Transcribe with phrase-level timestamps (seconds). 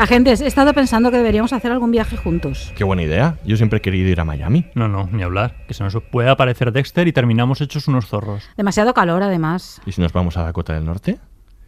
[0.00, 2.72] Agentes, he estado pensando que deberíamos hacer algún viaje juntos.
[2.74, 3.36] Qué buena idea.
[3.44, 4.64] Yo siempre he querido ir a Miami.
[4.74, 5.66] No, no, ni hablar.
[5.68, 8.48] Que se nos puede aparecer Dexter y terminamos hechos unos zorros.
[8.56, 9.82] Demasiado calor, además.
[9.84, 11.18] ¿Y si nos vamos a Dakota del Norte?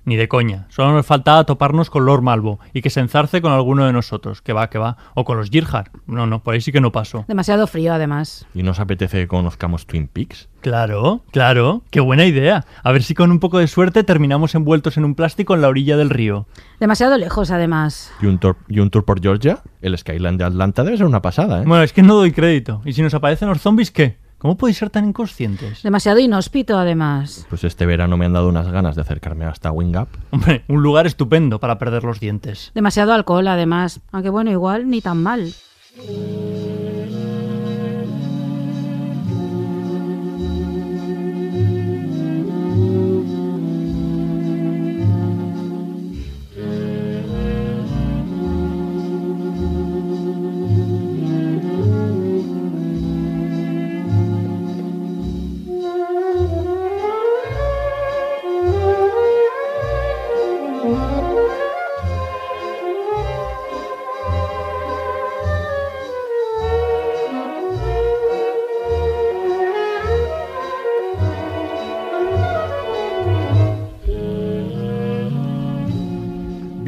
[0.04, 0.66] Ni de coña.
[0.68, 4.42] Solo nos faltaba toparnos con Lord Malvo y que se enzarce con alguno de nosotros.
[4.42, 4.96] Que va, que va.
[5.14, 5.90] O con los Girhar.
[6.06, 7.24] No, no, por ahí sí que no paso.
[7.28, 8.46] Demasiado frío, además.
[8.52, 10.48] ¿Y nos apetece que conozcamos Twin Peaks?
[10.60, 11.82] Claro, claro.
[11.90, 12.64] Qué buena idea.
[12.82, 15.68] A ver si con un poco de suerte terminamos envueltos en un plástico en la
[15.68, 16.46] orilla del río.
[16.80, 18.12] Demasiado lejos, además.
[18.20, 19.62] ¿Y un, tour, y un tour por Georgia?
[19.80, 21.64] El Skyline de Atlanta debe ser una pasada, ¿eh?
[21.66, 22.82] Bueno, es que no doy crédito.
[22.84, 24.18] ¿Y si nos aparecen los zombies, qué?
[24.42, 25.84] ¿Cómo podéis ser tan inconscientes?
[25.84, 27.46] Demasiado inhóspito, además.
[27.48, 30.08] Pues este verano me han dado unas ganas de acercarme hasta Wing Up.
[30.32, 32.72] Hombre, un lugar estupendo para perder los dientes.
[32.74, 34.00] Demasiado alcohol, además.
[34.10, 35.54] Aunque bueno, igual ni tan mal.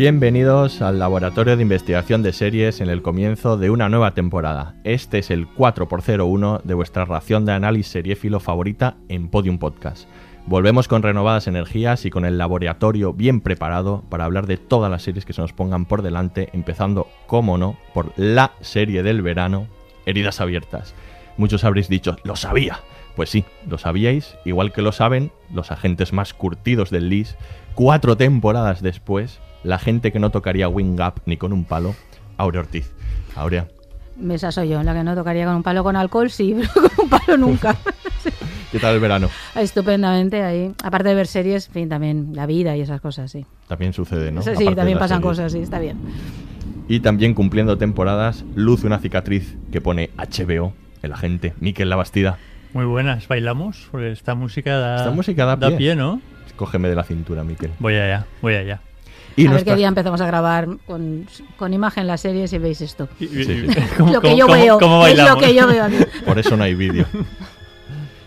[0.04, 4.74] Bienvenidos al Laboratorio de Investigación de Series en el comienzo de una nueva temporada.
[4.84, 10.06] Este es el 4x01 de vuestra ración de análisis seriéfilo favorita en Podium Podcast.
[10.44, 15.02] Volvemos con renovadas energías y con el laboratorio bien preparado para hablar de todas las
[15.02, 19.68] series que se nos pongan por delante, empezando, como no, por la serie del verano,
[20.04, 20.94] Heridas Abiertas.
[21.38, 22.80] Muchos habréis dicho, lo sabía.
[23.16, 27.36] Pues sí, lo sabíais, igual que lo saben los agentes más curtidos del LIS,
[27.74, 31.94] cuatro temporadas después, la gente que no tocaría Wing Up ni con un palo,
[32.36, 32.92] Aurea Ortiz.
[33.34, 33.66] Aurea,
[34.30, 37.04] Esa soy yo, la que no tocaría con un palo con alcohol, sí, pero con
[37.04, 37.76] un palo nunca.
[38.72, 39.28] ¿qué tal el verano?
[39.54, 40.72] Estupendamente ahí.
[40.82, 43.46] Aparte de ver series, en fin, también la vida y esas cosas, sí.
[43.68, 44.42] También sucede, ¿no?
[44.42, 45.30] sí, Aparte también pasan series.
[45.30, 45.98] cosas, sí, está bien.
[46.88, 52.38] Y también cumpliendo temporadas, luce una cicatriz que pone HBO, el agente, Miquel Labastida.
[52.74, 53.28] Muy buenas.
[53.28, 53.88] ¿Bailamos?
[53.90, 55.94] Porque esta música da, Esta música da pie.
[55.94, 56.20] ¿no?
[56.56, 57.70] Cógeme de la cintura, Miquel.
[57.78, 58.80] Voy allá, voy allá.
[59.36, 62.58] Y a ver nuestra- qué día empezamos a grabar con, con imagen las series y
[62.58, 63.08] veis esto.
[63.20, 63.66] Y- Sí, sí.
[63.98, 65.96] ¿Cómo- lo que yo cómo- veo, cómo es lo que yo veo aquí.
[66.26, 67.06] Por eso no hay vídeo.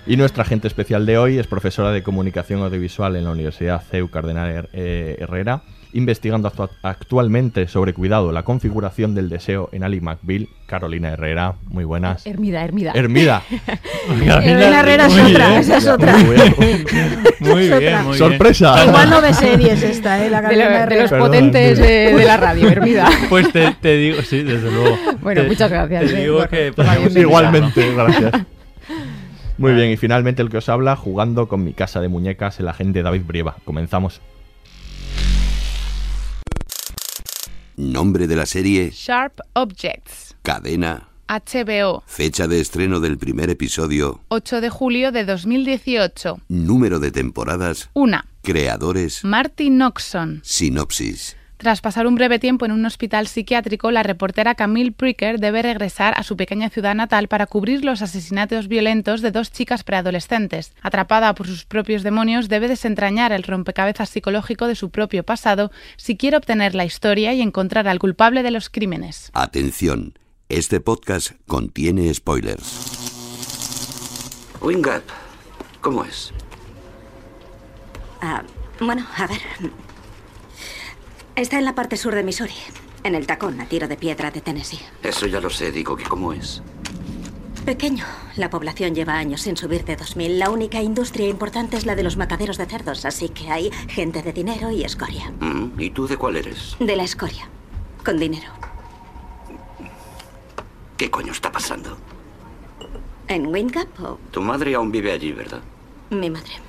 [0.05, 4.09] Y nuestra agente especial de hoy es profesora de comunicación audiovisual en la Universidad CEU
[4.09, 10.47] Cardenal eh, Herrera, investigando actua- actualmente sobre cuidado, la configuración del deseo en Ali McBeal.
[10.67, 12.25] Carolina Herrera, muy buenas.
[12.27, 12.91] Hermida, Hermida.
[12.93, 13.41] Hermida.
[14.43, 15.59] Elena Herrera es Muy otra, bien.
[15.61, 16.17] esa es otra.
[16.17, 16.55] Muy bien.
[17.39, 18.13] Muy bien, bien.
[18.15, 18.83] Sorpresa.
[18.85, 20.29] Igual no ve series esta, ¿eh?
[20.29, 21.01] La de, lo- Carolina de Herrera.
[21.03, 23.09] los Perdón, potentes de, de la radio, Hermida.
[23.29, 24.97] Pues te, te digo, sí, desde luego.
[25.21, 26.73] Bueno, Te- muchas gracias, Te eh, digo que.
[27.19, 28.31] Igualmente, gracias.
[29.57, 32.67] Muy bien, y finalmente el que os habla, jugando con mi casa de muñecas, el
[32.67, 33.55] agente David Brieva.
[33.65, 34.21] Comenzamos.
[37.81, 40.35] Nombre de la serie, Sharp Objects.
[40.41, 42.01] cadena, HBO.
[42.07, 46.39] fecha de estreno del primer episodio, 8 de julio de 2018.
[46.47, 48.21] número de temporadas, 1.
[48.41, 50.41] creadores, Marty Noxon.
[50.43, 51.36] sinopsis.
[51.57, 56.13] Tras pasar un breve tiempo en un hospital psiquiátrico, la reportera Camille Pricker debe regresar
[56.15, 60.73] a su pequeña ciudad natal para cubrir los asesinatos violentos de dos chicas preadolescentes.
[60.83, 66.15] Atrapada por sus propios demonios, debe desentrañar el rompecabezas psicológico de su propio pasado si
[66.15, 69.31] quiere obtener la historia y encontrar al culpable de los crímenes.
[69.33, 70.13] Atención,
[70.49, 73.07] este podcast contiene spoilers.
[74.61, 75.03] Wing Up,
[75.81, 76.31] ¿cómo es?
[78.21, 78.43] Ah,
[78.79, 79.41] bueno, a ver.
[81.37, 82.55] Está en la parte sur de Missouri,
[83.03, 84.79] en el tacón a tiro de piedra de Tennessee.
[85.03, 86.63] Eso ya lo sé, digo que cómo es.
[87.63, 88.05] Pequeño.
[88.37, 90.39] La población lleva años sin subir de 2.000.
[90.39, 94.23] La única industria importante es la de los mataderos de cerdos, así que hay gente
[94.23, 95.31] de dinero y escoria.
[95.39, 96.75] Mm, ¿Y tú de cuál eres?
[96.79, 97.47] De la escoria.
[98.03, 98.49] Con dinero.
[100.97, 101.99] ¿Qué coño está pasando?
[103.27, 105.61] ¿En Windgap o Tu madre aún vive allí, ¿verdad?
[106.09, 106.66] mi madre?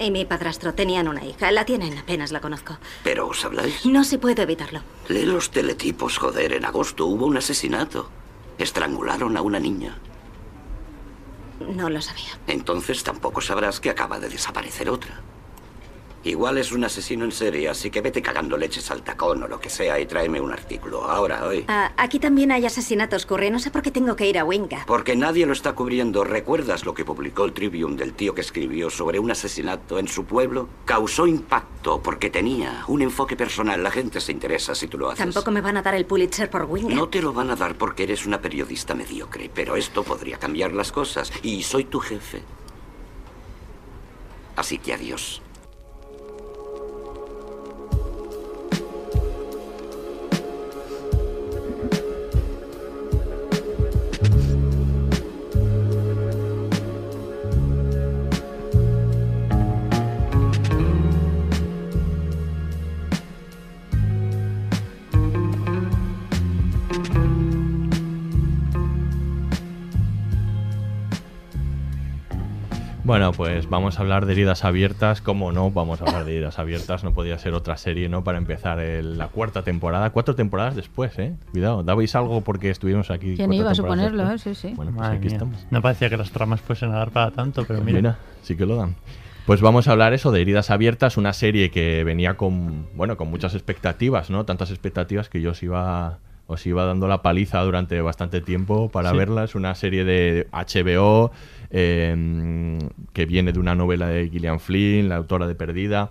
[0.00, 1.52] Y mi padrastro tenían una hija.
[1.52, 2.78] La tienen, apenas la conozco.
[3.04, 3.84] ¿Pero os habláis?
[3.84, 4.80] No se puede evitarlo.
[5.08, 6.54] Lee los teletipos, joder.
[6.54, 8.08] En agosto hubo un asesinato.
[8.56, 9.98] Estrangularon a una niña.
[11.60, 12.38] No lo sabía.
[12.46, 15.20] Entonces tampoco sabrás que acaba de desaparecer otra.
[16.22, 19.58] Igual es un asesino en serie, así que vete cagando leches al tacón o lo
[19.58, 21.04] que sea y tráeme un artículo.
[21.04, 21.64] Ahora, hoy.
[21.66, 23.50] Ah, aquí también hay asesinatos, Curry.
[23.50, 24.84] No sé por qué tengo que ir a Windgap.
[24.86, 26.22] Porque nadie lo está cubriendo.
[26.22, 30.26] ¿Recuerdas lo que publicó el Tribune del tío que escribió sobre un asesinato en su
[30.26, 30.68] pueblo?
[30.84, 33.82] Causó impacto porque tenía un enfoque personal.
[33.82, 35.24] La gente se interesa si tú lo haces.
[35.24, 36.98] Tampoco me van a dar el Pulitzer por Windgap.
[36.98, 40.74] No te lo van a dar porque eres una periodista mediocre, pero esto podría cambiar
[40.74, 41.32] las cosas.
[41.42, 42.42] Y soy tu jefe.
[44.56, 45.40] Así que adiós.
[73.10, 75.20] Bueno, pues vamos a hablar de heridas abiertas.
[75.20, 75.72] ¿Cómo no?
[75.72, 77.02] Vamos a hablar de heridas abiertas.
[77.02, 78.22] No podía ser otra serie, ¿no?
[78.22, 80.10] Para empezar el- la cuarta temporada.
[80.10, 81.34] Cuatro temporadas después, ¿eh?
[81.50, 83.34] Cuidado, dabais algo porque estuvimos aquí.
[83.34, 84.46] ¿Quién iba a suponerlo, después.
[84.46, 84.54] eh?
[84.54, 84.74] Sí, sí.
[84.76, 85.34] Bueno, pues Madre aquí mía.
[85.34, 85.66] estamos.
[85.72, 87.98] No parecía que las tramas fuesen a dar para tanto, pero mira.
[87.98, 88.94] Mira, sí que lo dan.
[89.44, 93.28] Pues vamos a hablar eso de Heridas Abiertas, una serie que venía con, bueno, con
[93.28, 94.44] muchas expectativas, ¿no?
[94.44, 99.10] Tantas expectativas que yo os iba, os iba dando la paliza durante bastante tiempo para
[99.10, 99.16] Sí.
[99.16, 99.42] verla.
[99.42, 101.32] Es una serie de HBO
[101.70, 102.78] eh,
[103.12, 106.10] que viene de una novela de Gillian Flynn, la autora de Perdida,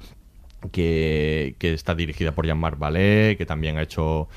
[0.71, 4.27] que, que está dirigida por Jean-Marc Vallée, que también ha hecho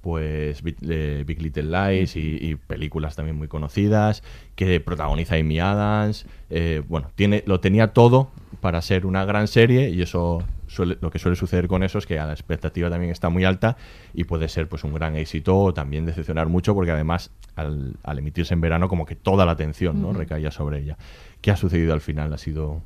[0.00, 4.22] pues Big, eh, Big Little Lies y, y películas también muy conocidas,
[4.54, 9.90] que protagoniza Amy Adams, eh, bueno, tiene, lo tenía todo para ser una gran serie
[9.90, 13.28] y eso suele- lo que suele suceder con eso es que la expectativa también está
[13.28, 13.76] muy alta
[14.14, 18.18] y puede ser pues un gran éxito o también decepcionar mucho porque además al, al
[18.18, 20.08] emitirse en verano como que toda la atención ¿no?
[20.10, 20.18] Ujú.
[20.18, 20.96] recaía sobre ella.
[21.40, 22.32] ¿Qué ha sucedido al final?
[22.32, 22.82] ¿Ha sido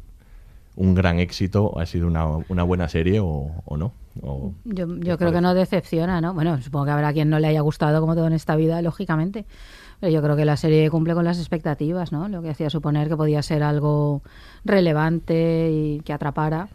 [0.76, 1.78] un gran éxito?
[1.78, 3.92] ¿Ha sido una, una buena serie o, o no?
[4.22, 6.34] O- Yo, yo creo que no decepciona, ¿no?
[6.34, 9.44] Bueno, supongo que habrá quien no le haya gustado como todo en esta vida, lógicamente.
[10.00, 12.28] Pero yo creo que la serie cumple con las expectativas, ¿no?
[12.28, 14.20] Lo que hacía suponer que podía ser algo
[14.64, 16.68] relevante y que atrapara.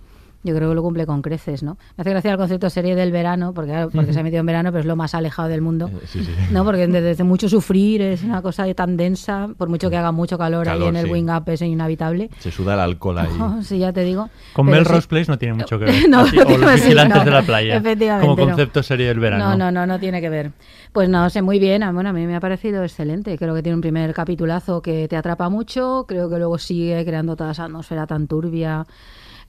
[0.48, 1.78] Yo creo que lo cumple con creces, ¿no?
[1.98, 4.46] Me hace gracia el concepto serie del verano, porque, claro, porque se ha metido en
[4.46, 5.90] verano, pero es lo más alejado del mundo.
[5.94, 6.32] Eh, sí, sí.
[6.52, 10.12] No, porque desde, desde mucho sufrir es una cosa tan densa, por mucho que haga
[10.12, 12.30] mucho calor, ahí Calor, en el wing up es inhabitable.
[12.40, 13.30] Se suda el alcohol ahí.
[13.40, 14.30] Oh, sí, ya te digo.
[14.54, 15.08] Con Melrose sí.
[15.08, 15.96] Place no tiene mucho que ver.
[16.10, 17.76] No, Así, o los vigilantes no, de la playa.
[17.78, 18.48] efectivamente, Como no.
[18.48, 19.50] concepto serie del verano.
[19.50, 20.52] No, no, no, no tiene que ver.
[20.94, 21.84] Pues no, sé muy bien.
[21.94, 23.38] Bueno, a mí me ha parecido excelente.
[23.38, 26.06] Creo que tiene un primer capitulazo que te atrapa mucho.
[26.08, 28.86] Creo que luego sigue creando toda esa atmósfera tan turbia.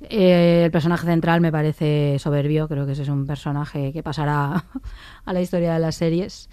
[0.01, 2.69] Eh, el personaje central me parece soberbio.
[2.69, 4.65] Creo que ese es un personaje que pasará
[5.25, 6.49] a la historia de las series.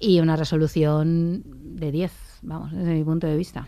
[0.00, 3.66] Y una resolución de 10, vamos, desde mi punto de vista.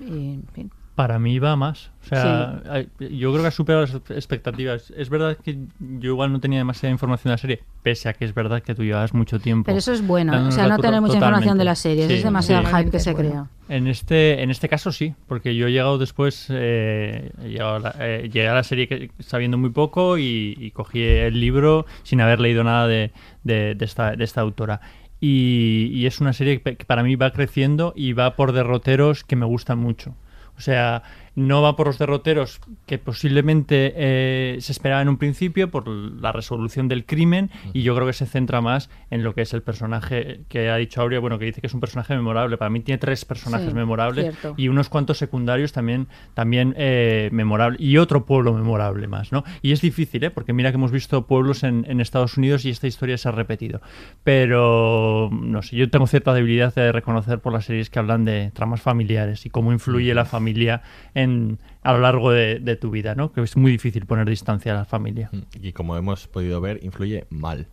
[0.00, 0.70] Y, en fin.
[0.94, 1.90] Para mí va más.
[2.04, 2.62] O sea,
[3.00, 4.92] yo creo que ha superado las expectativas.
[4.96, 8.24] Es verdad que yo igual no tenía demasiada información de la serie, pese a que
[8.24, 9.66] es verdad que tú llevas mucho tiempo.
[9.66, 12.06] Pero eso es bueno, o sea, la no tener mucha información de series.
[12.06, 12.72] Sí, es demasiado sí.
[12.76, 13.46] hype que se crea.
[13.68, 17.78] En este, en este caso sí, porque yo he llegado después, eh, he llegado a
[17.80, 21.86] la- eh, llegué a la serie que- sabiendo muy poco y, y cogí el libro
[22.04, 23.10] sin haber leído nada de,
[23.42, 24.80] de- de esta, de esta autora.
[25.20, 29.24] Y, y es una serie que, que para mí va creciendo y va por derroteros
[29.24, 30.14] que me gustan mucho.
[30.56, 31.02] O sea,
[31.36, 36.32] no va por los derroteros que posiblemente eh, se esperaba en un principio por la
[36.32, 39.62] resolución del crimen y yo creo que se centra más en lo que es el
[39.62, 42.56] personaje que ha dicho Aurea, bueno, que dice que es un personaje memorable.
[42.56, 44.54] Para mí tiene tres personajes Sí, memorables cierto.
[44.56, 49.44] y unos cuantos secundarios también, también eh, memorables y otro pueblo memorable más, ¿no?
[49.62, 50.30] Y es difícil, ¿eh?
[50.30, 53.32] Porque mira que hemos visto pueblos en, en Estados Unidos y esta historia se ha
[53.32, 53.80] repetido.
[54.22, 58.50] Pero, no sé, yo tengo cierta debilidad de reconocer por las series que hablan de
[58.52, 60.82] tramas familiares y cómo influye la familia
[61.14, 63.30] en, and a lo largo de, de tu vida, ¿no?
[63.30, 65.30] Que es muy difícil poner distancia a la familia.
[65.60, 67.66] Y como hemos podido ver, influye mal.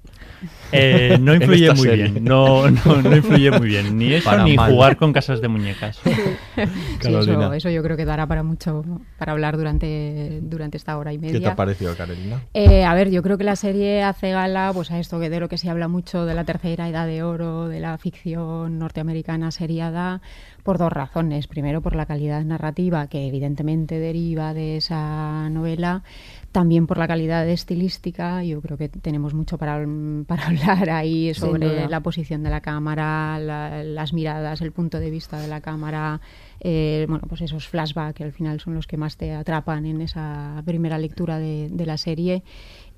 [0.74, 2.10] Eh, no influye muy serie.
[2.10, 4.70] bien, no, no, no influye muy bien, ni eso Para ni mal.
[4.72, 5.98] jugar con casas de muñecas.
[6.03, 6.12] Sí,
[7.08, 8.84] eso, eso yo creo que dará para mucho
[9.18, 11.34] para hablar durante, durante esta hora y media.
[11.34, 12.41] ¿Qué te ha parecido, Carolina?
[12.53, 15.39] Eh, a ver, yo creo que la serie hace gala pues a esto que de
[15.39, 19.51] lo que se habla mucho de la tercera edad de oro, de la ficción norteamericana
[19.51, 20.22] seriada,
[20.63, 21.48] por dos razones.
[21.48, 26.03] Primero, por la calidad narrativa, que evidentemente deriva de esa novela.
[26.51, 28.43] También por la calidad estilística.
[28.43, 29.86] Yo creo que tenemos mucho para,
[30.27, 35.10] para hablar ahí sobre la posición de la cámara, la- las miradas, el punto de
[35.12, 36.20] vista de la cámara,
[36.60, 40.01] eh, bueno, pues esos flashbacks que al final son los que más te atrapan en
[40.01, 42.43] esa primera lectura de, de la serie.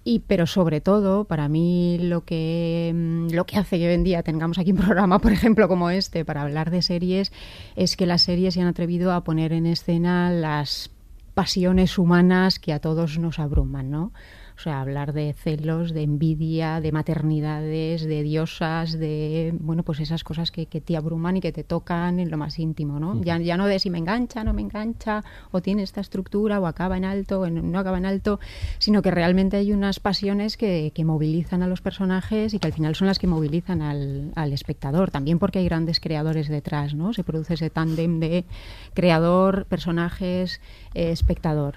[0.05, 4.03] Y, pero sobre todo, para mí lo que, mm, lo que hace que hoy en
[4.03, 7.31] día tengamos aquí un programa, por ejemplo, como este, para hablar de series,
[7.77, 10.89] es que las series se han atrevido a poner en escena las
[11.33, 14.13] pasiones humanas que a todos nos abruman, ¿no?
[14.55, 20.23] O sea, hablar de celos, de envidia, de maternidades, de diosas, de, bueno, pues esas
[20.23, 23.21] cosas que, que te abruman y que te tocan en lo más íntimo, ¿no?
[23.23, 26.67] Ya, ya no de si me engancha, no me engancha, o tiene esta estructura, o
[26.67, 28.39] acaba en alto, o no acaba en alto,
[28.77, 32.73] sino que realmente hay unas pasiones que, que movilizan a los personajes y que al
[32.73, 35.11] final son las que movilizan al, al espectador.
[35.11, 37.13] También porque hay grandes creadores detrás, ¿no?
[37.13, 38.45] Se produce ese tándem de
[38.93, 40.61] creador, personajes,
[40.93, 41.75] eh, espectador.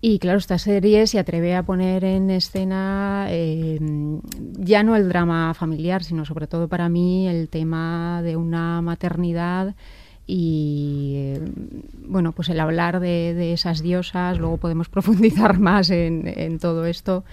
[0.00, 3.78] Y claro, esta serie se atreve a poner en escena eh,
[4.52, 9.74] ya no el drama familiar, sino sobre todo para mí el tema de una maternidad
[10.24, 11.40] y eh,
[12.06, 17.24] bueno, pues el hablar de, esas diosas, luego podemos profundizar más en todo esto,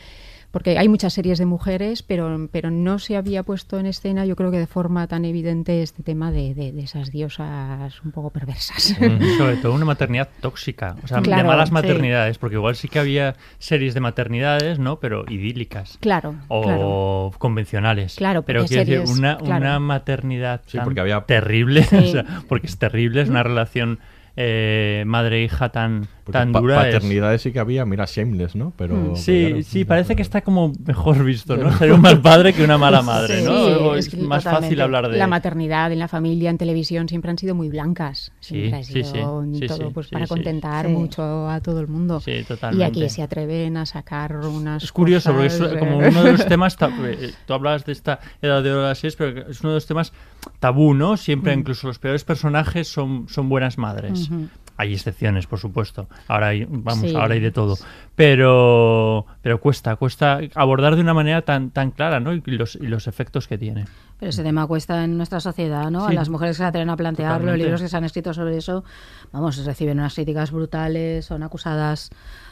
[0.55, 4.37] porque hay muchas series de mujeres, pero, pero no se había puesto en escena, yo
[4.37, 8.29] creo que de forma tan evidente, este tema de, de- de esas diosas un poco
[8.29, 8.91] perversas.
[9.01, 11.73] Y sobre todo una maternidad tóxica, o sea, de malas sí.
[11.73, 15.01] maternidades, porque igual sí que había series de maternidades, ¿no?
[15.01, 15.97] Pero idílicas.
[15.99, 17.31] Claro, O claro.
[17.37, 18.15] convencionales.
[18.15, 19.57] Claro, pero quiero decir, una, claro.
[19.65, 21.97] una maternidad Sí, tan porque había- terrible, Sí.
[21.97, 23.99] o sea, porque es terrible, es una relación
[24.37, 26.89] eh, madre-hija tan, Porque tan pa- dura.
[26.89, 28.73] es- paternidades sí que había, mira, Shameless, ¿no?
[28.75, 29.01] Pero, Mm.
[29.03, 31.71] pero Sí, claro, sí, parece que está como mejor visto, ¿no?
[31.77, 33.93] Sería un mal padre que una mala madre, ¿no?
[33.93, 34.65] Sí, es que más totalmente.
[34.69, 35.17] fácil hablar de...
[35.19, 38.31] La maternidad en la familia, en televisión, siempre han sido muy blancas.
[38.39, 40.29] Siempre ha sí, sido sí, sí, todo sí, pues, sí, para sí.
[40.29, 40.91] contentar Sí.
[40.91, 42.19] mucho a todo el mundo.
[42.19, 42.85] Sí, y totalmente.
[42.85, 46.31] aquí se atreven a sacar unas Es curioso, porque es cosas, como eh, uno de
[46.31, 49.69] los temas, ta- eh, tú hablabas de esta edad de oro de pero es uno
[49.69, 50.11] de los temas
[50.59, 51.17] tabú, ¿no?
[51.17, 51.59] Siempre, Mm.
[51.59, 54.29] incluso los peores personajes son, son buenas madres.
[54.31, 54.47] Ujú.
[54.77, 56.07] Hay excepciones, por supuesto.
[56.27, 57.15] Ahora hay, vamos, Sí.
[57.15, 57.77] ahora hay de todo.
[58.15, 62.33] Pero, pero cuesta, cuesta abordar de una manera tan, tan clara, ¿no?
[62.33, 63.85] Y los, y los efectos que tiene.
[64.19, 66.05] Pero ese tema cuesta en nuestra sociedad, ¿no?
[66.07, 67.63] A las mujeres que se atreven a plantearlo, Totalmente.
[67.63, 68.83] libros que se han escrito sobre eso,
[69.31, 72.09] vamos, reciben unas críticas brutales, son acusadas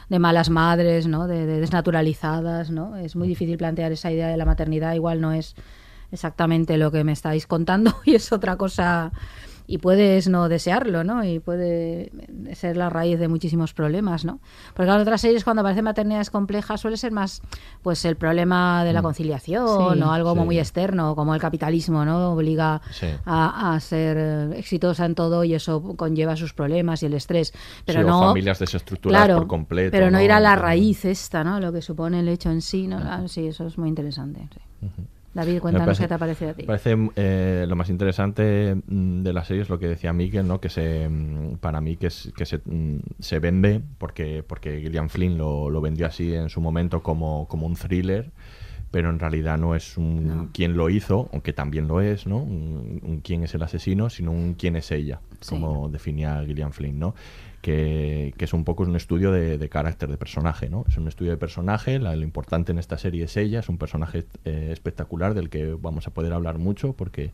[0.08, 1.26] de malas madres, ¿no?
[1.26, 2.96] De, de desnaturalizadas, ¿no?
[2.96, 5.54] Es muy difícil plantear esa idea de la maternidad, igual no es
[6.12, 9.10] exactamente lo que me estáis contando y es otra cosa
[9.66, 11.24] y puedes no desearlo, ¿no?
[11.24, 12.12] Y puede
[12.54, 14.40] ser la raíz de muchísimos problemas, ¿no?
[14.74, 17.40] Porque en otras series cuando aparecen maternidades complejas suele ser más
[17.82, 20.02] pues el problema de la conciliación Sí.
[20.02, 22.32] o algo como muy externo, como el capitalismo, ¿no?
[22.32, 23.06] Obliga Sí.
[23.24, 27.52] a, a ser exitosa en todo y eso conlleva sus problemas y el estrés.
[27.86, 30.24] Pero Sí, o no familias desestructuradas claro, por completo, Pero no, ¿no?
[30.24, 31.58] ir a la raíz esta, ¿no?
[31.60, 32.98] Lo que supone el hecho en sí, ¿no?
[32.98, 34.46] Ah, sí, eso es muy interesante.
[34.80, 34.88] sí.
[35.34, 36.62] David, cuéntanos parece- qué te ha parecido a ti.
[36.62, 40.46] Me parece eh, lo más interesante mm, de la serie es lo que decía Miguel,
[40.46, 40.60] ¿no?
[40.60, 45.08] Que se, mm, para mí que, es- que se, mm, se vende porque, porque Gillian
[45.10, 48.30] Flynn lo, lo vendió así en su momento como, como un thriller,
[48.92, 50.50] pero en realidad no es un No.
[50.54, 52.38] quién lo hizo, aunque también lo es, ¿no?
[52.38, 55.50] Un, un quién es el asesino, sino un quién es ella, Sí.
[55.50, 57.14] como definía Gillian Flynn, ¿no?
[57.64, 60.84] Que, que es un poco un estudio de, de carácter de personaje, ¿no?
[60.86, 63.78] Es un estudio de personaje, la- lo importante en esta serie es ella, es un
[63.78, 67.30] personaje eh, espectacular del que vamos a poder hablar mucho porque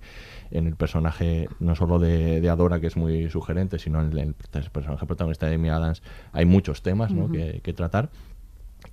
[0.53, 4.19] en el personaje no solo de, de Adora, que es muy sugerente, sino en el,
[4.19, 6.01] el personaje protagonista de Amy Adams
[6.33, 7.27] hay muchos temas ¿no?
[7.33, 8.09] Que, que tratar.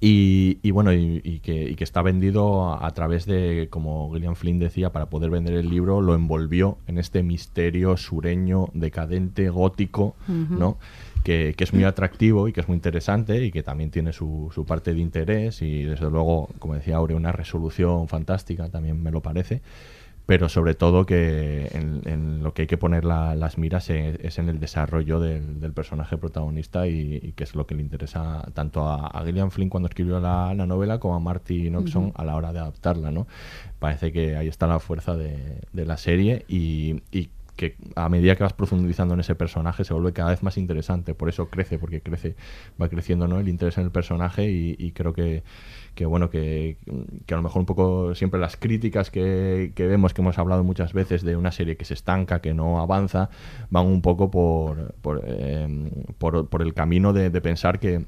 [0.02, 4.12] Y, y bueno, y, y que, y que está vendido a, a través de, como
[4.14, 9.50] Gillian Flynn decía, para poder vender el libro, lo envolvió en este misterio sureño, decadente,
[9.50, 10.16] gótico.
[10.60, 10.78] ¿no?
[11.28, 14.50] Que, que es muy atractivo y que es muy interesante y que también tiene su,
[14.56, 19.12] su parte de interés y desde luego, como decía Aure, una resolución fantástica, también me
[19.12, 19.62] lo parece
[20.26, 24.18] pero sobre todo que en, en lo que hay que poner la- las miras es,
[24.22, 27.82] es en el desarrollo del, del personaje protagonista y, y que es lo que le
[27.82, 32.12] interesa tanto a, a Gillian Flynn cuando escribió la, la novela como a Marty Noxon
[32.16, 33.26] a la hora de adaptarla, ¿no?
[33.80, 38.36] Parece que ahí está la fuerza de, de la serie y, y que a medida
[38.36, 41.14] que vas profundizando en ese personaje se vuelve cada vez más interesante.
[41.16, 42.36] Por eso crece, porque crece,
[42.82, 43.40] va creciendo ¿no?
[43.40, 45.44] el interés en el personaje y, creo que,
[45.96, 46.78] que bueno, que,
[47.28, 50.94] a lo mejor un poco siempre las críticas que, que, vemos, que hemos hablado muchas
[50.94, 53.30] veces de una serie que se estanca, que no avanza,
[53.72, 58.06] van un poco por, por, eh, por, el camino de pensar que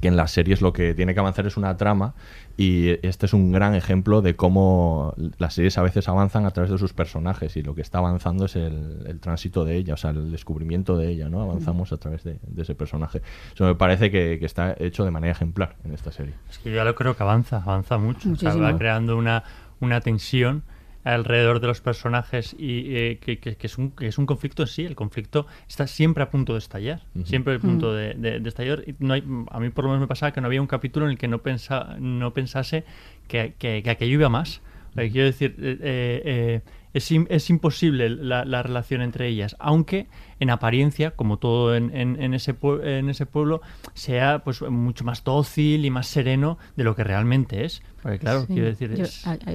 [0.00, 2.14] que en las series lo que tiene que avanzar es una trama
[2.56, 6.70] y este es un gran ejemplo de cómo las series a veces avanzan a través
[6.70, 10.10] de sus personajes y lo que está avanzando es el, tránsito de ella, o sea,
[10.10, 11.42] el descubrimiento de ella, ¿no?
[11.42, 13.22] Avanzamos a través de, ese personaje.
[13.54, 16.34] Eso me parece que, está hecho de manera ejemplar en esta serie.
[16.50, 18.30] Es que yo lo creo que avanza, avanza mucho.
[18.32, 19.44] O sea, va creando una,
[19.80, 20.64] una tensión
[21.04, 24.68] alrededor de los personajes y eh, que, que, es un, que es un conflicto en
[24.68, 24.84] sí.
[24.84, 26.80] El conflicto está siempre a punto de estar,
[27.24, 28.84] siempre a punto de, de, estallar.
[28.98, 31.12] no hay, a mí por lo menos me pasaba que no había un capítulo en
[31.12, 32.84] el que no, pensa, no pensase
[33.28, 34.60] que, que, aquello iba más.
[34.94, 36.60] quiero decir, eh, eh,
[36.92, 40.06] es, es, imposible la, la, relación entre ellas, aunque
[40.40, 43.60] en apariencia, como todo en, en, ese, en ese pueblo,
[43.94, 47.82] sea pues mucho más dócil y más sereno de lo que realmente es.
[48.02, 48.94] Porque claro, quiero decir...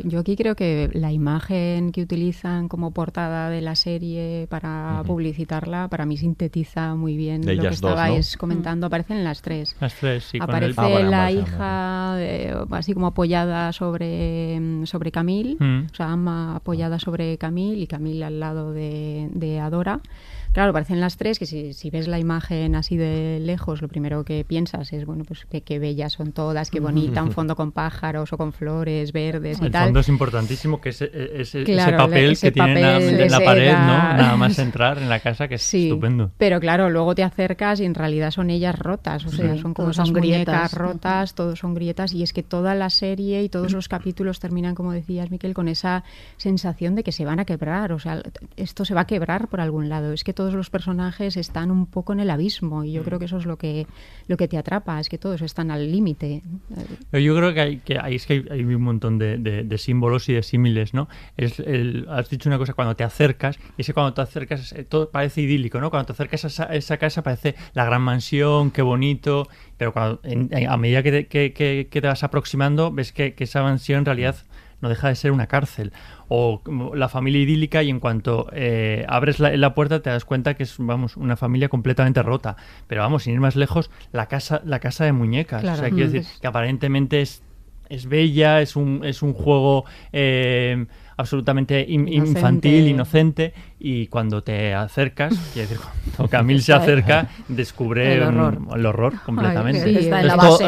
[0.04, 5.88] Yo, aquí creo que la imagen que utilizan como portada de la serie para publicitarla,
[5.88, 8.86] para mí sintetiza muy bien lo que estabais comentando.
[8.86, 9.75] Aparecen las tres.
[9.82, 10.38] Las tres, sí.
[10.39, 12.18] Aparece ah, la hija
[12.70, 15.88] así como apoyada sobre, sobre Camille, mm.
[15.92, 20.01] o sea, Ama apoyada sobre Camille y Camille al lado de, de Adora.
[20.56, 24.46] Claro, parecen las tres que si, ves la imagen así de lejos, lo primero que
[24.46, 28.38] piensas es, bueno, pues qué bellas son todas, qué bonita, un fondo con pájaros o
[28.38, 29.82] con flores verdes y el tal.
[29.82, 31.66] El fondo es importantísimo, que es ese,
[31.98, 33.98] papel que tiene en la, pared, ¿no?
[33.98, 36.32] Nada más entrar en la casa, que es estupendo.
[36.38, 39.90] Pero claro, luego te acercas y en realidad son ellas rotas, o sea, son como
[39.90, 43.90] esas grietas rotas, todos son grietas y es que toda la serie y todos los
[43.90, 46.06] capítulos terminan, como decías, Miquel, con esa
[46.38, 48.24] sensación de que se van a quebrar, o sea,
[48.56, 50.14] esto se va a quebrar por algún lado.
[50.14, 53.18] Es que todo todos los personajes están un poco en el abismo y yo creo
[53.18, 53.88] que eso es lo que
[54.28, 56.44] lo que te atrapa, es que todos están al límite.
[57.12, 60.34] Yo creo que hay, que hay, es que hay, un montón de, de, símbolos y
[60.34, 61.10] de símiles, ¿no?
[61.36, 64.84] Es el, has dicho una cosa, cuando te acercas, y ese cuando te acercas, eh,
[64.84, 65.90] todo parece idílico, ¿no?
[65.90, 69.48] Cuando te acercas a esa, esa casa parece la gran mansión, qué bonito,
[69.78, 70.22] pero cuando,
[70.70, 74.06] a medida que te, que, que, te vas aproximando, ves que, que esa mansión en
[74.06, 74.36] realidad
[74.82, 75.92] no deja de ser una cárcel.
[76.27, 76.61] O
[76.96, 80.75] la familia idílica y en cuanto eh, abres la, puerta te das cuenta que es,
[80.79, 82.55] vamos, una familia completamente rota.
[82.88, 85.64] Pero vamos, sin ir más lejos, la casa, la casa de muñecas.
[85.64, 87.44] O sea, quiero decir que aparentemente es,
[87.90, 89.85] es bella, es un, es un juego...
[90.11, 90.85] Eh,
[91.18, 95.85] absolutamente infantil, inocente, y cuando te acercas, quiere decir,
[96.16, 98.24] cuando Camille se acerca, descubre el
[98.85, 100.11] horror, completamente.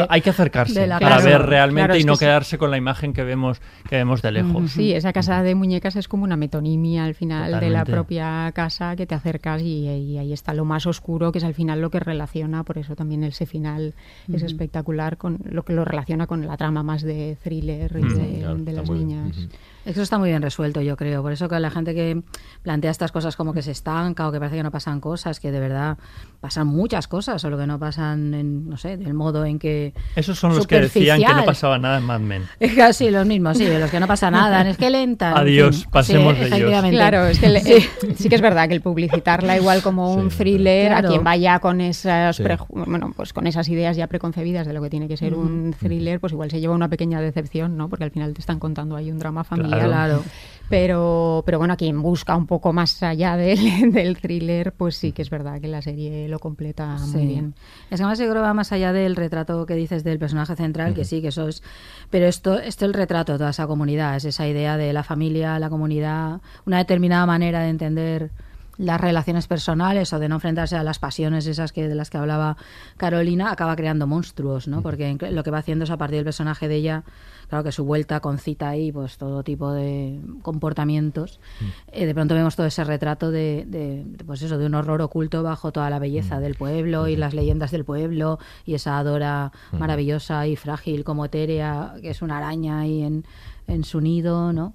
[0.08, 3.96] hay que acercarse para ver realmente y no quedarse con la imagen que vemos, que
[3.96, 4.72] vemos de lejos.
[4.72, 8.94] Sí, esa casa de muñecas es como una metonimia al final de la propia casa
[8.96, 12.00] que te acercas y, ahí está lo más oscuro, que es al final lo que
[12.00, 13.94] relaciona, por eso también ese final
[14.32, 18.90] es espectacular, con lo que lo relaciona con la trama más de thriller de, las
[18.90, 19.48] niñas.
[19.88, 21.22] Eso está muy bien resuelto, yo creo.
[21.22, 22.20] Por eso que la gente que
[22.62, 25.52] plantea estas cosas como que se estanca o que parece que no pasan cosas, que
[25.52, 25.98] de verdad
[26.40, 29.92] pasan muchas cosas, solo que no pasan en, no sé, del modo en que.
[30.14, 32.44] Esos son los que decían que no pasaba nada en Mad Men.
[32.76, 34.68] Casi los mismos, sí, los que no pasa nada.
[34.68, 35.36] Es que lenta.
[35.36, 36.84] Adiós, pasemos de ellos.
[36.90, 38.28] Claro, es que sí.
[38.28, 42.40] que es verdad que el publicitarla igual como un thriller, a quien vaya con esas,
[42.68, 46.20] bueno, pues con esas ideas ya preconcebidas de lo que tiene que ser un thriller,
[46.20, 47.88] pues igual se lleva una pequeña decepción, ¿no?
[47.88, 50.22] Porque al final te están contando ahí un drama familiar claro.
[50.68, 55.22] Pero, pero bueno, quien busca un poco más allá del, del, thriller, pues sí que
[55.22, 57.54] es verdad que la serie lo completa muy bien.
[57.90, 60.94] Es que además yo creo va más allá del retrato que dices del personaje central,
[60.94, 61.62] que sí, que eso es...
[62.10, 65.02] Pero esto, esto es el retrato de toda esa comunidad, es esa idea de la
[65.02, 68.30] familia, la comunidad, una determinada manera de entender
[68.78, 72.16] las relaciones personales o de no enfrentarse a las pasiones esas que de las que
[72.16, 72.56] hablaba
[72.96, 74.82] Carolina acaba creando monstruos, ¿no?
[74.82, 77.04] Porque lo que va haciendo es a partir del personaje de ella
[77.48, 81.40] claro que su vuelta concita ahí pues todo tipo de comportamientos
[81.92, 85.72] eh, de pronto vemos todo ese retrato de, pues eso de un horror oculto bajo
[85.72, 90.56] toda la belleza del pueblo y las leyendas del pueblo y esa adora maravillosa y
[90.56, 93.24] frágil como etérea que es una araña ahí en,
[93.66, 94.74] en su nido no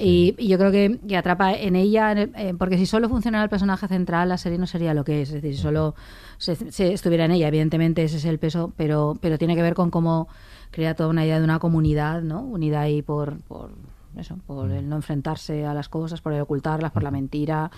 [0.00, 3.86] y, yo creo que, que, atrapa en ella, eh, porque si solo funcionara el personaje
[3.88, 5.28] central, la serie no sería lo que es.
[5.28, 5.94] Es decir, si solo
[6.38, 9.74] se, se, estuviera en ella, evidentemente ese es el peso, pero, pero tiene que ver
[9.74, 10.28] con cómo
[10.70, 12.40] crea toda una idea de una comunidad, ¿no?
[12.40, 13.70] Unida ahí por, por
[14.16, 17.70] eso, por el no enfrentarse a las cosas, por el ocultarlas, por la mentira.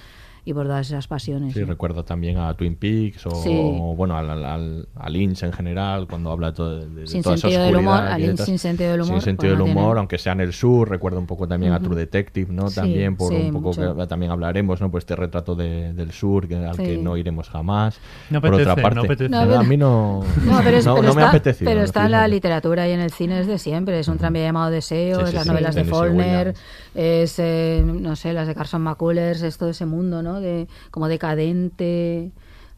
[0.44, 1.54] Y por todas esas pasiones.
[1.54, 1.66] Sí, ¿no?
[1.66, 3.50] recuerdo también a Twin Peaks o, Sí.
[3.96, 7.22] bueno, al, al- al- a Lynch en general, cuando habla de, todo, de, de Sin
[7.22, 9.70] toda esa sentido del humor, a Lynch sin sentido del humor, Sin sentido pues del
[9.70, 9.98] humor, tiene.
[10.00, 11.78] aunque sea en el sur, recuerdo un poco también a.
[11.80, 12.68] True Detective, ¿no?
[12.68, 13.96] Sí, También por sí, un poco mucho.
[13.96, 14.90] que también hablaremos, ¿no?
[14.90, 17.98] Pues este retrato de- del sur que, al que no iremos jamás.
[18.30, 19.28] No por otra apetece, parte, no apetece.
[19.30, 21.70] No, a mí no, No, pero, es- no- pero no me apetecido.
[21.70, 24.00] pero está en la literatura y en el cine desde siempre.
[24.00, 26.54] Es un tranvía llamado Deseo, Sí, es las sí, novelas de Faulkner,
[26.94, 30.31] es, eh, no sé, las de Carson McCullers, es todo ese mundo, ¿no?
[30.40, 32.32] De, como decadente,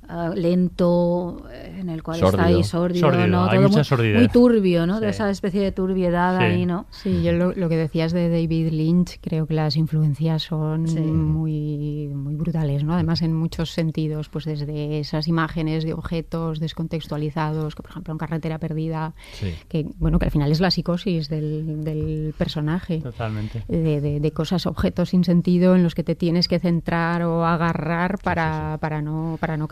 [0.09, 2.47] ah, lento, eh, en el cual está Sórdido.
[2.47, 3.45] ahí sórdido, Sórdido, ¿no?
[3.45, 4.19] hay Todo mucha muy, sordidez.
[4.19, 4.97] muy turbio, ¿no?
[4.99, 5.05] Sí.
[5.05, 6.45] De esa especie de turbiedad Sí.
[6.45, 6.87] ahí, ¿no?
[6.91, 10.99] Sí, yo lo, lo que decías de David Lynch, creo que las influencias son Sí.
[11.01, 12.95] muy, muy brutales, ¿no?
[12.95, 18.19] Además, en muchos sentidos, pues desde esas imágenes de objetos descontextualizados, que por ejemplo en
[18.19, 19.53] Carretera Perdida, Sí.
[19.69, 23.01] que bueno, que al final es la psicosis del, del personaje.
[23.01, 23.65] Totalmente.
[23.69, 27.45] De, de- de cosas, objetos sin sentido en los que te tienes que centrar o
[27.45, 29.69] agarrar para, para no para no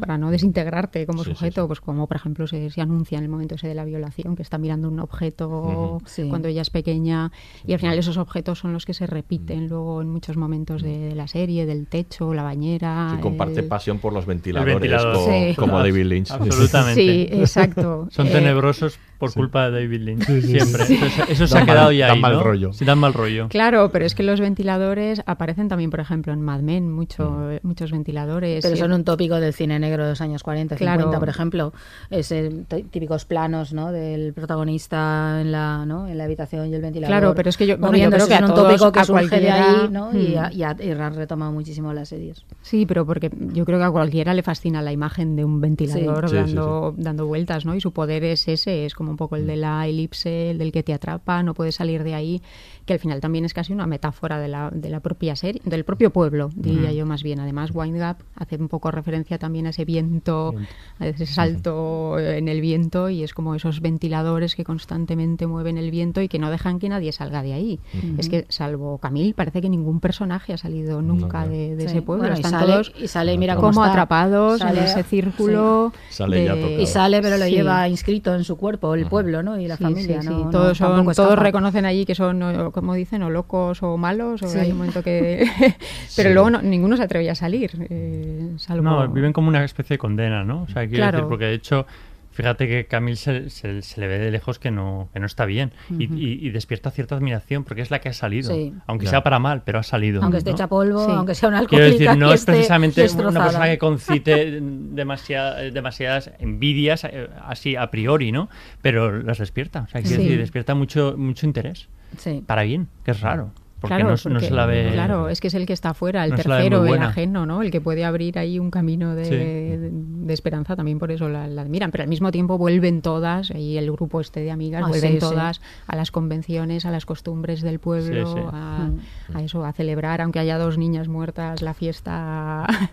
[0.00, 1.66] Para no desintegrarte como Sí, sujeto, sí.
[1.66, 4.42] pues como por ejemplo se, se anuncia en el momento ese de la violación, que
[4.42, 7.32] está mirando un objeto cuando ella es pequeña
[7.66, 10.98] y al final esos objetos son los que se repiten luego en muchos momentos de,
[10.98, 13.10] de la serie, del techo, la bañera.
[13.16, 15.14] Sí, comparte el- pasión por los ventiladores, ventilador.
[15.14, 15.54] co- Sí.
[15.56, 16.30] como David Lynch.
[16.30, 17.00] Absolutamente.
[17.02, 18.08] Sí, exacto.
[18.10, 20.24] Son Eh, tenebrosos por culpa de David Lynch.
[20.24, 20.84] Siempre.
[20.86, 20.94] sí.
[20.94, 22.42] Entonces, eso se Dan ha quedado mal- ya dan ahí, mal ¿no?
[22.42, 22.72] rollo.
[22.72, 23.48] Sí, dan mal rollo.
[23.48, 27.90] Claro, pero es que los ventiladores aparecen también, por ejemplo, en Mad Men, mucho, muchos
[27.92, 28.62] ventiladores.
[28.62, 31.18] Pero y- son un tópico del cine negro de los años 40, 50, Claro.
[31.20, 31.72] por ejemplo.
[32.10, 32.50] Ese
[32.90, 33.92] típicos planos, ¿no?
[33.92, 36.08] Del protagonista en la, ¿no?
[36.08, 37.10] en la habitación y el ventilador.
[37.10, 39.00] Claro, pero es que yo- bueno, yo creo que es a un todos, tópico que
[39.00, 40.10] a surge de ahí, ¿no?
[40.12, 40.38] Y, mm.
[40.38, 42.44] ha- y, ha- y han retomado muchísimo las series.
[42.62, 46.28] Sí, pero porque yo creo que a cualquiera le fascina la imagen de un ventilador
[46.28, 46.36] Sí.
[46.36, 47.74] Sí, sí, dando, dando vueltas, ¿no?
[47.74, 50.72] Y su poder es ese, es como un poco el de la elipse, el del
[50.72, 52.42] que te atrapa, no puedes salir de ahí,
[52.84, 55.84] que al final también es casi una metáfora de la, de la propia serie, del
[55.84, 57.40] propio pueblo, diría yo más bien.
[57.40, 60.54] Además, Wind Up hace un poco referencia también a ese viento,
[60.98, 65.90] a ese salto en el viento, y es como esos ventiladores que constantemente mueven el
[65.90, 67.80] viento y que no dejan que nadie salga de ahí.
[68.18, 71.50] Es que, salvo Camille, parece que ningún personaje ha salido nunca no.
[71.52, 71.86] de, de Sí.
[71.86, 72.22] ese pueblo.
[72.24, 73.92] Bueno, y Están sale- todos y sale y mira cómo como está.
[73.92, 75.92] atrapados Sale- en ese círculo.
[76.10, 76.82] Sale de-.
[76.82, 77.52] Y sale, pero lo Sí.
[77.52, 79.58] lleva inscrito en su cuerpo, el pueblo, ¿no?
[79.58, 80.38] Y la Sí, familia, sí, ¿no?
[80.38, 80.44] sí.
[80.44, 84.42] no, todos, son, todos reconocen allí que son, o, como dicen, o locos o malos,
[84.42, 84.58] o Sí.
[84.58, 85.46] hay un momento que...
[86.16, 86.34] Pero Sí.
[86.34, 88.82] luego no- ninguno se atreve a salir, eh, salvo...
[88.84, 90.62] No, viven como una especie de condena, ¿no?
[90.62, 91.18] O sea, quiero Claro.
[91.18, 91.86] decir, porque de hecho,
[92.34, 95.46] fíjate que Camille se, se- se le ve de lejos que no, que no está
[95.46, 98.54] bien y, y- y despierta cierta admiración porque es la que ha salido.
[98.54, 98.74] Sí.
[98.86, 100.22] Aunque sea para mal, pero ha salido.
[100.22, 100.56] Aunque esté ¿no?
[100.56, 101.12] hecha polvo, Sí.
[101.14, 105.62] aunque sea una Quiero alcohólica decir, no es esté precisamente una persona que concite demasiada-
[105.70, 108.48] demasiadas envidias eh, así a priori, ¿no?
[108.82, 109.82] Pero las despierta.
[109.82, 110.22] O sea, quiero Sí.
[110.24, 111.88] decir, despierta mucho, mucho interés.
[112.18, 112.42] Sí.
[112.46, 113.52] Para bien, que es raro.
[113.84, 114.90] Porque, Claro, no, no porque- se la ve.
[114.92, 117.62] Claro, es que es el que está afuera, el no tercero, el ajeno, ¿no?
[117.62, 119.30] El que puede abrir ahí un camino de, Sí.
[119.36, 121.90] de- de esperanza, también por eso la, la admiran.
[121.90, 125.16] Pero al mismo tiempo vuelven todas, y el grupo este de amigas, Ah, vuelven sí,
[125.16, 125.20] sí.
[125.20, 128.46] todas a las convenciones, a las costumbres del pueblo, Sí, sí.
[128.52, 128.88] A,
[129.32, 129.36] Mm.
[129.36, 132.66] a eso, a celebrar, aunque haya dos niñas muertas, la fiesta.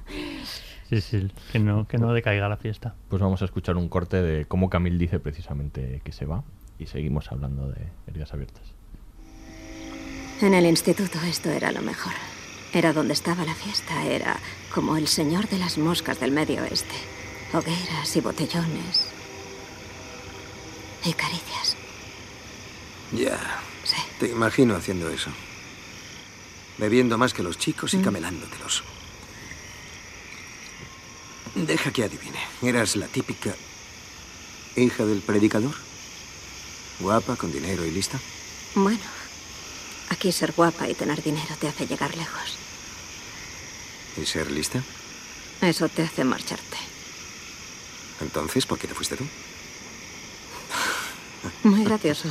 [0.91, 2.95] Sí, sí, que no, que no decaiga la fiesta.
[3.07, 6.43] Pues vamos a escuchar un corte de cómo Camille dice precisamente que se va
[6.77, 7.77] y seguimos hablando de
[8.07, 8.73] heridas abiertas.
[10.41, 12.13] En el instituto esto era lo mejor.
[12.73, 14.39] Era donde estaba la fiesta, era
[14.73, 16.95] como el señor de las moscas del medio oeste.
[17.53, 19.07] Hogueras y botellones.
[21.03, 21.75] Y caricias.
[23.11, 23.37] Ya.
[23.83, 23.97] Sí.
[24.19, 25.29] Te imagino haciendo eso.
[26.77, 28.03] Bebiendo más que los chicos y Mm.
[28.03, 28.83] camelándotelos.
[31.55, 32.39] Deja que adivine.
[32.61, 33.53] ¿Eras la típica
[34.75, 35.75] hija del predicador?
[36.99, 38.19] Guapa, con dinero y lista.
[38.75, 38.99] Bueno,
[40.11, 42.57] aquí ser guapa y tener dinero te hace llegar lejos.
[44.17, 44.83] ¿Y ser lista?
[45.61, 46.77] Eso te hace marcharte.
[48.19, 49.25] Entonces, ¿por qué te fuiste tú?
[51.63, 52.29] Muy gracioso.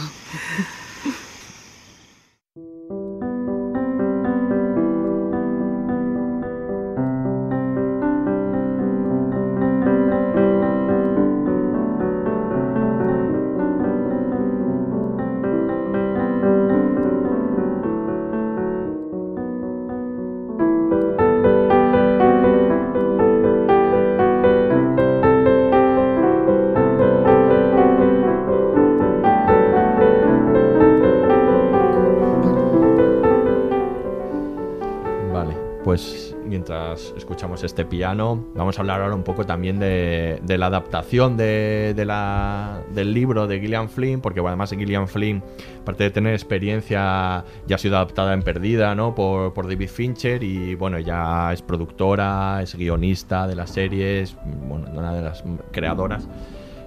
[37.51, 38.47] Escuchamos este piano.
[38.55, 43.13] Vamos a hablar ahora un poco también de, de la adaptación de, de la, del
[43.13, 45.43] libro de Gillian Flynn, porque bueno, además Gillian Flynn,
[45.81, 49.15] aparte de tener experiencia, ya ha sido adaptada en Perdida ¿no?
[49.15, 54.37] por, por David Fincher y bueno, ya es productora, es guionista de las series,
[54.69, 56.29] bueno, una de las creadoras.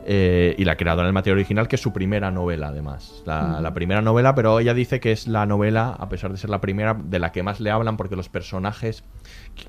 [0.06, 3.24] Eh, y la creadora del material original, que es su primera novela, además.
[3.26, 6.50] La, la, primera novela, pero ella dice que es la novela, a pesar de ser
[6.50, 9.04] la primera, de la que más le hablan, porque los personajes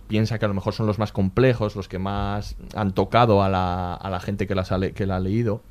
[0.09, 3.49] piensa que a lo mejor son los más complejos, los que más han tocado a
[3.49, 5.63] la, a la gente que, las ha, que la ha leído.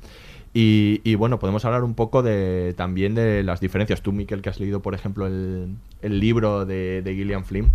[0.54, 4.02] Y, y, bueno, podemos hablar un poco de también de las diferencias.
[4.02, 7.72] Tú, Miquel, que has leído, por ejemplo, el, el libro de, de Gillian Flynn.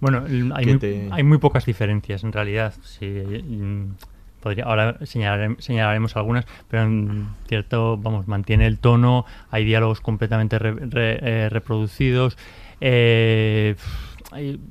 [0.00, 1.08] Bueno, hay muy, te...
[1.12, 2.74] hay muy, pocas diferencias en realidad.
[2.82, 3.06] Sí,
[4.64, 11.48] ahora señalaremos, señalaremos algunas, pero en cierto, vamos, mantiene el tono, hay diálogos completamente eh,
[11.50, 12.36] reproducidos.
[12.80, 13.76] Eh,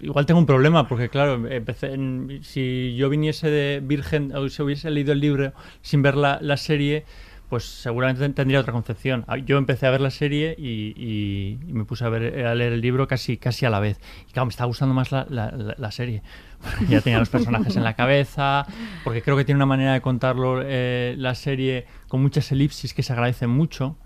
[0.02, 4.62] igual tengo un problema porque claro empecé en, si yo viniese de virgen o si
[4.62, 7.06] hubiese leído el libro sin ver la, serie
[7.50, 9.26] pues seguramente tendría otra concepción.
[9.46, 13.08] Yo empecé a ver la serie y, me puse a, ver, a, leer el libro
[13.08, 14.00] casi, casi a la vez.
[14.28, 16.24] Y claro, me está gustando más la serie.
[16.90, 18.66] ya tenía los personajes en la cabeza,
[19.04, 23.04] porque creo que tiene una manera de contarlo eh, la serie con muchas elipsis que
[23.04, 23.98] se agradecen mucho.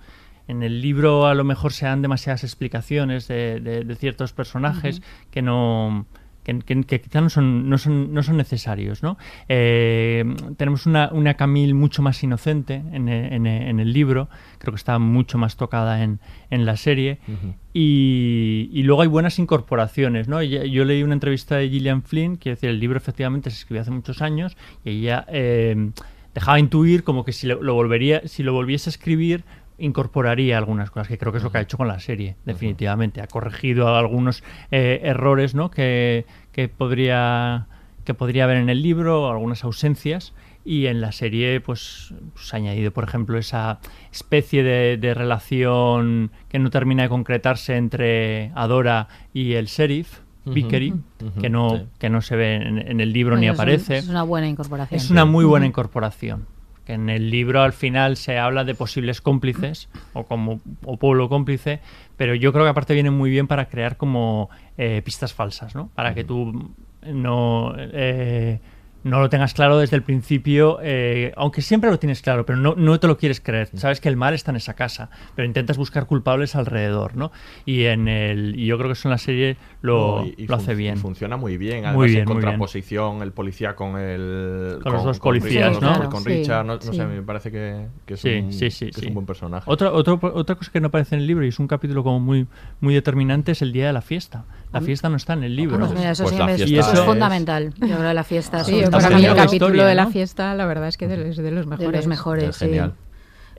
[0.47, 4.99] En el libro a lo mejor se dan demasiadas explicaciones de, de, de ciertos personajes
[4.99, 5.29] uh -huh.
[5.31, 6.05] que no
[6.47, 9.03] que, que, que quizá no son, no son, no son necesarios.
[9.03, 9.17] ¿no?
[9.49, 10.23] Eh,
[10.55, 14.97] tenemos una, una Camille mucho más inocente en, en, en, el libro, creo que está
[14.97, 17.19] mucho más tocada en, en la serie.
[17.27, 17.53] Uh -huh.
[17.73, 20.27] y, y, luego hay buenas incorporaciones.
[20.27, 20.41] ¿no?
[20.41, 23.81] Yo, yo, leí una entrevista de Gillian Flynn, que decir, el libro efectivamente se escribió
[23.81, 24.55] hace muchos años
[24.85, 25.91] y ella eh,
[26.33, 29.43] dejaba intuir como que si lo, lo, volvería, si lo volviese a escribir
[29.77, 33.21] incorporaría algunas cosas, que creo que es lo que ha hecho con la serie, definitivamente.
[33.21, 35.69] Ha corregido algunos eh, errores ¿no?
[35.69, 37.67] que, que, podría,
[38.03, 40.33] que podría haber en el libro, algunas ausencias,
[40.65, 43.79] y en la serie pues, pues ha añadido, por ejemplo, esa
[44.11, 50.91] especie de, de, relación que no termina de concretarse entre Adora y el sheriff, Vickery,
[50.91, 51.85] uh -huh, uh -huh, que, no, sí.
[51.99, 53.93] que no se ve en, en el libro ni es aparece.
[53.93, 54.97] Un, es una buena incorporación.
[54.97, 56.47] Es una muy buena incorporación
[56.87, 61.27] que en el libro al final se habla de posibles cómplices o como o pueblo
[61.27, 61.81] cómplice,
[62.15, 65.89] pero yo creo que aparte viene muy bien para crear como eh, pistas falsas, ¿no?
[65.95, 66.71] Para que tú
[67.05, 68.61] no eh,
[69.07, 72.75] no lo tengas claro desde el principio, eh, aunque siempre lo tienes claro, pero no,
[72.75, 73.69] no, te lo quieres creer.
[73.75, 77.31] Sabes que el mal está en esa casa, pero intentas buscar culpables alrededor, ¿no?
[77.65, 80.47] Y en el y yo creo que eso en la serie lo, no, y, y
[80.47, 80.97] lo hace bien.
[80.97, 85.03] Funciona muy bien, además muy bien, en contraposición el policía con el con, con los
[85.03, 85.93] dos policías, con, ¿no?
[85.93, 86.87] Richard, con Richard, no, sí.
[86.87, 89.25] no, sé, me parece que, que es, sí, un, sí, sí, que es un buen
[89.25, 89.69] personaje.
[89.69, 92.19] Otra, otra, otra cosa que no aparece en el libro y es un capítulo como
[92.19, 92.47] muy
[92.79, 94.45] muy determinante es el día de la fiesta.
[94.73, 95.79] La fiesta no está en el libro.
[95.79, 97.73] Pues mira, eso, pues sí me, eso es fundamental.
[97.79, 100.87] Yo creo que la fiesta sí, para mí el capítulo de la fiesta, la verdad
[100.89, 101.91] es que de, de los mejores.
[101.91, 102.65] De los mejores, sí.
[102.65, 102.93] Genial.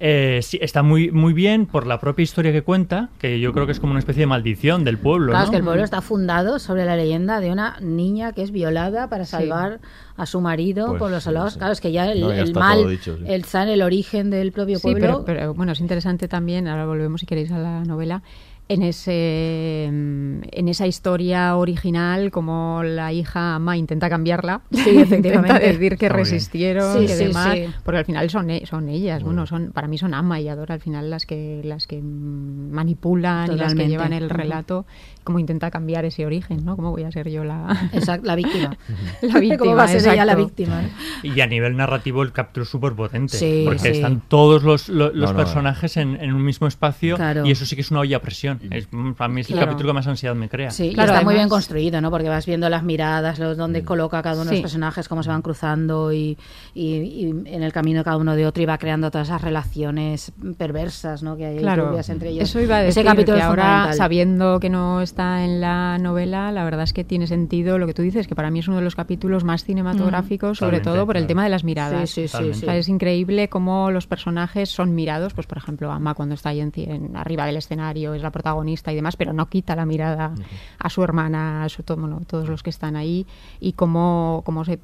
[0.00, 3.66] Eh, sí, está muy, muy bien por la propia historia que cuenta, que yo creo
[3.66, 5.32] que es como una especie de maldición del pueblo.
[5.32, 5.44] Claro, ¿no?
[5.44, 9.08] es que el pueblo está fundado sobre la leyenda de una niña que es violada
[9.08, 9.88] para salvar sí.
[10.16, 11.54] a su marido pues, por los soldados.
[11.54, 11.58] Sí.
[11.58, 13.24] Claro, es que ya el, no, ya el mal, dicho, sí.
[13.26, 14.98] el está en el origen del propio pueblo.
[15.00, 18.22] Sí, pero, pero bueno, es interesante también, ahora volvemos si queréis a la novela,
[18.68, 25.96] en, ese, en esa historia original, como la hija ama intenta cambiarla, sí, intenta decir
[25.96, 27.66] que resistieron, sí, que sí, demás, sí.
[27.82, 30.74] porque al final son, e, son ellas, bueno, son para mí son ama y adora
[30.74, 33.54] al final las que las que manipulan Totalmente.
[33.54, 34.84] y las que llevan el relato,
[35.24, 36.76] como intenta cambiar ese origen, ¿no?
[36.76, 38.76] ¿Cómo voy a ser yo la, exacto, la víctima?
[39.22, 40.14] la víctima, ¿Cómo va a ser exacto.
[40.14, 40.82] ella la víctima?
[41.22, 43.88] Y a nivel narrativo el capítulo es súper potente, sí, porque sí.
[43.88, 47.46] están todos los, los, los no, no, personajes en, en, un mismo espacio claro.
[47.46, 48.57] y eso sí que es una olla a presión.
[48.70, 49.62] Es, para mí es claro.
[49.62, 50.70] el capítulo que más ansiedad me crea.
[50.70, 51.24] Sí, claro, está además...
[51.24, 52.10] muy bien construido, ¿no?
[52.10, 53.84] Porque vas viendo las miradas, los, dónde mm.
[53.84, 56.36] coloca cada uno de los personajes, cómo se van cruzando y,
[56.74, 59.42] y, y, en el camino de cada uno de otro y va creando todas esas
[59.42, 61.36] relaciones perversas, ¿no?
[61.36, 61.98] Que hay claro.
[62.08, 62.48] entre ellos.
[62.48, 66.52] Eso iba a decir, Ese capítulo que ahora, sabiendo que no está en la novela,
[66.52, 68.78] la verdad es que tiene sentido lo que tú dices, que para mí es uno
[68.78, 70.64] de los capítulos más cinematográficos, mm.
[70.64, 72.10] sobre todo por el tema de las miradas.
[72.10, 75.90] Sí, sí, sí, o sea, es increíble cómo los personajes son mirados, pues por ejemplo,
[75.90, 78.47] Ama cuando está ahí en, en, arriba del escenario, es la protagonista
[78.92, 80.44] y demás, pero no quita la mirada uh -huh.
[80.78, 83.26] a su hermana, a su, todo, bueno, todos los que están ahí,
[83.60, 84.78] y cómo, cómo se,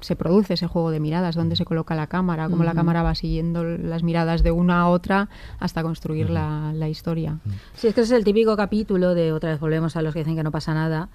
[0.00, 2.64] se produce ese juego de miradas, dónde se coloca la cámara, cómo uh -huh.
[2.66, 6.32] la cámara va siguiendo las miradas de una a otra hasta construir uh -huh.
[6.32, 7.38] la, la, historia.
[7.74, 10.20] Sí, es que ese es el típico capítulo de, otra vez volvemos a los que
[10.20, 11.08] dicen que no pasa nada,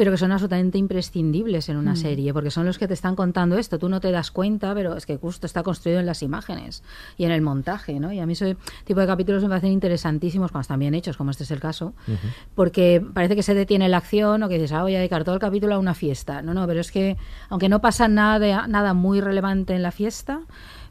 [0.00, 1.96] pero que son absolutamente imprescindibles en una Mm.
[1.96, 3.78] serie, porque son los que te están contando esto.
[3.78, 6.82] Tú no te das cuenta, pero es que justo está construido en las imágenes
[7.18, 8.10] y en el montaje, ¿no?
[8.10, 11.30] Y a mí ese tipo de capítulos me parecen interesantísimos cuando están bien hechos, como
[11.32, 11.92] este es el caso,
[12.54, 15.34] porque parece que se detiene la acción o que dices, ah, voy a dedicar todo
[15.34, 16.40] el capítulo a una fiesta.
[16.40, 17.18] No, no, pero es que
[17.50, 20.40] aunque no pasa nada, de- nada muy relevante en la fiesta,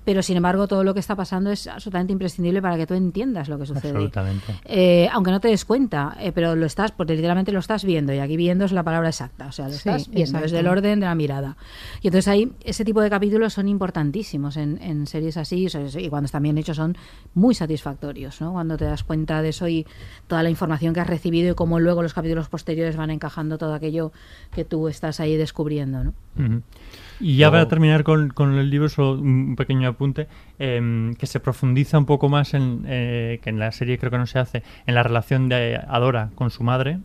[0.10, 3.48] pero sin embargo todo lo que está pasando es absolutamente imprescindible para que tú entiendas
[3.48, 3.90] lo que sucede.
[3.90, 4.56] Absolutamente.
[4.66, 8.12] Eh, aunque no te des cuenta, eh, pero lo estás, porque literalmente lo estás viendo,
[8.12, 10.56] y aquí viendo es la palabra exacta, o sea, lo Sí, estás viendo, es exacto.
[10.56, 11.58] del orden de la mirada.
[12.02, 15.68] Y entonces ahí, ese tipo de capítulos son importantísimos en, en series así,
[16.00, 16.98] y cuando están bien hechos son
[17.36, 18.54] muy satisfactorios, ¿no?
[18.54, 19.86] Cuando te das cuenta de eso y
[20.26, 23.76] toda la información que has recibido y cómo luego los capítulos posteriores van encajando todo
[23.76, 24.12] aquello
[24.52, 26.14] que tú estás ahí descubriendo, ¿no?
[26.36, 26.64] Ujú.
[27.20, 30.28] Y ya para terminar con, con el libro, solo un pequeño apunte,
[30.58, 34.18] em, que se profundiza un poco más en, eh, que en la serie creo que
[34.18, 37.00] no se hace, en la relación de Adora con su madre,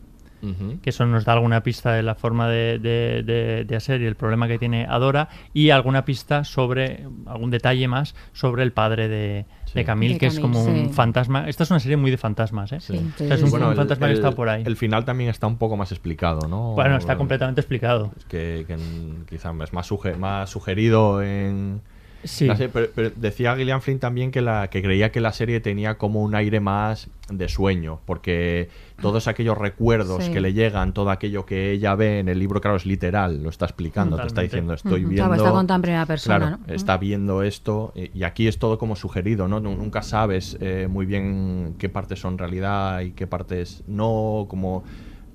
[0.81, 4.05] Que eso nos da alguna pista de la forma de, de, de- de hacer y
[4.05, 9.07] el problema que tiene Adora, y alguna pista sobre, algún detalle más sobre el padre
[9.07, 10.93] de, de Camille, De que es como un sí.
[10.93, 11.47] fantasma.
[11.49, 12.79] Esta es una serie muy de fantasmas, ¿eh?
[12.79, 14.63] Sí, O sea, es un, Bueno, un el- fantasma que está por ahí.
[14.65, 16.73] El final también está un poco más explicado, ¿no?
[16.73, 18.11] Bueno, está completamente explicado.
[18.17, 21.81] Es que, que en- quizá es más, suge- más sugerido en...
[22.25, 22.45] Sí.
[22.47, 25.59] la serie, pero, pero decía Gillian Flynn también que, la, que creía que la serie
[25.59, 28.69] tenía como un aire más de sueño, porque
[29.01, 30.31] todos aquellos recuerdos Sí.
[30.31, 33.49] que le llegan, todo aquello que ella ve en el libro, claro, es literal, lo
[33.49, 35.33] está explicando, te está diciendo, estoy viendo...
[35.35, 36.73] Claro, está en primera persona, Claro, ¿no?
[36.73, 39.59] está viendo esto y y aquí es todo como sugerido, ¿no?
[39.59, 44.83] Nu- Nunca sabes eh, muy bien qué partes son realidad y qué partes no, como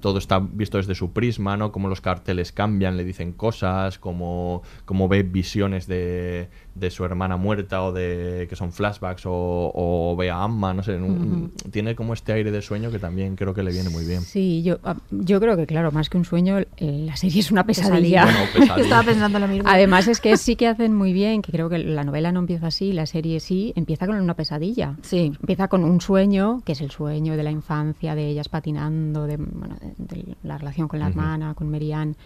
[0.00, 1.72] todo está visto desde su prisma, ¿no?
[1.72, 6.48] Como los carteles cambian, le dicen cosas, como, como ve visiones de,
[6.81, 10.83] de su hermana muerta o de que son flashbacks o, o ve a Amma, no
[10.83, 14.05] sé, un- tiene como este aire de sueño que también creo que le viene muy
[14.05, 14.23] bien.
[14.23, 16.66] Sí, yo, ah, yo creo que, claro, más que un sueño, eh,
[17.07, 17.90] la serie es una pesadilla.
[17.90, 18.25] Pesadilla.
[18.25, 18.77] Bueno, pesadilla.
[18.85, 19.69] Estaba pensando lo mismo.
[19.69, 22.69] Además es que sí que hacen muy bien, que creo que la novela no empieza
[22.69, 24.97] así, la serie sí, empieza con una pesadilla.
[25.03, 25.33] Sí.
[25.40, 29.37] Empieza con un sueño, que es el sueño de la infancia, de ellas patinando, de,
[29.37, 32.16] bueno, de- de la relación con la hermana, con Merian,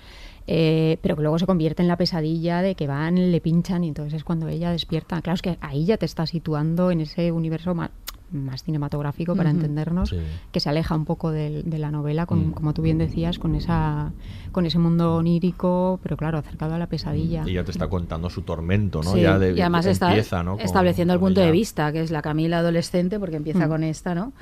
[0.47, 3.89] eh, pero que luego se convierte en la pesadilla de que van, le pinchan y
[3.89, 5.21] entonces es cuando ella despierta.
[5.23, 7.91] Claro, es que ahí ya te está situando en ese universo más,
[8.33, 10.17] más cinematográfico para entendernos, Sí.
[10.51, 12.53] que se aleja un poco del- de, la novela, con, Mm.
[12.53, 14.13] como tú bien decías, con, esa,
[14.51, 17.45] con ese mundo onírico, pero claro, acercado a la pesadilla.
[17.47, 19.13] Y ya te está contando su tormento, ¿no?
[19.13, 20.53] Sí, ya de- y además está empieza, ¿no?
[20.57, 21.47] Con- estableciendo el punto ella.
[21.47, 23.69] de vista, que es la Camila adolescente, porque empieza Mm.
[23.69, 24.33] con esta, ¿no?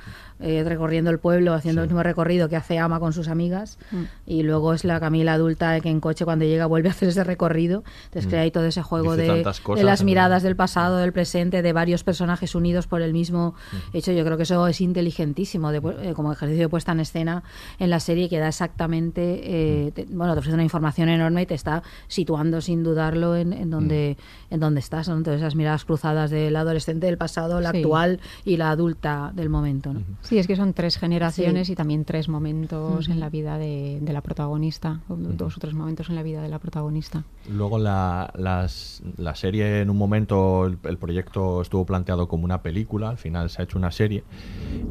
[0.45, 1.83] Eh, recorriendo el pueblo, haciendo Sí.
[1.85, 4.01] el mismo recorrido que hace Ama con sus amigas, Mm.
[4.25, 7.23] y luego es la Camila adulta que en coche cuando llega vuelve a hacer ese
[7.23, 7.83] recorrido.
[8.05, 8.29] Entonces Mm.
[8.29, 10.05] crea ahí todo ese juego de, tantas cosas, de las ¿no?
[10.07, 13.55] miradas del pasado, del presente, de varios personajes unidos por el mismo
[13.93, 13.97] Mm.
[13.97, 14.11] hecho.
[14.11, 17.43] Yo creo que eso es inteligentísimo de pu- eh, como ejercicio de puesta en escena
[17.79, 19.39] en la serie que da exactamente,
[19.87, 23.53] eh, te- bueno, te ofrece una información enorme y te está situando sin dudarlo en,
[23.53, 24.17] en donde
[24.49, 25.15] en donde estás, ¿no?
[25.17, 27.77] Entonces esas miradas cruzadas del adolescente del pasado, la Sí.
[27.77, 30.01] actual y la adulta del momento, ¿no?
[30.21, 31.73] Sí, es que son tres generaciones Sí.
[31.73, 33.11] y también tres momentos Ujú.
[33.11, 36.41] en la vida de, de la protagonista, o dos o tres momentos en la vida
[36.41, 37.23] de la protagonista.
[37.49, 42.61] Luego la, las- la serie en un momento, el, el proyecto estuvo planteado como una
[42.61, 44.23] película, al final se ha hecho una serie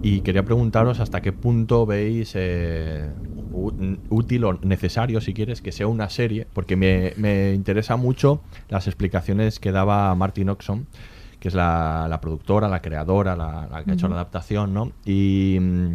[0.03, 3.13] y quería preguntaros hasta qué punto veis eh,
[4.09, 8.87] útil o necesario, si quieres, que sea una serie, porque me, me interesa mucho las
[8.87, 10.87] explicaciones que daba Martin Oxon,
[11.43, 14.93] que es la, la productora, la creadora, la, la que ha hecho la adaptación, ¿no?
[15.05, 15.59] Y...
[15.61, 15.95] mm,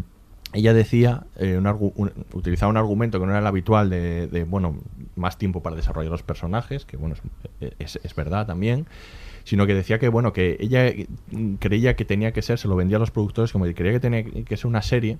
[0.53, 4.45] ella decía, eh, un un- utilizaba un argumento que no era el habitual de, de,
[4.45, 4.77] bueno,
[5.17, 7.15] más tiempo para desarrollar los personajes, que bueno,
[7.59, 8.87] es, es- es verdad también,
[9.43, 11.07] sino que decía que, bueno, que ella eh,
[11.59, 13.99] creía que tenía que ser, se lo vendía a los productores, como que creía que
[13.99, 15.17] tenía que ser una serie,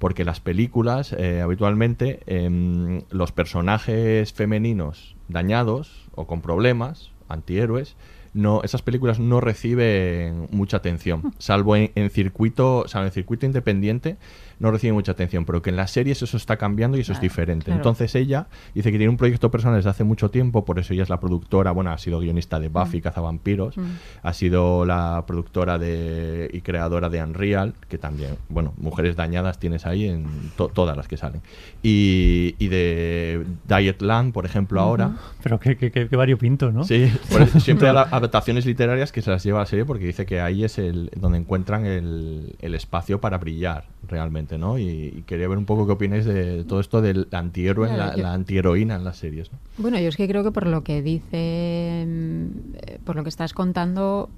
[0.00, 7.94] porque las películas, eh, habitualmente, em, los personajes femeninos dañados o con problemas, antihéroes,
[8.34, 14.16] no, esas películas no reciben mucha atención, salvo en, en circuito, salvo en circuito independiente,
[14.58, 17.20] no reciben mucha atención, pero que en las series eso está cambiando y eso es
[17.20, 17.66] diferente.
[17.66, 17.78] claro.
[17.80, 21.02] Entonces ella dice que tiene un proyecto personal desde hace mucho tiempo, por eso ella
[21.02, 23.74] es la productora, bueno, ha sido guionista de Buffy, Cazavampiros,
[24.22, 29.86] ha sido la productora de, y creadora de Unreal, que también, bueno, Mujeres Dañadas tienes
[29.86, 31.40] ahí en to- todas las que salen.
[31.82, 35.12] Y, y de Diet Land, por ejemplo, ahora.
[35.42, 36.84] Pero qué, qué, qué, qué variopinto, ¿no?
[36.84, 40.06] Sí, por eso siempre hay adaptaciones literarias que se las lleva a la serie porque
[40.06, 44.78] dice que ahí es el donde encuentran el, el espacio para brillar realmente, ¿no?
[44.78, 44.82] Y,
[45.18, 48.22] y quería ver un poco qué opináis de todo esto del antihéroe, Claro, la, yo-
[48.22, 49.58] la antiheroína en las series, ¿no?
[49.78, 53.28] Bueno, yo es que creo que por lo que dice, mm, eh, por lo que
[53.28, 54.28] estás contando,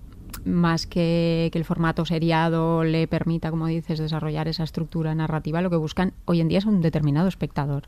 [0.45, 5.71] más que que el formato seriado le permita, como dices, desarrollar esa estructura narrativa, lo
[5.71, 7.85] que buscan hoy en día es un determinado espectador.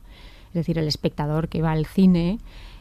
[0.49, 2.39] Es decir, el espectador que va al cine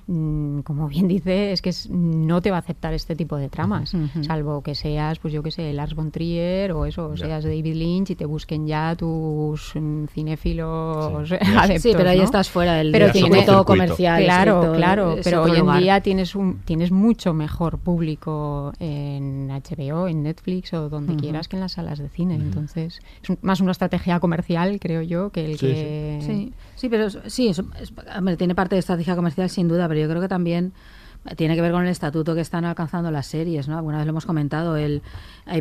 [0.08, 3.92] como bien dice, es que no te va a aceptar este tipo de tramas,
[4.22, 7.76] salvo que seas, pues yo que sé, Lars von Trier o eso, o seas David
[7.76, 11.82] Lynch y te busquen ya tus mm, cinéfilos adeptos.
[11.82, 14.24] Sí, pero ahí estás fuera del pero circuito comercial.
[14.24, 20.24] Claro, claro, pero hoy en día tienes, un, tienes mucho mejor público en HBO, en
[20.24, 22.36] Netflix o donde quieras que en las salas de cine.
[22.36, 26.20] Entonces, es más una estrategia comercial, creo yo, que el que...
[26.22, 27.52] Sí, sí, pero sí,
[28.38, 30.74] tiene parte de estrategia comercial sin duda, pero yo creo que también
[31.36, 33.78] tiene que ver con el estatuto que están alcanzando las series, ¿no?
[33.78, 35.02] Alguna vez lo hemos comentado, el,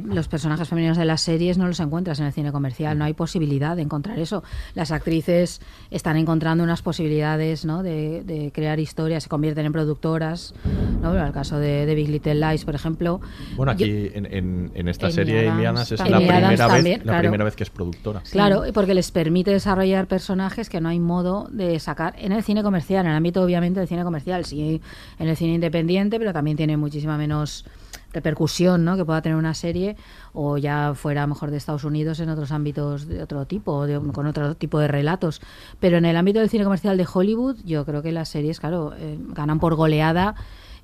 [0.04, 3.14] los personajes femeninos de las series no los encuentras en el cine comercial, no hay
[3.14, 4.42] posibilidad de encontrar eso.
[4.74, 5.60] Las actrices
[5.90, 7.82] están encontrando unas posibilidades, ¿no?
[7.82, 10.54] De, crear historias, se convierten en productoras,
[11.02, 11.14] ¿no?
[11.16, 13.20] En el caso de, Big Little Lies, por ejemplo.
[13.56, 17.56] Bueno, aquí en, en, esta serie Amy Adams es la, primera, vez, la primera vez
[17.56, 18.22] que es productora.
[18.30, 22.62] Claro, porque les permite desarrollar personajes que no hay modo de sacar en el cine
[22.62, 24.80] comercial, en el ámbito obviamente del cine comercial, sí
[25.18, 27.64] en el cine independiente, pero también tiene muchísima menos
[28.12, 28.96] repercusión ¿no?
[28.96, 29.96] que pueda tener una serie
[30.32, 34.54] o ya fuera mejor de Estados Unidos en otros ámbitos de otro tipo, con otro
[34.54, 35.40] tipo de relatos.
[35.80, 38.94] Pero en el ámbito del cine comercial de Hollywood, yo creo que las series, claro,
[38.96, 40.34] eh, ganan por goleada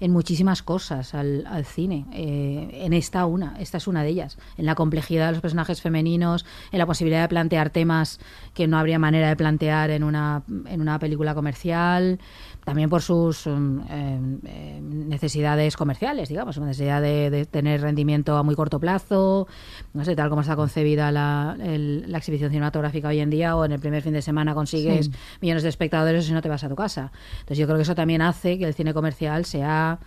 [0.03, 2.07] en muchísimas cosas al, cine.
[2.13, 4.37] Eh, en esta una, esta es una de ellas.
[4.57, 8.19] En la complejidad de los personajes femeninos, en la posibilidad de plantear temas
[8.53, 12.19] que no habría manera de plantear en una, en una película comercial
[12.65, 18.55] también por sus um, em, em, necesidades comerciales, digamos, necesidad de, tener rendimiento a muy
[18.55, 19.49] corto plazo,
[19.95, 23.73] no sé, tal como está concebida la, la, exhibición cinematográfica hoy en día, o en
[23.73, 25.11] el primer fin de semana consigues
[25.41, 27.11] millones de espectadores y no te vas a tu casa.
[27.41, 29.99] Entonces yo creo que eso también hace que el cine comercial sea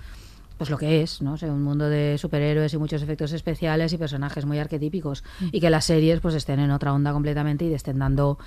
[0.57, 1.33] pues lo que es, ¿no?
[1.33, 5.47] O sea, un mundo de superhéroes y muchos efectos especiales y personajes muy arquetípicos mm.
[5.51, 8.37] y que las series pues estén en otra onda completamente y estén dando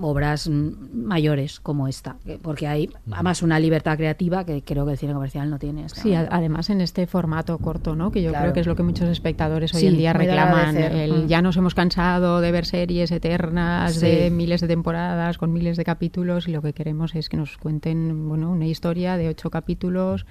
[0.00, 3.14] obras mayores como esta, porque hay mm.
[3.14, 5.88] además una libertad creativa que creo que el cine comercial no tiene.
[5.88, 8.10] Sí, además en este formato corto, ¿no?
[8.10, 10.76] Que yo creo que es lo que muchos espectadores hoy en día reclaman.
[10.76, 11.26] El, mm.
[11.26, 15.84] Ya nos hemos cansado de ver series eternas de miles de temporadas con miles de
[15.84, 20.26] capítulos y lo que queremos es que nos cuenten, bueno, una historia de ocho capítulos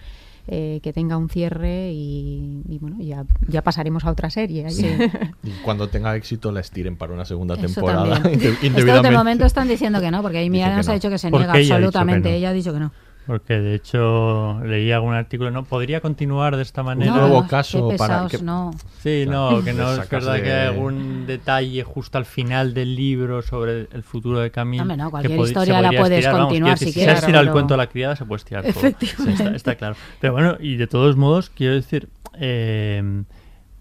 [0.47, 4.67] eh, que tenga un cierre y, bueno, ya, ya pasaremos a otra serie.
[5.43, 8.19] y cuando tenga éxito la estiren para una segunda temporada.
[8.19, 11.53] de momento están diciendo que no, porque ahí Mía nos ha dicho que se niega
[11.53, 12.35] absolutamente.
[12.35, 12.91] Ella ha dicho que no.
[13.27, 15.63] Porque de hecho leí algún artículo, ¿no?
[15.63, 17.13] ¿Podría continuar de esta manera?
[17.13, 18.37] Un nuevo caso para que...
[18.37, 18.71] no.
[19.01, 23.41] Sí, no, que no es verdad que hay algún detalle justo al final del libro
[23.41, 24.85] sobre el futuro de Camille.
[24.85, 27.19] No, no, cualquier historia la puedes continuar si quieres.
[27.19, 29.55] Si has el cuento de la criada, se puede estirar Efectivamente.
[29.55, 29.95] está, claro.
[30.19, 32.09] Pero bueno, y de todos modos, quiero decir...
[32.37, 33.23] Eh,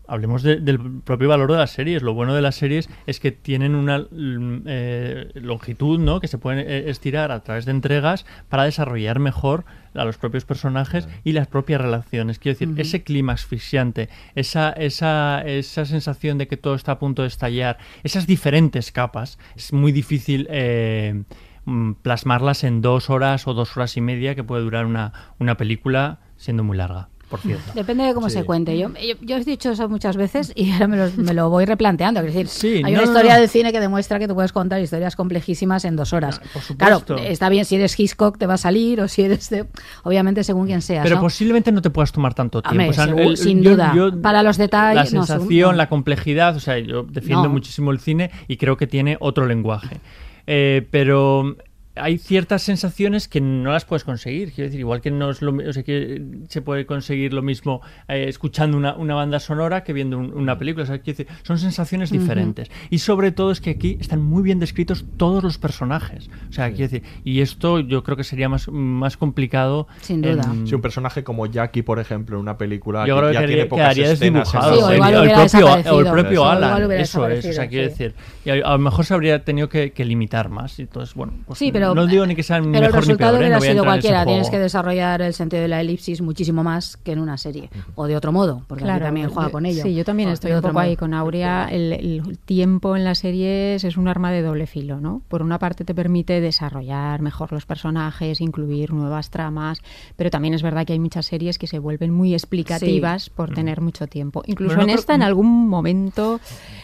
[0.07, 2.03] hablemos del propio valor de las series.
[2.03, 6.21] Lo bueno de las series es que tienen una mm, eh, longitud, ¿no?
[6.21, 10.45] Que se pueden eh, estirar a través de entregas para desarrollar mejor a los propios
[10.45, 12.39] personajes y las propias relaciones.
[12.39, 17.23] Quiero decir, ese clima asfixiante, esa, esa, esa sensación de que todo está a punto
[17.23, 21.23] de estallar, esas diferentes capas, es muy difícil eh,
[21.65, 25.57] mm, plasmarlas en dos horas o dos horas y media que puede durar una, una
[25.57, 27.09] película siendo muy larga.
[27.74, 28.78] Depende de cómo se cuente.
[28.78, 32.20] Yo, yo, he dicho eso muchas veces y ahora me lo, voy replanteando.
[32.20, 35.85] Es decir, hay una historia del cine que demuestra que tú puedes contar historias complejísimas
[35.85, 36.41] en dos horas.
[36.76, 39.66] claro, está bien si eres Hitchcock te va a salir o si eres de,
[40.03, 41.05] obviamente según quien seas.
[41.05, 43.37] Pero posiblemente no te puedas tomar tanto tiempo.
[43.37, 43.95] sin duda.
[44.22, 45.12] para los detalles.
[45.12, 46.57] La sensación, la complejidad.
[46.57, 50.01] O sea, yo defiendo muchísimo el cine y creo que tiene otro lenguaje.
[50.47, 51.57] Eh, pero
[51.97, 54.53] hay ciertas sensaciones que no las puedes conseguir.
[54.53, 57.82] Quiero decir, igual que no es lo, o sea, que se puede conseguir lo mismo
[58.09, 60.84] eh, escuchando una, una, banda sonora que viendo una película.
[60.84, 62.70] O sea, quiero decir, son sensaciones diferentes.
[62.90, 66.30] Y sobre todo es que aquí están muy bien descritos todos los personajes.
[66.49, 69.86] O sea, quiero decir, y esto yo creo que sería más, más complicado.
[70.01, 70.53] Sin duda.
[70.64, 73.47] Si un personaje como Jackie, por ejemplo, en una película yo que creo ya que
[73.47, 74.53] tiene pocas escenas.
[74.55, 76.90] o, el, propio, el propio Alan.
[76.92, 77.45] Eso es.
[77.45, 78.14] O sea, quiero decir,
[78.45, 80.80] y a, lo mejor se habría tenido que, que limitar más.
[80.80, 83.85] Entonces, bueno, pues sí, pero no digo ni que sean pero el resultado hubiera sido
[83.85, 84.24] cualquiera.
[84.24, 87.70] Tienes que desarrollar el sentido de la elipsis muchísimo más que en una serie.
[87.97, 89.82] O de otro modo, porque claro, también juega con ello.
[89.82, 91.68] Sí, yo también estoy un poco ahí con Aurea.
[91.70, 95.22] El, tiempo en las series es un arma de doble filo, ¿no?
[95.28, 99.80] Por una parte te permite desarrollar mejor los personajes, incluir nuevas tramas,
[100.16, 103.80] pero también es verdad que hay muchas series que se vuelven muy explicativas por tener
[103.80, 104.43] mucho tiempo.
[104.47, 106.41] Incluso en esta, en algún momento...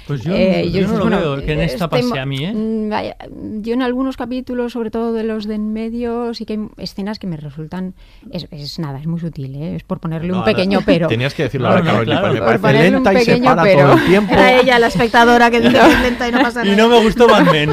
[0.06, 2.52] Pues yo, eh, no lo veo que en esta este pase a mí, ¿eh?
[2.52, 6.54] Mm, yo en algunos capítulos, sobre sobre todo de los de en medio, sí que
[6.54, 7.94] hay escenas que me resultan.
[8.32, 9.76] Es, es nada, es muy sutil, ¿eh?
[9.76, 11.06] es por ponerle No, un ahora- pequeño pero.
[11.06, 12.34] Tenías que decirlo No, ahora, no, Carolina, claro.
[12.34, 13.80] me parece ponerle un lenta y se para pero.
[13.82, 14.32] todo el tiempo.
[14.40, 16.72] Era ella la espectadora que dice que es lenta y no pasa nada.
[16.72, 17.70] Y no me gustó Mad Men.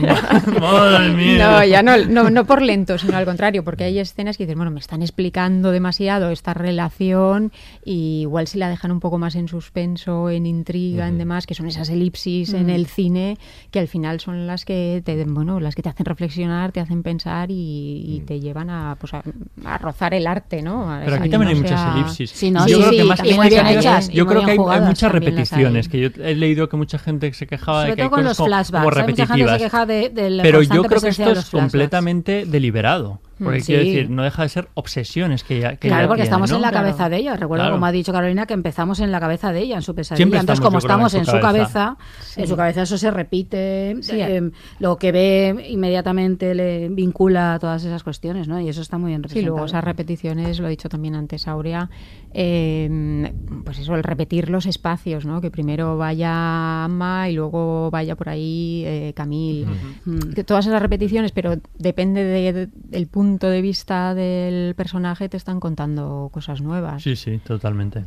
[0.60, 1.38] Madre mía.
[1.52, 4.56] No, ya no, no, no por lento, sino al contrario, porque hay escenas que dices,
[4.56, 7.52] bueno, me están explicando demasiado esta relación
[7.86, 11.54] y igual si la dejan un poco más en suspenso, en intriga, en demás, que
[11.56, 12.72] son esas elipsis en Mm.
[12.72, 13.38] el cine
[13.72, 17.02] que al final son las que te, bueno, las que te hacen reflexionar, te hacen
[17.12, 19.24] pensar y, y te llevan a, pues a,
[19.66, 20.92] a rozar el arte, ¿no?
[20.92, 22.30] A- Pero aquí también no hay muchas sea- elipsis.
[22.32, 24.52] Sí, no, yo sí, creo sí, que más que muy bien hechas, yo creo que
[24.52, 25.10] hay, hay muchas las hay.
[25.20, 28.16] repeticiones, que yo he leído que mucha gente se quejaba de Sobre que hay todo
[28.16, 28.84] con cosas los como, flashbacks.
[28.86, 29.62] como Hay mucha gente que se repetitivas.
[29.62, 33.20] queja de, de la Pero yo creo que esto de es completamente deliberado.
[33.40, 33.90] Porque Mm, quiero sí.
[33.92, 36.56] decir, no deja de ser obsesiones que ya que Claro, ya porque tiene, estamos ¿no?
[36.56, 36.86] en la Claro.
[36.88, 37.36] cabeza de ella.
[37.36, 37.76] Recuerdo, Claro.
[37.76, 40.18] como ha dicho Carolina, que empezamos en la cabeza de ella, en su pesadilla.
[40.18, 41.98] Siempre Entonces, estamos, como yo creo, en estamos en su cabeza.
[42.36, 43.96] en su cabeza eso se repite.
[44.02, 44.20] Sí.
[44.20, 48.60] eh, lo que ve inmediatamente le vincula a todas esas cuestiones, ¿no?
[48.60, 49.56] Y eso está muy bien Sí, representado.
[49.56, 51.90] luego esas repeticiones, lo he dicho también antes Aurea,
[52.34, 53.34] eh,
[53.66, 55.42] pues eso, el repetir los espacios, ¿no?
[55.42, 59.66] Que primero vaya Amma y luego vaya por ahí eh, Camille.
[60.06, 60.34] Mm.
[60.34, 65.38] Que todas esas repeticiones, pero depende de- de- del punto de vista del personaje, te
[65.38, 67.04] están contando cosas nuevas.
[67.04, 68.06] Sí, sí, totalmente.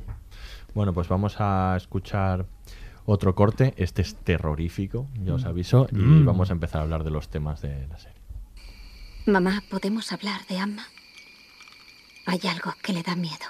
[0.75, 2.47] Bueno, pues vamos a escuchar
[3.05, 3.75] otro corte.
[3.77, 6.25] Este es terrorífico, ya os aviso, y Mm.
[6.25, 8.19] vamos a empezar a hablar de los temas de la serie.
[9.27, 10.87] Mamá, ¿podemos hablar de Amma?
[12.27, 13.47] Hay algo que le da miedo.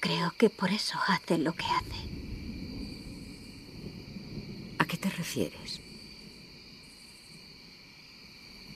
[0.00, 2.10] Creo que por eso hace lo que hace.
[4.78, 5.80] ¿A qué te refieres?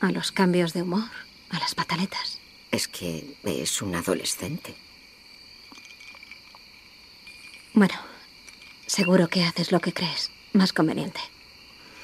[0.00, 1.10] A los cambios de humor,
[1.50, 2.38] a las pataletas.
[2.70, 4.74] Es que es un adolescente.
[7.74, 7.94] Bueno,
[8.86, 11.20] seguro que haces lo que crees más conveniente.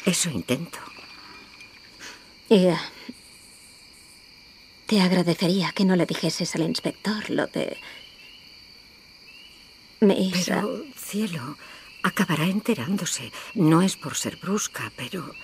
[0.04, 0.78] Eso intento.
[2.48, 2.76] Y eh,
[4.86, 7.76] te agradecería que no le dijeses al inspector lo de...
[10.00, 10.62] Mi hija.
[10.62, 11.56] Pero, cielo,
[12.02, 13.32] acabará enterándose.
[13.54, 15.34] No es por ser brusca, pero...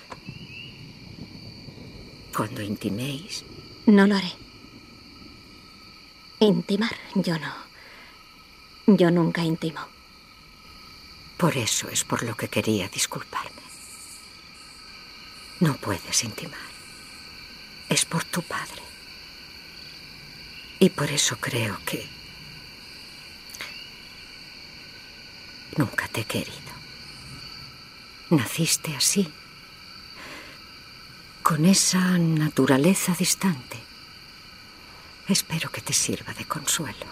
[2.37, 3.45] Cuando intiméis,
[3.87, 4.33] No lo haré.
[6.41, 7.53] Intimar, yo no.
[8.87, 9.81] Yo nunca intimo.
[11.37, 13.63] por eso es por lo que quería disculparme.
[15.59, 16.71] No puedes intimar.
[17.89, 18.83] Es por tu padre.
[20.79, 22.09] Y por eso creo que...
[25.77, 26.73] Nunca te he querido.
[28.31, 29.29] Naciste así,
[31.53, 33.77] con esa naturaleza distante.
[35.29, 37.05] Espero que te sirva de consuelo.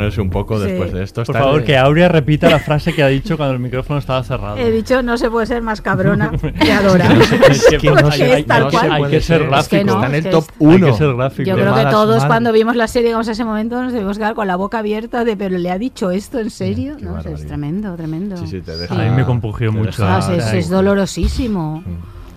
[0.00, 0.66] Reponerse un poco Sí.
[0.66, 1.22] después de esto.
[1.24, 4.22] Por Está- favor, que Aurea repita la frase que ha dicho cuando el micrófono estaba
[4.24, 4.56] cerrado.
[4.56, 6.30] He dicho, no se puede ser más cabrona
[6.60, 7.06] que adora.
[7.50, 9.38] Es que no hay- se hay- puede- hay no que- se hay puede que ser
[9.46, 9.60] gráfico.
[9.60, 10.86] Es que no, Está en es el top es- 1.
[10.86, 11.48] Hay que ser gráfico.
[11.50, 14.34] Yo creo que todos cuando vimos la serie, llegamos a ese momento, nos debemos quedar
[14.34, 16.96] con la boca abierta de, pero le ha dicho esto en serio.
[16.96, 17.46] qué no, es barbaridad.
[17.48, 18.36] tremendo, tremendo.
[18.38, 20.04] Sí, sí, te deja- A mí me compugió mucho.
[20.06, 21.82] Ah, sí, es, es dolorosísimo.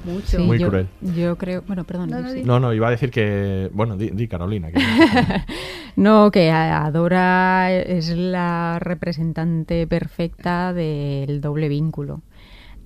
[0.04, 0.38] Mucho.
[0.38, 0.88] Sí, Muy yo, cruel.
[1.16, 2.10] Yo creo, bueno, perdón.
[2.10, 2.36] No, no, sí.
[2.36, 2.44] di.
[2.44, 3.70] No, no, iba a decir que.
[3.74, 4.72] Bueno, di, di, Carolina.
[4.72, 4.80] que-
[5.96, 12.22] No, que Adora es la representante perfecta del doble vínculo.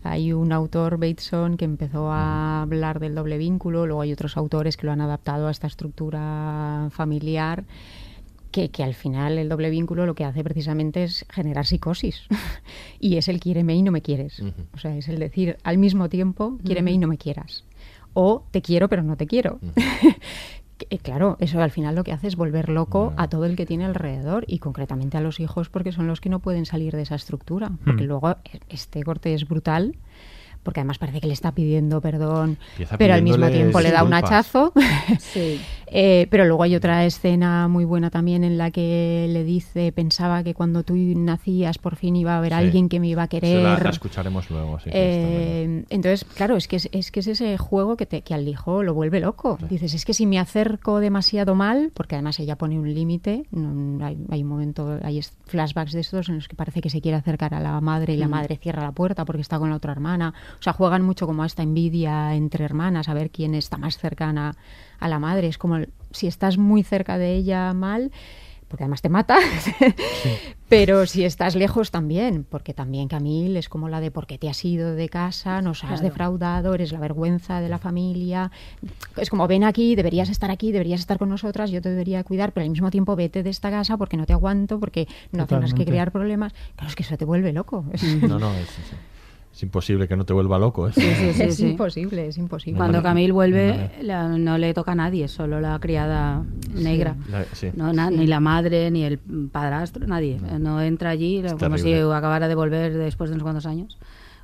[0.03, 4.77] Hay un autor, Bateson, que empezó a hablar del doble vínculo, luego hay otros autores
[4.77, 7.63] que lo han adaptado a esta estructura familiar,
[8.57, 12.23] que, que al final el doble vínculo lo que hace precisamente es generar psicosis.
[12.99, 14.41] y es el quiéreme y no me quieres.
[14.73, 17.65] O sea, es el decir al mismo tiempo, quiéreme y no me quieras.
[18.13, 19.59] O te quiero pero no te quiero.
[20.77, 23.65] Que, Claro, eso al final lo que hace es volver loco a todo el que
[23.65, 27.01] tiene alrededor y concretamente a los hijos porque son los que no pueden salir de
[27.01, 27.71] esa estructura.
[27.83, 29.95] Porque luego eh, este corte es brutal
[30.67, 34.03] porque además parece que le está pidiendo perdón, Empieza pero al mismo tiempo le da
[34.03, 34.73] un hachazo.
[35.19, 35.61] Sí.
[35.89, 40.43] Eh, pero luego hay otra escena muy buena también en la que le dice, pensaba
[40.43, 42.57] que cuando tú nacías por fin iba a haber Sí.
[42.57, 43.63] alguien que me iba a querer.
[43.63, 44.77] la, la escucharemos luego.
[44.81, 44.89] Sí.
[44.91, 48.45] Eh, entonces, claro, es que es, es que es ese juego que, te, que al
[48.49, 49.57] hijo lo vuelve loco.
[49.69, 54.05] Dices, es que si me acerco demasiado mal, porque además ella pone un límite, no-
[54.05, 57.15] hay, hay un momento, hay flashbacks de estos en los que parece que se quiere
[57.17, 58.31] acercar a la madre y la Mm.
[58.31, 60.33] madre cierra la puerta porque está con la otra hermana.
[60.59, 63.97] O sea, juegan mucho como a esta envidia entre hermanas, a ver quién está más
[63.97, 64.55] cercana
[64.99, 65.47] a la madre.
[65.47, 68.11] Es como el- si estás muy cerca de ella mal,
[68.67, 69.37] porque además te mata,
[70.69, 74.63] pero si estás lejos también, porque también Camille es como la de porque te has
[74.65, 76.03] ido de casa, nos has Claro.
[76.03, 78.51] defraudado, eres la vergüenza de la familia,
[79.15, 82.51] es como ven aquí, deberías estar aquí, deberías estar con nosotras, yo te debería cuidar,
[82.51, 85.47] pero al mismo tiempo vete de esta casa porque no te aguanto, porque no tienes
[85.47, 85.85] que Totalmente.
[85.85, 86.53] crear problemas.
[86.75, 87.85] Claro, es que eso te vuelve loco.
[88.27, 88.93] No, no, es, es-
[89.57, 90.87] es imposible que no te vuelva loco.
[90.87, 90.91] ¿eh?
[90.95, 91.65] es sí.
[91.69, 92.77] imposible, es imposible.
[92.77, 96.43] Cuando Camille vuelve, la- no le toca a nadie, solo la criada
[96.75, 97.15] negra.
[97.31, 97.69] La- sí.
[97.75, 99.17] No, na- Ni la madre, ni el
[99.51, 100.39] padrastro, nadie.
[100.59, 102.13] No entra allí como si terrible.
[102.13, 103.97] acabara de volver después de unos cuantos años.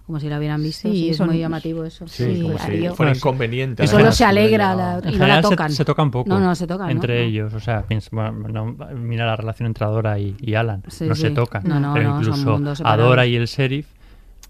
[0.07, 0.89] Como si la hubieran visto.
[0.89, 2.07] Sí, Sí, es son- muy llamativo eso.
[2.07, 3.86] Sí, como si fuera inconveniente.
[3.88, 5.72] Solo se alegra la- En y no la general se- tocan.
[5.72, 6.28] Se, tocan poco.
[6.28, 6.88] No, no, se tocan.
[6.88, 6.91] ¿no?
[6.91, 7.28] Entre No.
[7.30, 7.53] ellos.
[7.53, 10.82] O sea, piensa, bueno, no, mira la relación entre Adora y, y Alan.
[10.89, 11.34] Sí, no se sí.
[11.36, 11.61] tocan.
[11.66, 12.59] No, no, pero no, incluso.
[12.84, 13.86] Adora y el sheriff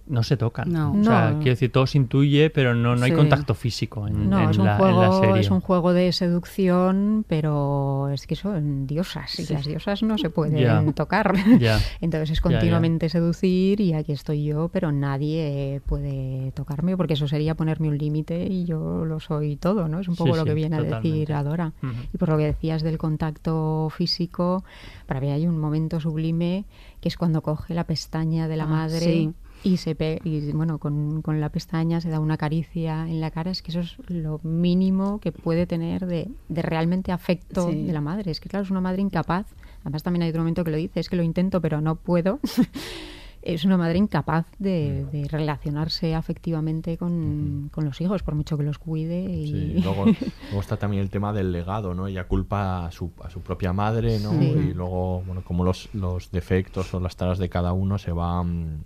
[0.05, 0.71] no se tocan.
[0.71, 0.91] No.
[0.93, 1.37] O sea, No.
[1.37, 4.57] quiero decir, todo se intuye, pero no, no hay contacto físico en, No, en es
[4.57, 5.39] un, la, en la juego, serie.
[5.41, 9.53] es un juego de seducción, pero es que son diosas y Sí.
[9.53, 11.33] las diosas no se pueden tocar.
[12.01, 17.55] Entonces es continuamente seducir y aquí estoy yo, pero nadie puede tocarme porque eso sería
[17.55, 19.99] ponerme un límite y yo lo soy todo, ¿no?
[19.99, 21.71] Es un Sí, poco lo sí, que viene a decir Adora.
[22.13, 24.63] Y por lo que decías del contacto físico,
[25.07, 26.65] para mí hay un momento sublime
[27.01, 29.33] que es cuando coge la pestaña de la Ah, madre sí.
[29.63, 33.31] Y se pe y bueno con, con la pestaña se da una caricia en la
[33.31, 37.83] cara es que eso es lo mínimo que puede tener de, de realmente afecto Sí.
[37.85, 39.47] de la madre es que claro es una madre incapaz
[39.83, 42.39] además también hay otro momento que lo dice es que lo intento pero no puedo
[43.41, 48.63] es una madre incapaz de, de relacionarse afectivamente con, con los hijos por mucho que
[48.63, 52.07] los cuide y Sí, luego, luego está también el tema del legado, ¿no?
[52.07, 54.31] Ella culpa a su, a su propia madre, ¿no?
[54.31, 54.45] Sí.
[54.45, 58.85] Y luego, bueno, como los, los defectos o las taras de cada uno se van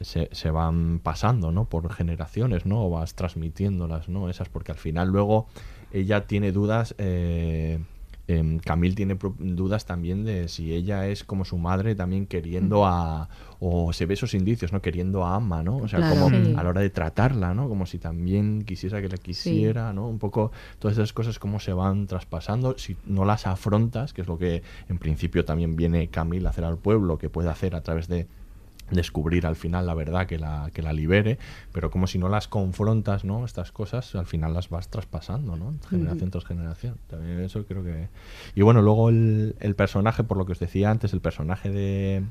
[0.00, 1.64] se, se van pasando, ¿no?
[1.66, 2.86] Por generaciones, ¿no?
[2.86, 4.28] O vas transmitiéndolas, ¿no?
[4.30, 5.46] Esas, porque al final luego
[5.92, 7.78] ella tiene dudas, eh,
[8.28, 13.28] em, Camille tiene dudas también de si ella es como su madre también queriendo a...
[13.60, 14.82] o se ve esos indicios, ¿no?
[14.82, 15.76] Queriendo a Amma, ¿no?
[15.76, 16.16] O sea, Claro.
[16.16, 16.54] como Sí.
[16.56, 17.68] a la hora de tratarla, ¿no?
[17.68, 20.08] Como si también quisiera que la quisiera, ¿no?
[20.08, 24.26] Un poco todas esas cosas cómo se van traspasando si no las afrontas, que es
[24.28, 27.80] lo que en principio también viene Camille a hacer al pueblo, que puede hacer a
[27.82, 28.26] través de
[28.90, 31.38] descubrir al final la verdad que la, que la libere,
[31.72, 33.44] pero como si no las confrontas, ¿no?
[33.44, 35.74] Estas cosas al final las vas traspasando, ¿no?
[35.88, 36.96] Generación tras generación.
[37.08, 38.08] También eso creo que...
[38.54, 42.22] Y bueno, luego el, el personaje, por lo que os decía antes, el personaje de,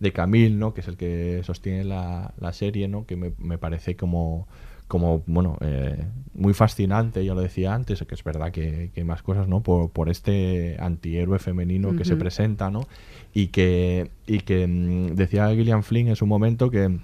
[0.00, 0.74] de Camille, ¿no?
[0.74, 3.06] Que es el que sostiene la, la serie, ¿no?
[3.06, 4.46] Que me, me parece como
[4.88, 9.48] como bueno eh, muy fascinante ya lo decía antes que es verdad que, más cosas
[9.48, 12.86] no por, por este antihéroe femenino que se presenta no
[13.34, 16.98] y que y que mm, decía Gillian Flynn en su momento que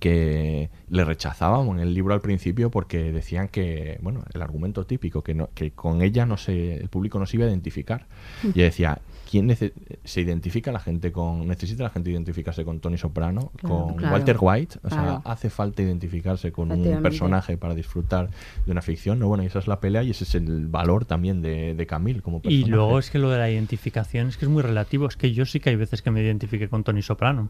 [0.00, 5.22] que le rechazaban en el libro al principio porque decían que bueno el argumento típico
[5.22, 8.06] que no, que con ella no se el público no se iba a identificar.
[8.42, 9.00] Y decía
[9.34, 9.72] quién nece-
[10.04, 14.14] se identifica la gente con necesita la gente identificarse con Tony Soprano Claro, con claro.
[14.14, 15.22] Walter White o Claro.
[15.22, 18.30] sea hace falta identificarse con un personaje para disfrutar
[18.64, 21.04] de una ficción no bueno y esa es la pelea y ese es el valor
[21.04, 24.44] también de, de Camille como Y luego es que lo de la identificación es que
[24.44, 25.06] es muy relativo.
[25.08, 27.48] Es que yo sí que hay veces que me identifique con Tony Soprano.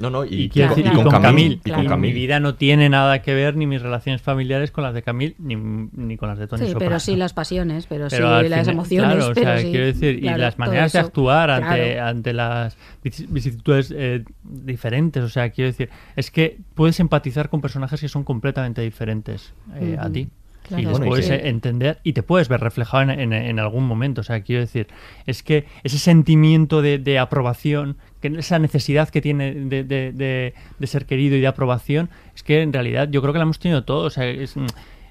[0.00, 1.60] No no y, Y, con- decir, y con, con, Camille, Camille.
[1.64, 2.12] y con Y Camille.
[2.14, 5.34] Mi vida no tiene nada que ver ni mis relaciones familiares con las de Camille
[5.38, 6.88] ni, ni con las de Tony Sí, Soprano.
[6.88, 9.14] pero sí las pasiones, pero, Pero sí las final- emociones.
[9.16, 12.08] Claro, o pero sea, sí, quiero decir, y claro, las maneras de actuar ante, Claro.
[12.08, 15.22] ante las vici- vicisitudes eh, diferentes.
[15.22, 19.96] O sea, quiero decir, es que puedes empatizar con personajes que son completamente diferentes eh,
[19.98, 20.28] a ti.
[20.68, 24.20] Claro, y puedes entender y te puedes ver reflejado en, en- en algún momento.
[24.20, 24.86] O sea, quiero decir,
[25.26, 30.54] es que ese sentimiento de, de aprobación, que esa necesidad que tiene de, de- de-
[30.78, 33.58] de ser querido y de aprobación, es que en realidad yo creo que la hemos
[33.58, 34.06] tenido todos.
[34.06, 34.54] O sea, es,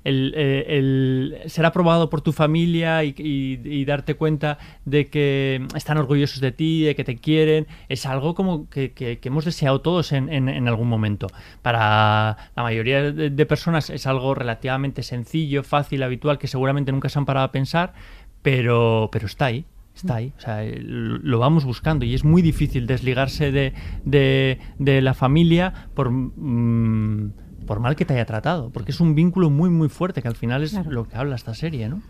[0.03, 6.51] el, eh, ser aprobado por tu familia y, darte cuenta de que están orgullosos de
[6.51, 11.27] ti, de que te quieren, es algo como que, hemos deseado todos en, algún momento.
[11.61, 17.17] Para la mayoría de, personas es algo relativamente sencillo, fácil, habitual, que seguramente nunca se
[17.17, 17.93] han parado a pensar,
[18.41, 19.65] pero, pero está ahí.
[19.95, 23.73] Está ahí, o sea, lo vamos buscando y es muy difícil desligarse de,
[24.05, 27.33] de, de la familia por, mm,
[27.65, 30.35] por mal que te haya tratado, porque es un vínculo muy muy fuerte que al
[30.35, 30.91] final es Claro.
[30.91, 32.01] lo que habla esta serie, ¿no?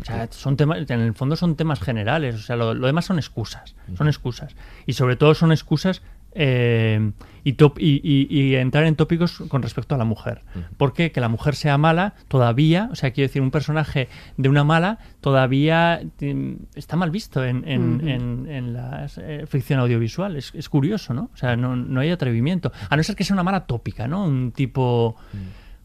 [0.00, 3.04] O sea, son temas, en el fondo son temas generales, o sea, lo, lo demás
[3.04, 4.54] son excusas, son excusas.
[4.86, 6.02] Y sobre todo son excusas
[6.34, 7.12] eh,
[7.46, 10.42] y, top- y, y- y entrar en tópicos con respecto a la mujer.
[10.78, 14.64] Porque que la mujer sea mala todavía, o sea, quiero decir, un personaje de una
[14.64, 20.36] mala todavía mm, está mal visto en, en, en- en la eh, ficción audiovisual.
[20.36, 21.30] Es, es curioso, ¿no?
[21.34, 22.72] O sea, no, no hay atrevimiento.
[22.88, 24.24] A no ser que sea una mala tópica, ¿no?
[24.24, 25.16] Un tipo...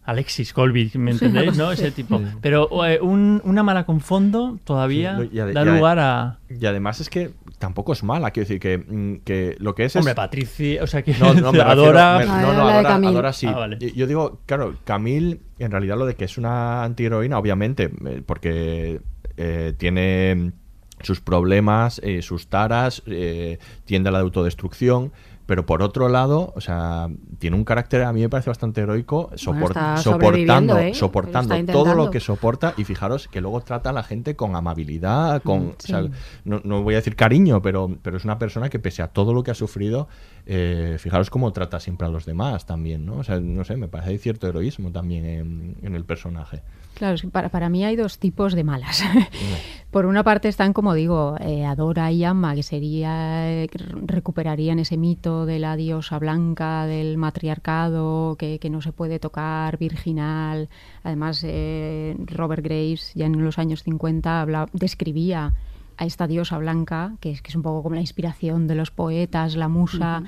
[0.06, 1.56] Alexis Colby, ¿me entendéis?
[1.58, 1.72] ¿no?
[1.72, 2.20] Ese tipo.
[2.42, 6.40] Pero eh, un- una mala con fondo todavía Sí, y ade- da lugar a...
[6.50, 7.30] Y además es que
[7.60, 10.16] tampoco es mala, quiero decir que, mm, que lo que es Hombre, es...
[10.16, 12.18] Patricia, o sea, que No, no, me refiero- adora...
[12.20, 13.46] me- no, Ah, no, adora, adora sí.
[13.48, 13.78] Ah, vale.
[13.94, 19.02] Yo- digo, claro, Camille, en realidad lo de que es una antiheroína, obviamente, eh, porque
[19.38, 20.54] eh, tiene
[21.02, 25.12] sus problemas, eh, sus taras, eh, tiende a la autodestrucción,
[25.50, 27.08] pero por otro lado, o sea,
[27.40, 30.94] tiene un carácter, a mí me parece bastante heroico, soportando, ¿eh?
[30.94, 34.56] soportando Lo todo lo que soporta y fijaros que luego trata a la gente con
[34.56, 36.12] amabilidad, con, Mm, o sea, sí.
[36.46, 39.34] no, no voy a decir cariño, pero, pero es una persona que pese a todo
[39.34, 40.08] lo que ha sufrido,
[40.52, 43.18] eh, fijaros cómo trata siempre a los demás también, ¿no?
[43.18, 46.62] O sea, no sé, me parece hay cierto heroísmo también en, en el personaje.
[46.96, 49.04] Claro, es que para, para mí hay dos tipos de malas.
[49.92, 53.70] Por una parte están, como digo, eh, Adora y Amma, que sería eh,
[54.06, 59.78] recuperarían ese mito de la diosa blanca, del matriarcado, que, que no se puede tocar,
[59.78, 60.68] virginal.
[61.04, 65.54] Además, eh, Robert Graves, ya en los años 50, habla- describía
[66.02, 68.90] a esta diosa blanca, que es, que es un poco como la inspiración de los
[68.90, 70.24] poetas, la musa,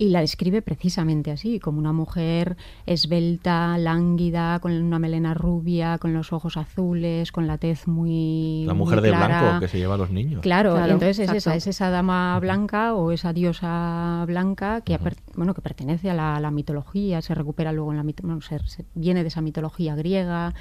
[0.00, 2.56] y la describe precisamente así, como una mujer
[2.86, 8.74] esbelta, lánguida, con una melena rubia, con los ojos azules, con la tez muy La
[8.74, 9.40] mujer muy de clara.
[9.42, 10.40] blanco que se lleva a los niños.
[10.42, 15.00] Claro, Claro, entonces es esa, es esa dama blanca o esa diosa blanca que,
[15.34, 18.84] bueno, que pertenece a la, mitología, se recupera luego en la mito- bueno, se- se-
[18.94, 20.54] viene de esa mitología griega.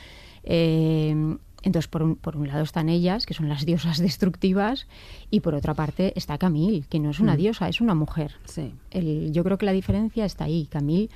[0.43, 4.87] eh, entonces, por un, por un lado están ellas, que son las diosas destructivas,
[5.31, 7.37] y por otra parte está Camille, que no es una Mm.
[7.37, 8.35] diosa, es una mujer.
[8.45, 8.73] Sí.
[8.91, 10.67] El- yo creo que la diferencia está ahí.
[10.69, 11.09] Camille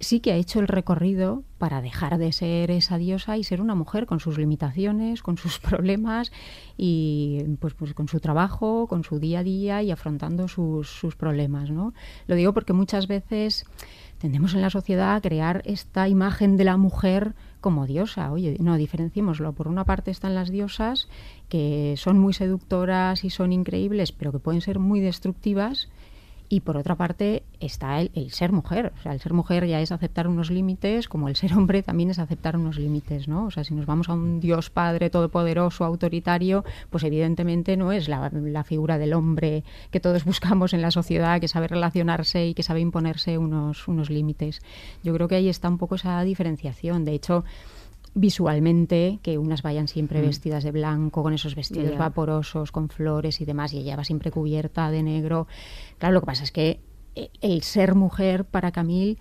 [0.00, 3.74] sí que ha hecho el recorrido para dejar de ser esa diosa y ser una
[3.74, 6.30] mujer con sus limitaciones, con sus problemas
[6.76, 11.16] y pues, pues con su trabajo, con su día a día y afrontando sus, sus
[11.16, 11.70] problemas.
[11.70, 11.94] ¿no?
[12.28, 13.64] Lo digo porque muchas veces
[14.18, 18.30] tendemos en la sociedad a crear esta imagen de la mujer como diosa.
[18.32, 19.52] Oye, no, diferenciémoslo.
[19.52, 21.08] Por una parte están las diosas
[21.48, 25.88] que son muy seductoras y son increíbles, pero que pueden ser muy destructivas.
[26.50, 28.92] Y por otra parte está el, ser mujer.
[28.98, 32.10] O sea, el ser mujer ya es aceptar unos límites, como el ser hombre también
[32.10, 33.46] es aceptar unos límites, ¿no?
[33.46, 38.08] O sea, si nos vamos a un Dios Padre todopoderoso, autoritario, pues evidentemente no es
[38.08, 42.54] la, la figura del hombre que todos buscamos en la sociedad, que sabe relacionarse y
[42.54, 44.62] que sabe imponerse unos, unos límites.
[45.02, 47.04] Yo creo que ahí está un poco esa diferenciación.
[47.04, 47.44] De hecho,
[48.18, 50.26] visualmente que unas vayan siempre Mm.
[50.26, 54.30] vestidas de blanco con esos vestidos vaporosos con flores y demás y ella va siempre
[54.30, 55.46] cubierta de negro.
[55.98, 56.80] Claro lo que pasa es que
[57.14, 59.18] eh, el ser mujer para Camille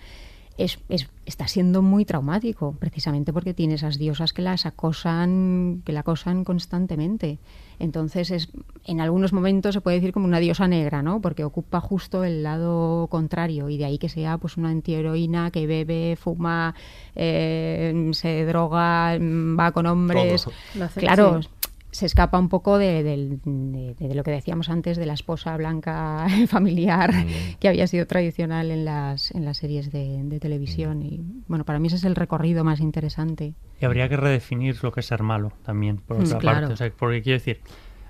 [0.58, 5.94] es, es- está siendo muy traumático precisamente porque tiene esas diosas que las acosan que
[5.94, 7.38] la acosan constantemente
[7.80, 8.50] entonces es
[8.86, 12.44] en algunos momentos se puede decir como una diosa negra no porque ocupa justo el
[12.44, 16.74] lado contrario y de ahí que sea pues una antiheroína que bebe fuma
[17.16, 20.90] eh, se droga mm, va con hombres Todo.
[20.96, 21.50] Claro sí.
[21.98, 25.58] Se escapa un poco de, del- de- de lo que decíamos antes de la esposa
[25.58, 27.12] blanca familiar
[27.60, 31.02] que había sido tradicional en las, en las series de, de televisión.
[31.02, 33.56] Y bueno, para mí ese es el recorrido más interesante.
[33.82, 36.60] Y habría que redefinir lo que es ser malo también, por Mm, otra claro.
[36.60, 36.74] parte.
[36.74, 37.62] O sea, porque quiero decir,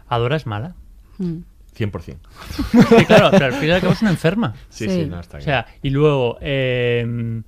[0.10, 0.76] ¿Adora es mala?
[1.18, 1.38] Mm.
[1.78, 2.18] 100%.
[2.98, 4.54] Sí, claro, pero al fin y al cabo es una enferma.
[4.68, 7.42] Sí, sí, no, está O sea, y luego, eh,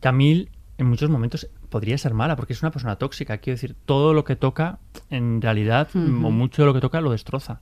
[0.00, 3.38] Camille en muchos momentos podría ser mala porque es una persona tóxica.
[3.38, 4.78] Quiero decir, todo lo que toca,
[5.10, 5.98] en realidad, o
[6.30, 7.60] mucho de lo que toca, lo destroza.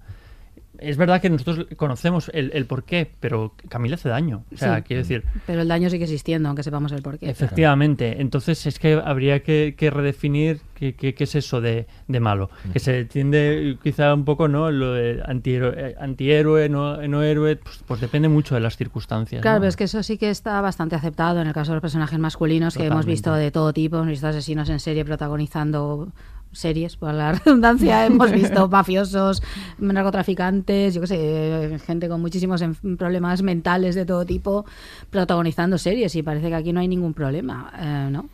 [0.81, 4.45] Es verdad que nosotros conocemos el, el porqué, pero Camille hace daño.
[4.53, 4.83] O sea, Sí.
[4.83, 7.29] quiero decir, Pero el daño sigue existiendo, aunque sepamos el porqué.
[7.31, 8.21] Efectivamente.
[8.21, 12.51] Entonces es que habría que, que redefinir qué, qué- qué es eso de, de malo.
[12.73, 14.71] Que se tiende quizá un poco, ¿no?
[14.71, 19.43] Lo de antihéroe, eh, antihéroe no, no héroe, pues, pues depende mucho de las circunstancias.
[19.43, 19.61] Claro, ¿no?
[19.63, 22.19] pero es que eso sí que está bastante aceptado en el caso de los personajes
[22.19, 23.97] masculinos que hemos visto de todo tipo.
[23.97, 26.09] Hemos visto asesinos en serie protagonizando
[26.57, 28.07] series, por la redundancia.
[28.07, 29.43] hemos visto mafiosos,
[29.79, 32.63] narcotraficantes, yo qué sé, gente con muchísimos
[32.99, 34.65] problemas mentales de todo tipo
[35.11, 38.29] protagonizando series y parece que aquí no hay ningún problema, eh, ¿no?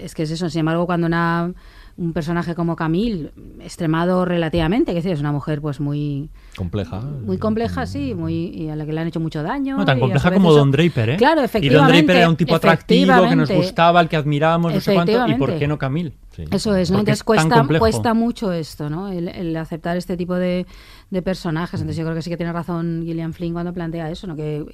[0.00, 1.52] Es que es eso, sin embargo, cuando una,
[1.96, 7.00] un personaje como Camille, extremado relativamente, que es una mujer pues muy Compleja.
[7.00, 9.76] muy compleja, sí, muy y a la que le han hecho mucho daño.
[9.76, 11.16] No, tan compleja como eso- Don Draper, ¿eh?
[11.16, 11.96] Claro, Y Don efectivamente.
[12.02, 13.54] Draper era un tipo atractivo que nos efectivamente.
[13.56, 15.12] gustaba, al que admirábamos, no sé cuánto.
[15.12, 15.58] ¿Y por Efectivamente.
[15.58, 16.12] qué no Camille?
[16.50, 16.98] Eso es, ¿no?
[16.98, 19.08] Entonces es cuesta, cuesta mucho esto, ¿no?
[19.08, 20.66] El, el aceptar este tipo de,
[21.10, 21.80] de personajes.
[21.80, 24.34] Entonces yo creo que sí que tiene razón Gillian Flynn cuando plantea eso, ¿no?
[24.34, 24.64] Que,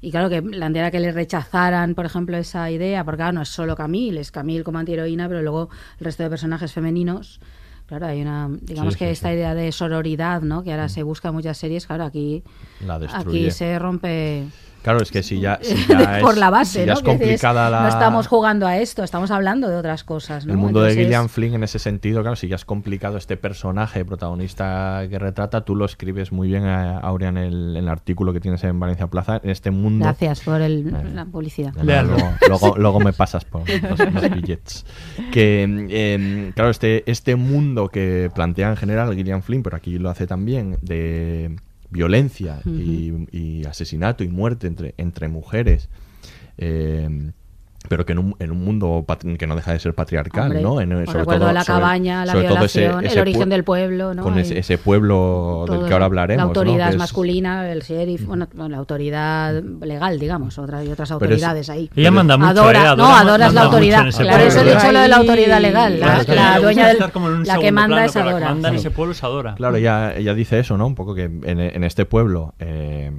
[0.00, 3.48] y, claro, que plantea que le rechazaran, por ejemplo, esa idea, porque claro, no es
[3.48, 5.68] solo Camille, es Camille como antiheroína, pero luego
[6.00, 7.40] el resto de personajes femeninos.
[7.88, 10.62] Claro, hay una, digamos Sí, que sí, esta idea de sororidad, ¿no?
[10.62, 12.42] Que ahora se busca en muchas series, claro, aquí,
[12.86, 14.44] La aquí se rompe.
[14.88, 16.98] Claro, es que si ya, si ya es, por la base, si ya ¿no?
[17.00, 17.82] es complicada la...
[17.82, 20.46] No estamos jugando a esto, estamos hablando de otras cosas.
[20.46, 20.52] ¿no?
[20.52, 24.02] El mundo de Gillian Flynn en ese sentido, claro, si ya es complicado este personaje
[24.06, 28.32] protagonista que retrata, tú lo escribes muy bien, eh, Aurea, en el, en el artículo
[28.32, 30.06] que tienes en Valencia Plaza, en este mundo...
[30.06, 31.74] Gracias por el- Eh, la publicidad.
[31.82, 32.16] Luego,
[32.48, 34.86] luego, luego me pasas por los, los billets.
[35.30, 40.08] Que, eh, claro, este, este mundo que plantea en general Gillian Flynn, pero aquí lo
[40.08, 41.56] hace también, de
[41.90, 45.88] violencia y, y asesinato y muerte entre, entre mujeres.
[46.58, 47.32] eh,
[47.88, 49.06] pero que en un, en un mundo
[49.38, 50.80] que no deja de ser patriarcal, Hombre, ¿no?
[50.80, 54.22] En, os recuerdo la cabaña, la sobre todo ese- violación, el origen del pueblo, ¿no?
[54.24, 56.38] Con ese, ese pueblo del todo que ahora hablaremos.
[56.38, 56.48] La ¿no?
[56.48, 61.70] autoridad masculina, el sheriff, bueno, bueno, la autoridad legal, digamos, otra, y otras es- autoridades
[61.70, 61.88] ahí.
[61.94, 62.96] Ella manda mucho, Adora, ¿eh?
[62.96, 64.00] no, Adora- Adora es la autoridad.
[64.00, 65.96] Por eso he dicho lo de la autoridad legal.
[65.98, 68.48] Claro, La, la dueña del, la que manda plano, es pero la que Adora.
[68.50, 69.54] manda en ese pueblo es Adora.
[69.54, 70.86] Claro, ella, ella dice eso, ¿no?
[70.86, 73.10] Un poco que en, en este pueblo eh,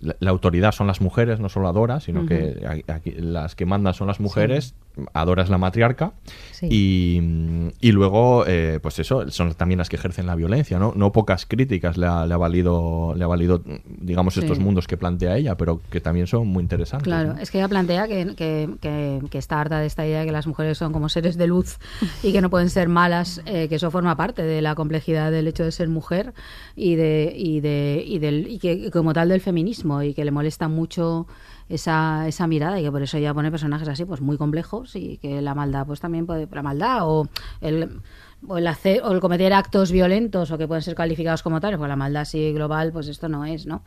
[0.00, 3.94] la, la autoridad son las mujeres, no solo Adora, sino que aquí las que mandan
[3.94, 4.74] son las mujeres,
[5.14, 6.12] Adora es la matriarca,
[6.52, 6.66] Sí.
[6.70, 10.92] y, y luego, eh, pues eso, son también las que ejercen la violencia, ¿no?
[10.94, 13.62] No pocas críticas le ha, le ha valido, le ha valido,
[14.00, 17.04] digamos, estos mundos que plantea ella, pero que también son muy interesantes.
[17.04, 17.40] Claro, ¿no?
[17.40, 20.32] es que ella plantea que, que, que- que está harta de esta idea de que
[20.32, 21.78] las mujeres son como seres de luz
[22.22, 25.46] y que no pueden ser malas, eh, que eso forma parte de la complejidad del
[25.48, 26.32] hecho de ser mujer
[26.76, 30.30] y de y de y del y que como tal del feminismo y que le
[30.30, 31.26] molesta mucho
[31.68, 35.18] esa, esa mirada y que por eso ella pone personajes así pues muy complejos y
[35.18, 37.28] que la maldad pues también puede la maldad o
[37.60, 38.00] el
[38.48, 41.78] o el, hacer, o el cometer actos violentos o que pueden ser calificados como tales,
[41.78, 43.82] porque la maldad así global, pues esto no es, ¿no?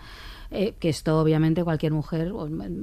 [0.51, 2.31] Eh, que esto obviamente cualquier mujer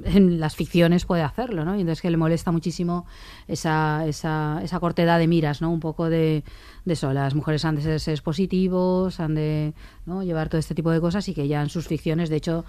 [0.05, 1.77] en las ficciones puede hacerlo, ¿no?
[1.77, 3.07] Y entonces que le molesta muchísimo
[3.47, 5.71] esa, esa, esa cortedad de miras, ¿no?
[5.71, 6.43] Un poco de,
[6.85, 9.73] de eso, las mujeres han de ser positivos, han de
[10.07, 10.25] ¿no?
[10.25, 12.65] llevar todo este tipo de cosas y que ya en sus ficciones, de hecho,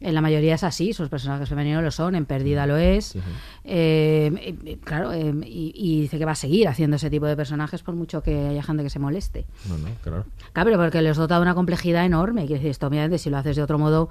[0.00, 3.16] en la mayoría es así, sus personajes femeninos lo son, en Perdida lo es,
[3.64, 4.30] eh,
[4.64, 7.82] eh, claro, eh, y, y dice que va a seguir haciendo ese tipo de personajes
[7.82, 9.46] por mucho que haya gente que se moleste.
[9.68, 10.24] No, no, claro.
[10.52, 12.42] Claro, pero porque les dota de una complejidad enorme.
[12.42, 14.08] Quiero decir, esto obviamente si lo haces de otro modo,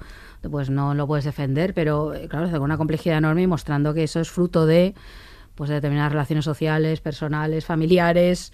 [0.50, 4.04] pues no lo puedes defender, pero eh, claro, con una complejidad enorme y mostrando que
[4.04, 4.94] eso es fruto de
[5.54, 8.52] pues de determinadas relaciones sociales, personales, familiares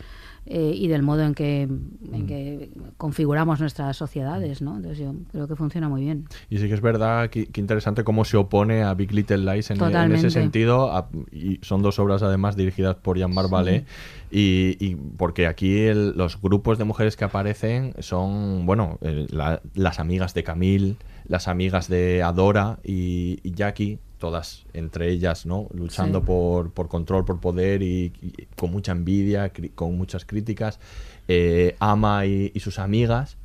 [0.52, 4.76] eh, y del modo en que, en que configuramos nuestras sociedades, ¿no?
[4.76, 6.26] Entonces yo creo que funciona muy bien.
[6.48, 9.70] Y sí que es verdad que, que interesante cómo se opone a Big Little Lies
[9.70, 9.80] en,
[10.12, 10.90] ese sentido.
[10.92, 13.52] a- y son dos obras además dirigidas por Jean-Marc Sí.
[13.54, 13.84] Vallée.
[14.32, 19.62] Y, y porque aquí el- los grupos de mujeres que aparecen son, bueno, eh, la-
[19.74, 20.96] las amigas de Camille,
[21.26, 25.66] las amigas de Adora y, y Jackie, todas entre ellas, ¿no?
[25.74, 26.26] Luchando Sí.
[26.26, 30.78] por, por control, por poder y, y con mucha envidia, con muchas críticas.
[31.26, 33.36] Eh, Ama y- y sus amigas.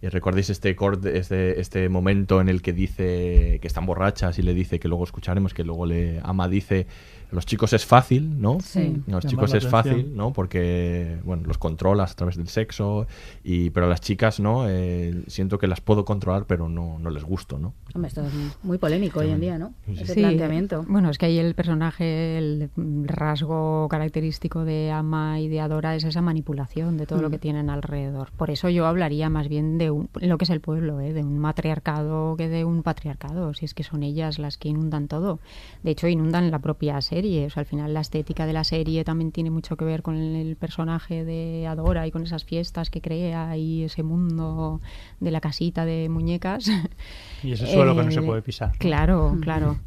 [0.00, 4.42] Y recordáis este corte, este, este momento en el que dice que están borrachas y
[4.42, 6.86] le dice que luego escucharemos, que luego le ama dice
[7.30, 8.58] los chicos es fácil, ¿no?
[8.60, 8.80] Sí.
[8.80, 9.70] A los Llamar chicos es atención.
[9.70, 10.32] fácil, ¿no?
[10.32, 13.06] Porque bueno, los controlas a través del sexo
[13.44, 14.68] y pero a las chicas, ¿no?
[14.68, 17.74] Eh, siento que las puedo controlar, pero no, no les gusto, ¿no?
[17.94, 19.74] Hombre, esto es muy polémico hoy en día, ¿no?
[19.86, 20.84] Ese Sí, planteamiento.
[20.88, 22.70] Bueno, es que ahí el personaje, el
[23.04, 27.32] rasgo característico de Ama y de Adora es esa manipulación de todo lo Mm.
[27.32, 28.30] que tienen alrededor.
[28.36, 31.12] Por eso yo hablaría más bien de un, lo que es el pueblo, ¿eh?
[31.12, 35.08] de un matriarcado que de un patriarcado, si es que son ellas las que inundan
[35.08, 35.40] todo.
[35.82, 37.46] De hecho, inundan la propia serie.
[37.46, 40.14] O sea, al final la estética de la serie también tiene mucho que ver con
[40.16, 44.80] el personaje de Adora y con esas fiestas que crea y ese mundo
[45.20, 46.70] de la casita de muñecas.
[47.42, 48.72] Y ese suelo que no se Eh, puede pisar.
[48.78, 49.78] Claro, claro.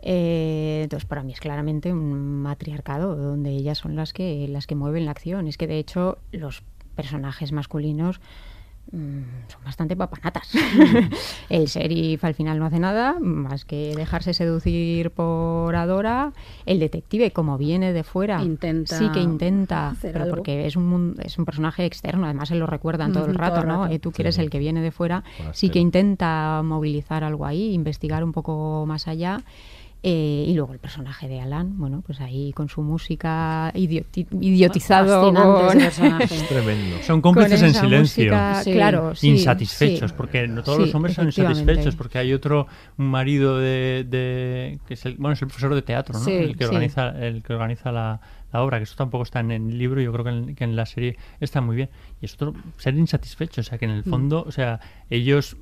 [0.00, 4.74] Eh, entonces, para mí es claramente un matriarcado, donde ellas son las que, las que
[4.74, 5.48] mueven la acción.
[5.48, 6.62] Es que, de hecho, los
[6.94, 8.20] personajes masculinos
[8.90, 10.50] son bastante papanatas.
[11.50, 16.32] el sheriff al final no hace nada más que dejarse seducir por Adora.
[16.66, 20.34] El detective, como viene de fuera, Intenta sí que intenta, pero algo.
[20.36, 23.62] porque es un, es un personaje externo, además se lo recuerdan todo el rato, todo
[23.62, 23.82] el ¿no?
[23.82, 23.94] rato.
[23.94, 24.40] Eh, tú que eres Sí.
[24.42, 29.08] el que viene de fuera, sí que intenta movilizar algo ahí, investigar un poco más
[29.08, 29.40] allá.
[30.02, 35.32] Eh, y luego el personaje de Alan, bueno, pues ahí con su música idioti- idiotizado.
[35.32, 36.20] Fascinante con-.
[36.22, 36.96] Es tremendo.
[37.02, 38.24] Son cómplices en silencio.
[38.32, 40.16] música, Claro, sí, insatisfechos, sí.
[40.16, 44.78] porque no todos Sí, los hombres son insatisfechos, porque hay otro, un marido de, de-
[44.86, 46.24] que es el, bueno, es el profesor de teatro, ¿no?
[46.24, 46.70] Sí, el que sí.
[46.70, 48.20] organiza, el que organiza la,
[48.52, 50.76] la obra, que eso tampoco está en el libro, yo creo que en, que en
[50.76, 51.90] la serie está muy bien.
[52.20, 54.10] Y es otro, ser insatisfecho, o sea, que en el Mm.
[54.10, 54.78] fondo, o sea,
[55.10, 55.56] ellos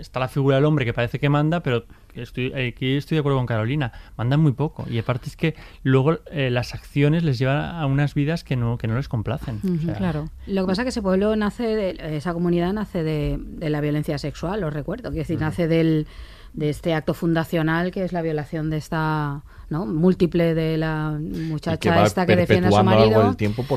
[0.00, 1.84] está la figura del hombre que parece que manda, pero
[2.14, 4.84] estoy, aquí estoy de acuerdo con Carolina, mandan muy poco.
[4.90, 8.78] Y aparte es que luego eh, las acciones les llevan a unas vidas que no,
[8.78, 9.60] que no les complacen.
[9.96, 10.28] claro.
[10.46, 13.80] Lo que pasa es que ese pueblo nace, de, esa comunidad nace de, de la
[13.80, 15.10] violencia sexual, lo recuerdo.
[15.10, 16.06] Quiero decir, nace del
[16.52, 19.86] de este acto fundacional que es la violación de esta ¿no?
[19.86, 23.34] múltiple de la muchacha esta que defiende a su marido.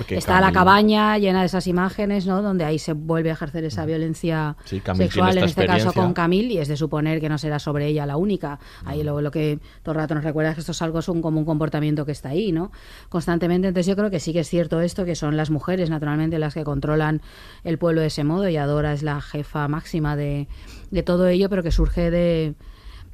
[0.09, 2.41] Está la cabaña llena de esas imágenes, ¿no?
[2.41, 6.57] Donde ahí se vuelve a ejercer esa violencia sexual, en este caso con Camille, y
[6.57, 8.59] es de suponer que no será sobre ella la única.
[8.85, 11.07] Ahí lo, lo que todo el rato nos recuerda es que esto es algo es
[11.07, 12.71] un, como un comportamiento que está ahí, ¿no?
[13.09, 13.67] Constantemente.
[13.67, 16.55] Entonces yo creo que sí que es cierto esto, que son las mujeres, naturalmente, las
[16.55, 17.21] que controlan
[17.63, 20.47] el pueblo de ese modo, y Adora es la jefa máxima de,
[20.89, 22.55] de todo ello, pero que surge de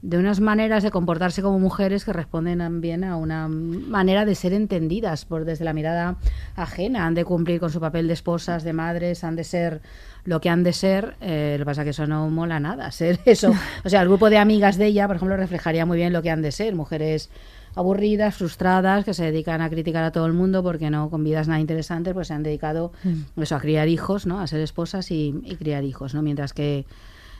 [0.01, 4.53] de unas maneras de comportarse como mujeres que responden también a una manera de ser
[4.53, 6.17] entendidas por desde la mirada
[6.55, 7.05] ajena.
[7.05, 9.81] Han de cumplir con su papel de esposas, de madres, han de ser
[10.23, 11.15] lo que han de ser.
[11.21, 13.53] Eh, lo que pasa es que eso no mola nada, ser eso.
[13.83, 16.29] O sea, el grupo de amigas de ella, por ejemplo, reflejaría muy bien lo que
[16.29, 16.75] han de ser.
[16.75, 17.29] Mujeres
[17.75, 21.47] aburridas, frustradas, que se dedican a criticar a todo el mundo porque no con vidas
[21.47, 23.41] nada interesantes, pues se han dedicado mm.
[23.41, 24.39] eso, a criar hijos, ¿no?
[24.39, 26.21] A ser esposas y, y criar hijos, ¿no?
[26.21, 26.85] Mientras que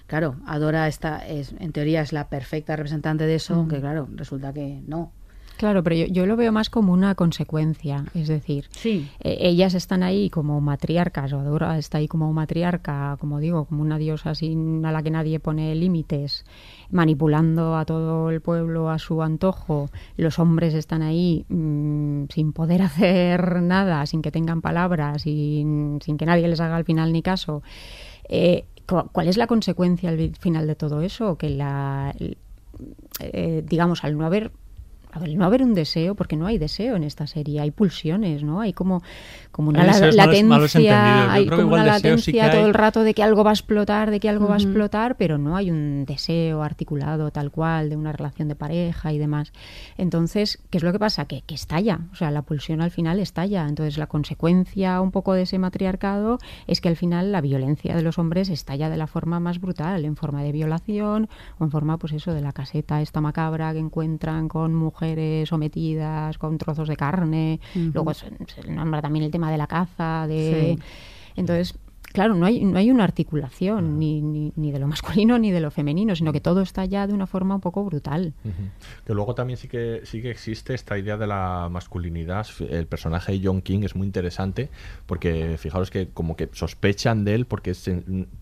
[0.10, 4.52] Claro, Adora está, es, en teoría es la perfecta representante de eso, aunque claro, resulta
[4.52, 5.12] que no.
[5.56, 9.08] Claro, pero yo, lo veo más como una consecuencia, es decir, sí.
[9.20, 13.84] Eh, ellas están ahí como matriarcas, o Adora está ahí como matriarca, como digo, como
[13.84, 16.44] una diosa sin, a la que nadie pone límites,
[16.90, 22.82] manipulando a todo el pueblo a su antojo, los hombres están ahí mm, sin poder
[22.82, 27.22] hacer nada, sin que tengan palabras, sin, sin que nadie les haga al final ni
[27.22, 27.62] caso.
[28.28, 31.38] Eh, ¿Cuál es la consecuencia al final de todo eso?
[31.38, 32.16] Que la,
[33.20, 34.52] eh, digamos, al no haber
[35.38, 38.62] no haber un deseo, porque no hay deseo en esta serie, hay pulsiones, ¿no?
[38.62, 39.02] Hay como,
[39.52, 43.54] como una latencia, hay como una latencia todo el rato de que algo va a
[43.54, 47.90] explotar, de que algo va a explotar, pero no hay un deseo articulado tal cual
[47.90, 49.52] de una relación de pareja y demás.
[49.98, 51.26] Entonces, ¿qué es lo que pasa?
[51.26, 53.68] Que, que estalla, o sea, la pulsión al final estalla.
[53.68, 56.38] Entonces, la consecuencia un poco de ese matriarcado
[56.68, 60.06] es que al final la violencia de los hombres estalla de la forma más brutal,
[60.06, 63.80] en forma de violación o en forma, pues eso, de la caseta esta macabra que
[63.80, 67.60] encuentran con mujeres mujeres sometidas con trozos de carne.
[67.74, 68.30] Luego se,
[68.68, 70.78] nombra también el tema de la caza, de...
[71.36, 75.62] Entonces, claro, no hay, no hay una articulación ni, ni, de lo masculino ni de
[75.62, 78.34] lo femenino, sino que todo está ya de una forma un poco brutal.
[79.06, 82.46] Que luego también sí que, sí que existe esta idea de la masculinidad.
[82.70, 84.70] El personaje de John King es muy interesante
[85.06, 87.90] porque fijaros que como que sospechan de él porque es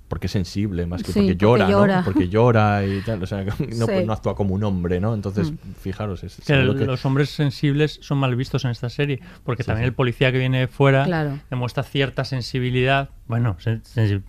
[0.08, 2.06] porque es sensible más que porque, llora, porque llora, ¿no?
[2.06, 3.44] Porque llora y tal, o sea,
[3.78, 5.14] no, no actúa como un hombre, ¿no?
[5.14, 5.56] Entonces, mm.
[5.82, 9.94] fijaros, es, que, los hombres sensibles son mal vistos en esta serie, porque también el
[9.94, 13.58] policía que viene de fuera demuestra cierta sensibilidad, bueno,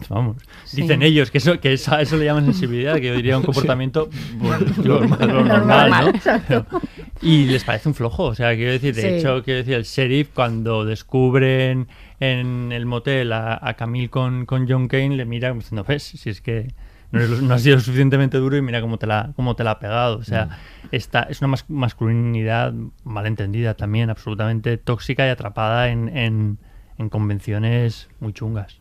[0.09, 0.39] vamos,
[0.73, 4.11] dicen ellos que eso que eso, eso, le llaman sensibilidad, que yo diría un comportamiento
[4.41, 6.67] pues, normal, ¿no?
[7.23, 10.31] y les parece un flojo, o sea, quiero decir, de hecho, quiero decir, el sheriff
[10.35, 11.87] cuando descubren
[12.21, 16.31] en el motel a, Camille con, con, John Kane, le mira como diciendo, ves, si
[16.31, 16.69] es que
[17.11, 20.19] no, ha sido suficientemente duro y mira cómo te la, cómo te la ha pegado.
[20.19, 20.89] O sea, mm.
[20.93, 26.59] esta, es una masculinidad malentendida también, absolutamente tóxica y atrapada en en
[27.09, 28.81] convenciones muy chungas.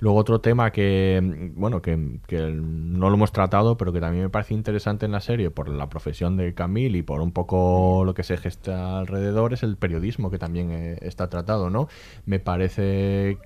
[0.00, 4.54] Luego otro tema que, bueno, que, no lo hemos tratado, pero que también me parece
[4.54, 8.24] interesante en la serie por la profesión de Camille y por un poco lo que
[8.24, 11.88] se gesta alrededor es el periodismo que también eh, está tratado, ¿no?
[12.26, 13.38] Me parece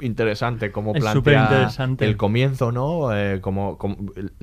[0.00, 1.68] interesante cómo plantea
[2.00, 3.14] el comienzo, ¿no?
[3.14, 3.78] Eh, como,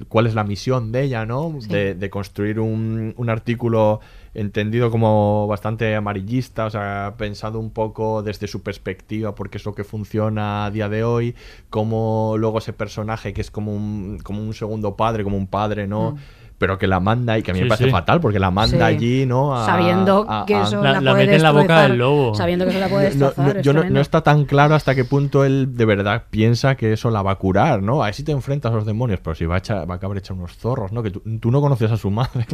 [0.08, 1.58] cuál es la misión de ella, ¿no?
[1.68, 4.00] De, construir un, un, artículo
[4.38, 9.74] entendido como bastante amarillista, o sea, pensado un poco desde su perspectiva, porque es lo
[9.74, 11.36] que funciona a día de hoy,
[11.72, 15.88] como luego ese personaje que es como un, como un segundo padre, como un padre,
[15.88, 16.12] ¿no?
[16.12, 16.18] Mm
[16.58, 19.26] pero que la manda y que a mí me parece fatal porque la manda allí,
[19.26, 19.66] ¿no?
[19.66, 22.36] sabiendo que eso la, puede mete en la boca del lobo.
[22.36, 23.56] Sabiendo que eso la puede destrozar.
[23.56, 27.12] No, yo no, está tan claro hasta qué punto él de verdad piensa que eso
[27.12, 28.04] la va a curar, ¿no?
[28.04, 30.18] Ahí sí te enfrentas a los demonios, pero si va a, echar, va a acabar
[30.18, 31.04] hecha unos zorros, ¿no?
[31.04, 32.46] Que tú, tú no conoces a su madre.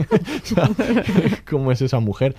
[1.49, 2.36] ¿Cómo es esa mujer?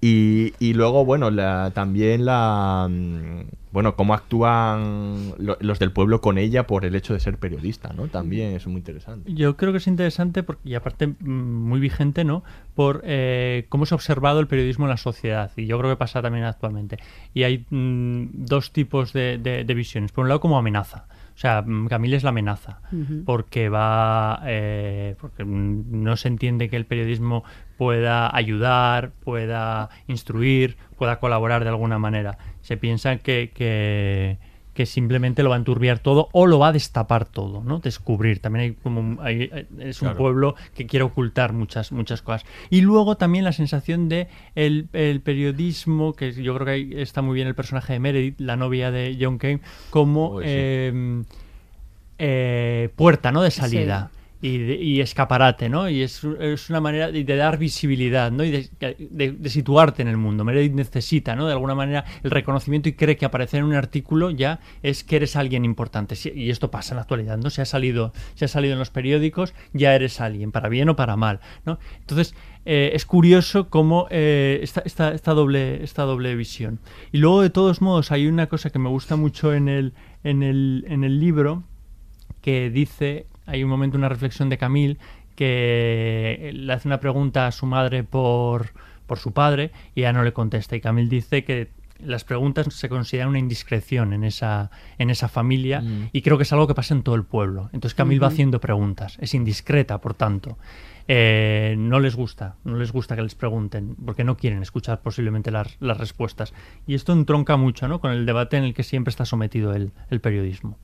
[0.00, 2.88] Y, y luego, bueno, la, también la.
[2.88, 7.92] Mm, bueno, cómo actúan los del pueblo con ella por el hecho de ser periodista,
[7.92, 8.08] ¿no?
[8.08, 9.32] También es muy interesante.
[9.34, 12.42] Yo creo que es interesante porque, y aparte mm, muy vigente, ¿no?
[12.74, 15.50] Por eh, cómo se ha observado el periodismo en la sociedad.
[15.56, 16.98] Y yo creo que pasa también actualmente.
[17.34, 20.12] Y hay mm, dos tipos de, de visiones.
[20.12, 21.06] Por un lado, como amenaza.
[21.38, 22.80] O sea, Camille es la amenaza,
[23.24, 27.44] porque va, eh, porque no se entiende que el periodismo
[27.78, 32.36] pueda ayudar, pueda instruir, pueda colaborar de alguna manera.
[32.60, 34.36] Se piensa que, que,
[34.74, 37.78] que simplemente lo va a enturbiar todo o lo va a destapar todo, ¿no?
[37.78, 38.40] Descubrir.
[38.40, 40.18] También hay como hay- es un Claro.
[40.18, 42.44] pueblo que quiere ocultar muchas muchas cosas.
[42.68, 47.22] Y luego también la sensación de el, el periodismo, que yo creo que ahí está
[47.22, 49.60] muy bien el personaje de Meredith, la novia de John Kane,
[49.90, 50.50] como Uy, sí.
[50.52, 51.22] eh,
[52.18, 53.42] eh, puerta, ¿no?
[53.42, 54.10] De salida.
[54.40, 55.90] Y, y escaparate, ¿no?
[55.90, 58.44] Y es, una manera de, dar visibilidad, ¿no?
[58.44, 58.68] Y de,
[59.10, 60.44] de- situarte en el mundo.
[60.44, 61.46] Meredith necesita, ¿no?
[61.46, 65.16] De alguna manera el reconocimiento y cree que aparecer en un artículo ya es que
[65.16, 66.14] eres alguien importante.
[66.32, 67.50] Y esto pasa en la actualidad, ¿no?
[67.50, 70.94] Se ha salido, se ha salido en los periódicos, ya eres alguien, para bien o
[70.94, 71.80] para mal, ¿no?
[71.98, 76.78] Entonces, eh, es curioso cómo eh, esta, esta doble, esta doble visión.
[77.10, 80.44] Y luego, de todos modos, hay una cosa que me gusta mucho en el, en
[80.44, 81.64] el, en el libro,
[82.40, 84.98] que dice, hay un momento, una reflexión de Camille,
[85.34, 88.72] que le hace una pregunta a su madre por,
[89.06, 90.76] por su padre y ella no le contesta.
[90.76, 91.70] Y Camille dice que
[92.04, 96.10] las preguntas se consideran una indiscreción en esa, en esa familia Mm.
[96.12, 97.70] y creo que es algo que pasa en todo el pueblo.
[97.72, 100.58] Entonces Camille va haciendo preguntas, es indiscreta, por tanto.
[101.10, 105.50] Eh, no les gusta, no les gusta que les pregunten, porque no quieren escuchar posiblemente
[105.50, 106.52] las, las respuestas.
[106.86, 108.00] Y esto entronca mucho ¿no?
[108.00, 110.76] con el debate en el que siempre está sometido el, el periodismo.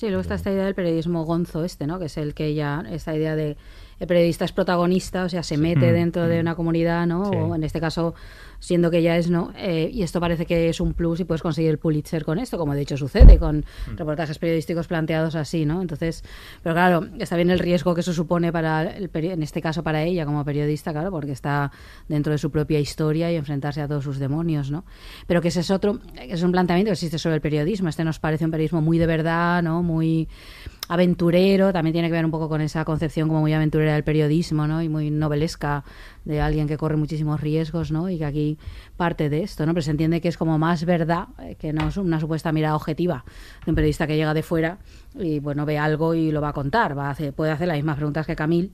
[0.00, 1.98] Sí, luego está esta idea del periodismo gonzo este, ¿no?
[1.98, 3.58] Que es el que ya, esta idea de
[3.98, 6.40] el periodista es protagonista, o sea, se mete Mm, dentro de mm.
[6.40, 7.28] una comunidad, ¿no?
[7.28, 7.36] Sí.
[7.36, 8.14] O en este caso,
[8.60, 9.52] siendo que ya es, ¿no?
[9.56, 12.58] Eh, y esto parece que es un plus y puedes conseguir el Pulitzer con esto,
[12.58, 13.96] como de hecho sucede con Mm.
[13.96, 15.80] reportajes periodísticos planteados así, ¿no?
[15.80, 16.22] Entonces,
[16.62, 20.02] pero claro, está bien el riesgo que eso supone para, el en este caso para
[20.02, 21.72] ella como periodista, claro, porque está
[22.08, 24.84] dentro de su propia historia y enfrentarse a todos sus demonios, ¿no?
[25.26, 27.88] Pero que ese es otro, es un planteamiento que existe sobre el periodismo.
[27.88, 29.82] Este nos parece un periodismo muy de verdad, ¿no?
[29.82, 30.28] Muy
[30.88, 34.66] aventurero, también tiene que ver un poco con esa concepción como muy aventurera del periodismo,
[34.66, 34.82] ¿no?
[34.82, 35.84] Y muy novelesca
[36.24, 38.10] de alguien que corre muchísimos riesgos, ¿no?
[38.10, 38.49] Y que aquí
[38.96, 39.72] parte de esto, ¿no?
[39.74, 42.76] Pero se entiende que es como más verdad eh, que no es una supuesta mirada
[42.76, 43.24] objetiva
[43.64, 44.78] de un periodista que llega de fuera
[45.14, 47.76] y, bueno, ve algo y lo va a contar, va a hacer, puede hacer las
[47.76, 48.70] mismas preguntas que Camille,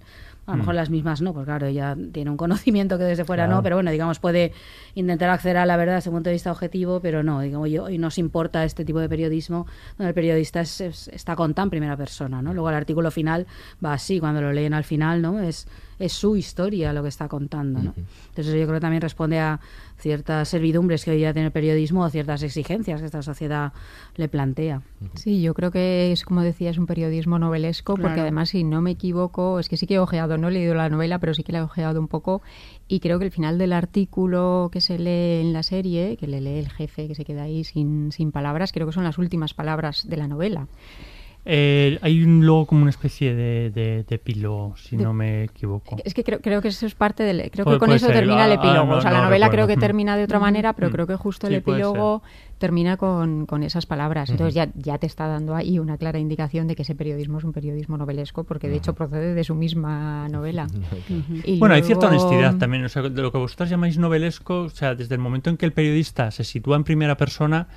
[0.46, 0.60] a lo Mm.
[0.60, 3.56] mejor las mismas no, porque claro, ella tiene un conocimiento que desde fuera Claro.
[3.56, 4.52] no, pero bueno, digamos, puede
[4.94, 7.88] intentar acceder a la verdad desde un punto de vista objetivo, pero no, digamos, yo,
[7.90, 9.66] y nos importa este tipo de periodismo
[9.98, 12.54] donde el periodista es- es- está contando en primera persona, ¿no?
[12.54, 13.46] Luego el artículo final
[13.84, 15.40] va así, cuando lo leen al final, ¿no?
[15.40, 15.66] Es,
[15.98, 17.94] es su historia lo que está contando, ¿no?
[18.28, 19.58] Entonces yo creo que también responde a
[19.98, 23.72] ciertas servidumbres que hoy ya tiene el periodismo o ciertas exigencias que esta sociedad
[24.16, 24.82] le plantea.
[25.14, 28.82] Sí, yo creo que es, como decía, es un periodismo novelesco, porque además, si no
[28.82, 31.42] me equivoco, es que sí que he ojeado, no he leído la novela, pero sí
[31.42, 32.42] que la he ojeado un poco,
[32.88, 36.40] y creo que el final del artículo que se lee en la serie, que le
[36.40, 39.54] lee el jefe, que se queda ahí sin, sin palabras, creo que son las últimas
[39.54, 40.68] palabras de la novela.
[41.48, 45.44] Eh, hay un, luego como una especie de, de, de epílogo, si De- no me
[45.44, 45.96] equivoco.
[46.04, 47.48] Es que creo, creo que eso es parte del...
[47.52, 48.16] Creo Puede- que con eso ser.
[48.16, 48.92] termina el Ah, epílogo.
[48.94, 49.66] ah, o sea, no, la no novela recuerdo.
[49.66, 50.92] creo que termina de otra manera, pero Mm.
[50.92, 52.22] creo que justo Sí, el epílogo
[52.58, 54.28] termina con, con esas palabras.
[54.30, 57.44] Entonces ya, ya te está dando ahí una clara indicación de que ese periodismo es
[57.44, 60.66] un periodismo novelesco, porque de hecho procede de su misma novela.
[61.44, 62.84] Y Bueno, hay cierta honestidad también.
[62.84, 65.66] O sea, de lo que vosotros llamáis novelesco, o sea, desde el momento en que
[65.66, 67.68] el periodista se sitúa en primera persona,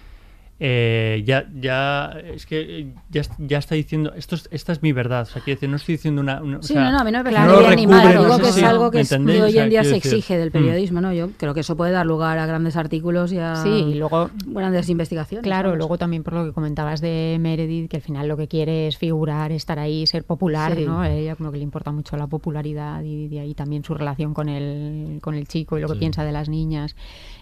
[0.59, 4.91] eh, ya, ya, es que eh, ya, ya está diciendo, esto es, esta es mi
[4.91, 5.21] verdad.
[5.21, 6.41] O sea, quiero decir, no estoy diciendo una.
[6.41, 8.35] una- o Sí, sea, no, no, a mí no me parece no recubre, no Digo
[8.35, 10.37] sé que es algo que ¿me es- hoy O sea, en día se decir, exige
[10.37, 10.51] del mm.
[10.51, 11.13] periodismo, ¿no?
[11.13, 14.29] Yo creo que eso puede dar lugar a grandes artículos y a Sí, y luego
[14.47, 15.43] grandes investigaciones.
[15.43, 15.77] Claro, vamos.
[15.77, 18.97] luego también por lo que comentabas de Meredith, que al final lo que quiere es
[18.97, 20.85] figurar, estar ahí, ser popular, Sí.
[20.85, 20.99] ¿no?
[20.99, 24.33] A ella como que le importa mucho la popularidad y de ahí también su relación
[24.33, 25.99] con el, con el chico y lo que Sí.
[25.99, 26.95] piensa de las niñas.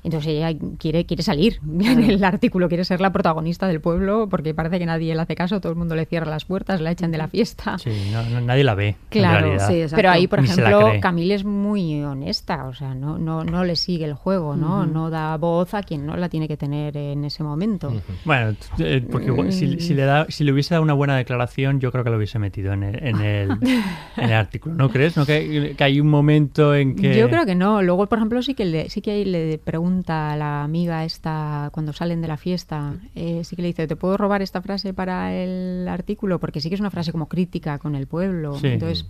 [0.04, 4.54] Entonces ella quiere, quiere salir en el artículo, quiere ser la protagonista del pueblo porque
[4.54, 7.12] parece que nadie le hace caso, todo el mundo le cierra las puertas, la echan
[7.12, 7.78] de la fiesta.
[7.78, 8.96] Sí, no- no- nadie la ve.
[9.10, 10.92] Claro, sí, pero ahí, por Ni la ejemplo.
[11.02, 14.86] Camille es muy honesta, o sea, no, no, no le sigue el juego, ¿no?
[14.86, 17.94] No da voz a quien no la tiene que tener en ese momento.
[18.26, 21.80] Bueno, eh, porque igual, si, si le da, si le hubiese dado una buena declaración,
[21.80, 23.52] yo creo que lo hubiese metido en el, en el,
[24.18, 24.76] en el artículo.
[24.76, 25.16] ¿No crees?
[25.18, 25.26] ¿No?
[25.26, 27.18] Que, que hay un momento en que...
[27.18, 27.82] Yo creo que no.
[27.82, 31.94] Luego, por ejemplo, sí que le, sí que le pregunta a la amiga esta cuando
[31.94, 35.34] salen de la fiesta, eh, sí que le dice, ¿te puedo robar esta frase para
[35.34, 36.40] el artículo?
[36.40, 38.58] Porque sí que es una frase como crítica con el pueblo.
[38.60, 38.68] Sí.
[38.68, 39.06] Entonces,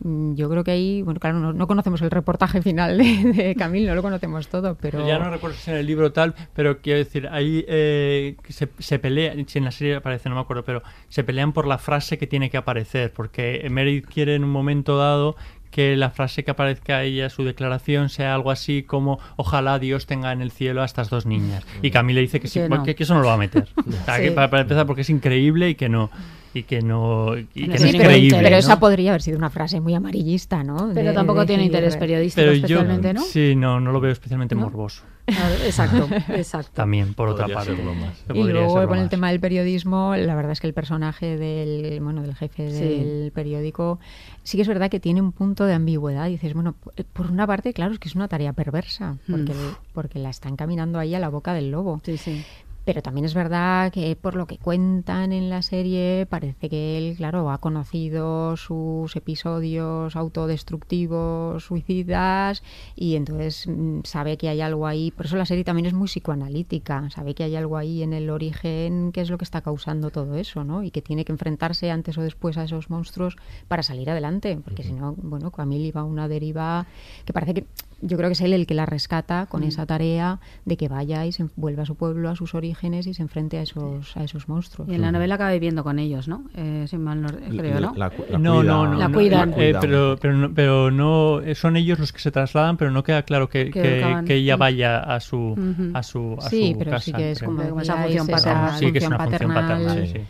[0.00, 3.54] mm, yo creo que ahí, bueno, claro, no, no conocemos el reportaje final de, de
[3.54, 5.06] Camille, no lo conocemos todo, pero...
[5.06, 8.98] Ya no recuerdo si en el libro tal, pero quiero decir, ahí eh, se, se
[8.98, 12.18] pelea, si en la serie aparece, no me acuerdo, pero se pelean por la frase
[12.18, 15.36] que tiene que aparecer, porque Meredith quiere en un momento dado
[15.70, 20.32] que la frase que aparezca ella, su declaración, sea algo así como ojalá Dios tenga
[20.32, 21.64] en el cielo a estas dos niñas.
[21.82, 22.82] Y Camille dice que, sí, Que no.
[22.82, 23.68] que, que eso no lo va a meter.
[23.76, 24.22] O sea, Sí.
[24.22, 26.10] que para, para empezar, porque es increíble y que no.
[26.52, 28.38] Y que no, y que no Sí, es pero, creíble.
[28.38, 28.56] pero ¿no?
[28.56, 30.90] esa podría haber sido una frase muy amarillista, ¿no?
[30.92, 33.22] Pero De- tampoco de tiene interés periodístico Pero yo, especialmente, ¿no?
[33.22, 34.62] sí, no, no lo veo especialmente ¿No?
[34.62, 35.02] morboso.
[35.26, 36.72] Claro, exacto, exacto.
[36.74, 37.82] También, por otra Podría parte.
[37.84, 38.16] más.
[38.26, 42.00] Se Y luego con el tema del periodismo, la verdad es que el personaje del,
[42.00, 42.80] bueno, del jefe Sí.
[42.80, 44.00] del periódico
[44.42, 46.26] sí que es verdad que tiene un punto de ambigüedad.
[46.26, 46.74] Dices, bueno,
[47.12, 49.76] por una parte, claro, es que es una tarea perversa, porque, Mm.
[49.94, 52.00] porque la están caminando ahí a la boca del lobo.
[52.04, 52.42] Sí, sí.
[52.84, 57.16] Pero también es verdad que por lo que cuentan en la serie, parece que él,
[57.16, 62.62] claro, ha conocido sus episodios autodestructivos, suicidas,
[62.96, 65.10] y entonces mm, sabe que hay algo ahí.
[65.10, 67.10] Por eso la serie también es muy psicoanalítica.
[67.10, 70.34] Sabe que hay algo ahí en el origen que es lo que está causando todo
[70.36, 70.82] eso, ¿no?
[70.82, 73.36] Y que tiene que enfrentarse antes o después a esos monstruos
[73.68, 74.58] para salir adelante.
[74.64, 76.86] Porque si no, bueno, Camille iba a una deriva
[77.24, 77.66] que parece que
[78.02, 79.64] yo creo que es él el que la rescata con Mm.
[79.68, 83.14] esa tarea de que vaya y se vuelva a su pueblo, a sus orígenes y
[83.14, 84.88] se enfrente a esos, a esos monstruos.
[84.88, 86.44] Y en la novela acaba viviendo con ellos, ¿no?
[86.54, 87.94] Eh, si mal no creo, ¿no?
[87.96, 89.54] La, la no, cuida- no, no, La no, cuidan.
[89.56, 93.02] eh, pero, pero, no, pero no eh, son ellos los que se trasladan, pero no
[93.02, 95.54] queda claro que, Que que, acaban- que ella vaya a su
[95.94, 97.04] a su, a Sí, su pero casa.
[97.04, 98.78] sí que es como, esa función esa paternal.
[98.78, 100.06] Sí, que es una función función paternal.
[100.08, 100.20] sí.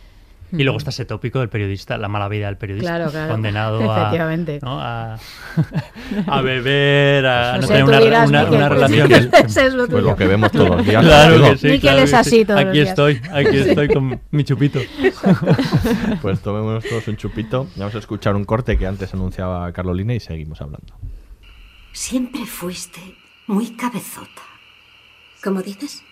[0.51, 3.31] Y luego está ese tópico del periodista, la mala vida del periodista, Claro, claro.
[3.31, 4.59] condenado a, Efectivamente.
[4.61, 4.79] ¿no?
[4.81, 5.17] a,
[6.27, 9.07] a beber, a No no sé, tener una, dirás, una, Miquel, una pues, relación.
[9.07, 11.03] Miquel, ese es lo Pues lo que vemos todos los días.
[11.05, 11.67] Claro que sí.
[11.67, 12.45] Miquel claro es que así sí.
[12.45, 12.89] todos los Aquí días.
[12.89, 14.79] estoy, aquí estoy con mi chupito.
[16.21, 17.67] Pues tomémonos todos un chupito.
[17.75, 20.93] Vamos a escuchar un corte que antes anunciaba Carolina y seguimos hablando.
[21.93, 22.99] Siempre fuiste
[23.47, 24.41] muy cabezota.
[25.43, 26.03] ¿Cómo dices?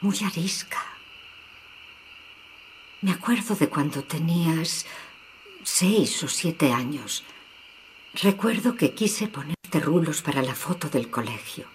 [0.00, 0.78] Muy arisca.
[3.02, 4.86] Me acuerdo de cuando tenías
[5.62, 7.24] seis o siete años.
[8.14, 11.66] Recuerdo que quise ponerte rulos para la foto del colegio.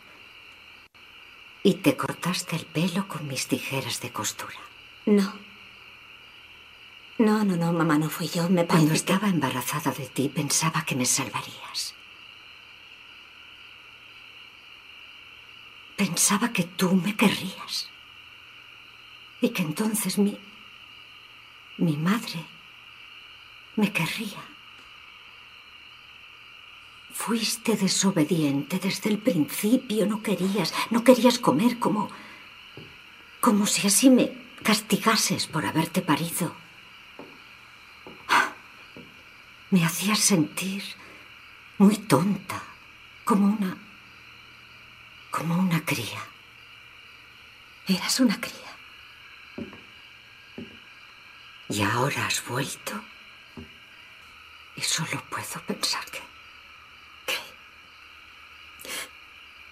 [1.64, 4.60] Y te cortaste el pelo con mis tijeras de costura.
[5.08, 5.34] No.
[7.18, 8.50] No, no, no, mamá, no fui yo.
[8.50, 11.96] Me Cuando que- estaba embarazada de ti pensaba que me salvarías.
[15.96, 17.90] Pensaba que tú me querrías.
[19.42, 20.38] Y que entonces mi...
[21.78, 22.46] mi madre
[23.76, 24.44] me querría.
[27.14, 32.10] Fuiste desobediente desde el principio, no querías, no querías comer como...
[33.40, 34.32] como si así me
[34.64, 36.54] castigases por haberte parido.
[39.72, 40.84] Me hacías sentir
[41.78, 42.62] muy tonta,
[43.24, 43.78] como una...
[45.32, 46.22] como una cría.
[47.88, 48.65] Eras una cría.
[51.70, 52.94] Y ahora has vuelto.
[54.76, 56.22] Y solo puedo pensar que...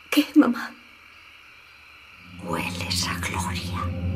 [0.10, 0.72] ¿Qué, mamá?
[2.44, 4.13] Hueles a gloria.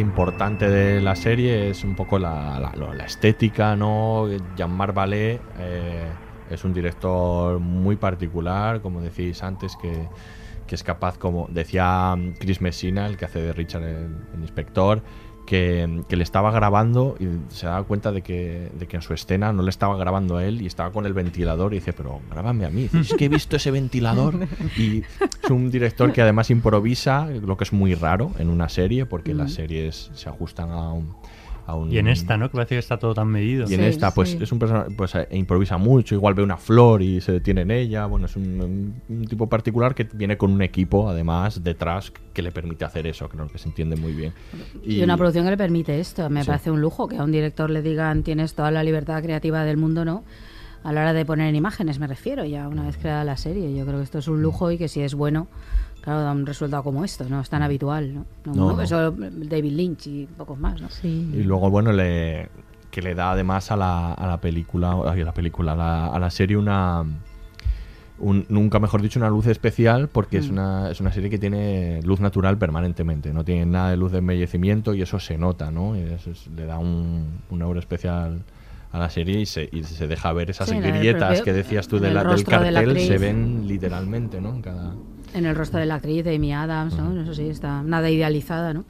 [0.00, 4.26] Importante de la serie es un poco la, la- estética, ¿no?
[4.56, 6.18] Jean-Marc Vallée eh,
[6.48, 10.08] es un director muy particular, como decís antes, que,
[10.66, 15.02] que es capaz, como decía Chris Messina, el que hace de Richard el inspector,
[15.46, 19.14] que, que le estaba grabando y se daba cuenta de que, de que en su
[19.14, 22.20] escena no le estaba grabando a él y estaba con el ventilador y dice, pero
[22.30, 22.82] grábame a mí.
[22.82, 24.46] Dice, es que he visto ese ventilador
[24.76, 25.02] y
[25.42, 29.34] es un director que además improvisa, lo que es muy raro en una serie porque
[29.34, 31.14] las series se ajustan a un...
[31.70, 32.48] a un- Y en esta, ¿no?
[32.50, 33.68] Que parece que está todo tan medido.
[33.68, 37.02] y en esta, pues es un personaje, pues eh, improvisa mucho, igual ve una flor
[37.02, 38.06] y se detiene en ella.
[38.06, 38.94] Bueno, es un,
[39.28, 43.48] tipo particular que viene con un equipo, además, detrás, que le permite hacer eso, creo
[43.48, 44.32] que se entiende muy bien.
[44.84, 46.28] Y, una producción que le permite esto.
[46.30, 46.46] Me Sí.
[46.48, 49.76] parece un lujo que a un director le digan tienes toda la libertad creativa del
[49.76, 50.24] mundo, ¿no?
[50.82, 53.74] A la hora de poner en imágenes, me refiero, ya una vez creada la serie.
[53.76, 55.46] Yo creo que esto es un lujo y que si es bueno,
[56.02, 58.26] claro, da un resultado como esto, no es tan habitual, ¿no?
[58.46, 58.82] No, No, no, no.
[58.82, 60.88] Eso David Lynch y pocos más, ¿no?
[61.02, 62.48] Y luego, bueno, le,
[62.90, 66.18] que le da además a la, a la película, a la película, a la, a
[66.18, 67.04] la serie una...
[68.18, 70.52] un- nunca mejor dicho, una luz especial porque es, Mm.
[70.52, 74.18] una, es una serie que tiene luz natural permanentemente, no tiene nada de luz de
[74.18, 75.94] embellecimiento y eso se nota, ¿no?
[75.94, 78.42] Es- le da un, un aura especial
[78.92, 81.86] a la serie y se, y se deja ver esas Sí, grietas propio- que decías
[81.88, 84.50] tú de la- del rostro de la cartel, se ven literalmente, ¿no?
[84.50, 84.94] En cada...
[85.34, 87.20] En el rostro de la actriz, de Amy Adams, ¿no?
[87.22, 88.84] Eso sí, está nada idealizada, ¿no?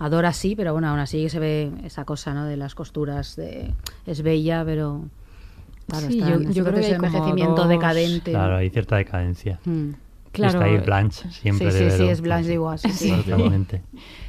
[0.00, 2.44] Adora sí, pero bueno, aún así se ve esa cosa, ¿no?
[2.44, 3.72] De las costuras, de
[4.06, 5.04] es bella, pero...
[5.88, 8.30] Claro, Sí, está yo- yo creo que proceso hay envejecimiento dos- decadente.
[8.30, 9.58] Claro, hay cierta decadencia.
[9.64, 9.90] Mm.
[10.30, 10.58] Claro.
[10.60, 13.12] Está ahí Blanche, siempre sí, de Sí, sí, es Blanche de igual, sí, sí.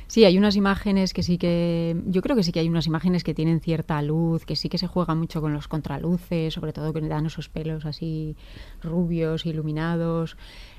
[0.08, 1.96] Sí, hay unas imágenes que sí que.
[2.08, 4.80] Yo creo que sí que hay unas imágenes que tienen cierta luz, que sí que
[4.80, 8.36] se juega mucho con los contraluces, sobre todo que dan esos pelos así
[8.82, 10.36] rubios, iluminados.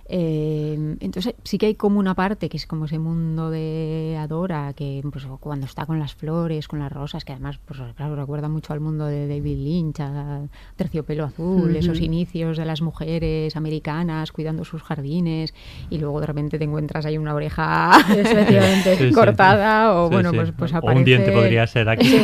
[0.08, 4.72] Eh, entonces sí que hay como una parte que es como ese mundo de Adora,
[4.74, 8.48] que pues, cuando está con las flores, con las rosas, que además pues, claro, recuerda
[8.48, 10.42] mucho al mundo de David Lynch, a
[10.76, 15.54] Terciopelo Azul, esos inicios de las mujeres americanas cuidando sus jardines
[15.90, 17.92] y luego de repente te encuentras ahí una oreja
[19.14, 20.98] cortada o bueno, pues, pues aparece...
[20.98, 22.16] un diente podría ser aquí.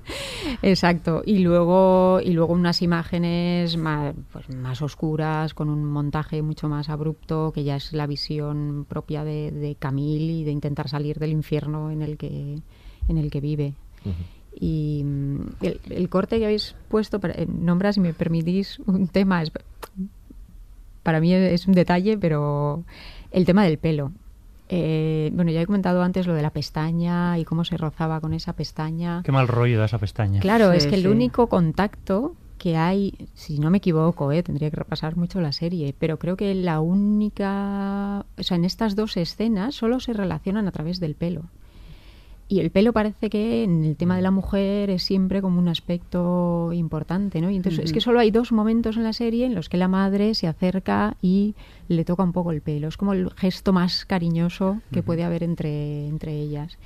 [0.62, 1.22] Exacto.
[1.24, 6.88] Y luego, y luego unas imágenes más, pues, más oscuras, con un montaje mucho más
[6.88, 7.19] abrupto,
[7.54, 11.90] que ya es la visión propia de, de Camille y de intentar salir del infierno
[11.90, 12.58] en el que,
[13.08, 13.74] en el que vive.
[14.58, 15.40] Y mm,
[15.90, 19.52] el, corte que habéis puesto, para, eh, nombra, si me permitís, un tema, es,
[21.02, 22.82] para mí es un detalle, pero
[23.30, 24.12] el tema del pelo.
[24.68, 28.32] Eh, bueno, ya he comentado antes lo de la pestaña y cómo se rozaba con
[28.34, 29.22] esa pestaña.
[29.24, 30.40] Qué mal rollo da esa pestaña.
[30.40, 34.76] Claro, es que el único contacto que hay, si no me equivoco, eh, tendría que
[34.76, 39.74] repasar mucho la serie, pero creo que la única, o sea, en estas dos escenas
[39.74, 41.44] solo se relacionan a través del pelo.
[42.48, 45.68] Y el pelo parece que en el tema de la mujer es siempre como un
[45.68, 47.48] aspecto importante, ¿no?
[47.48, 49.88] Y entonces es que solo hay dos momentos en la serie en los que la
[49.88, 51.54] madre se acerca y
[51.88, 52.88] le toca un poco el pelo.
[52.88, 56.76] Es como el gesto más cariñoso que puede haber entre, entre ellas.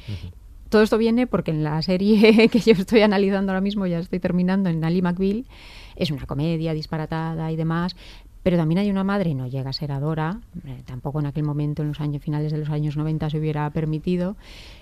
[0.74, 4.18] Todo esto viene porque en la serie que yo estoy analizando ahora mismo, ya estoy
[4.18, 5.46] terminando, en Ali McBeal,
[5.94, 7.94] es una comedia disparatada y demás,
[8.42, 11.82] pero también hay una madre, no llega a ser Adora, eh, tampoco en aquel momento,
[11.82, 14.36] en los años finales de los años 90 se hubiera permitido,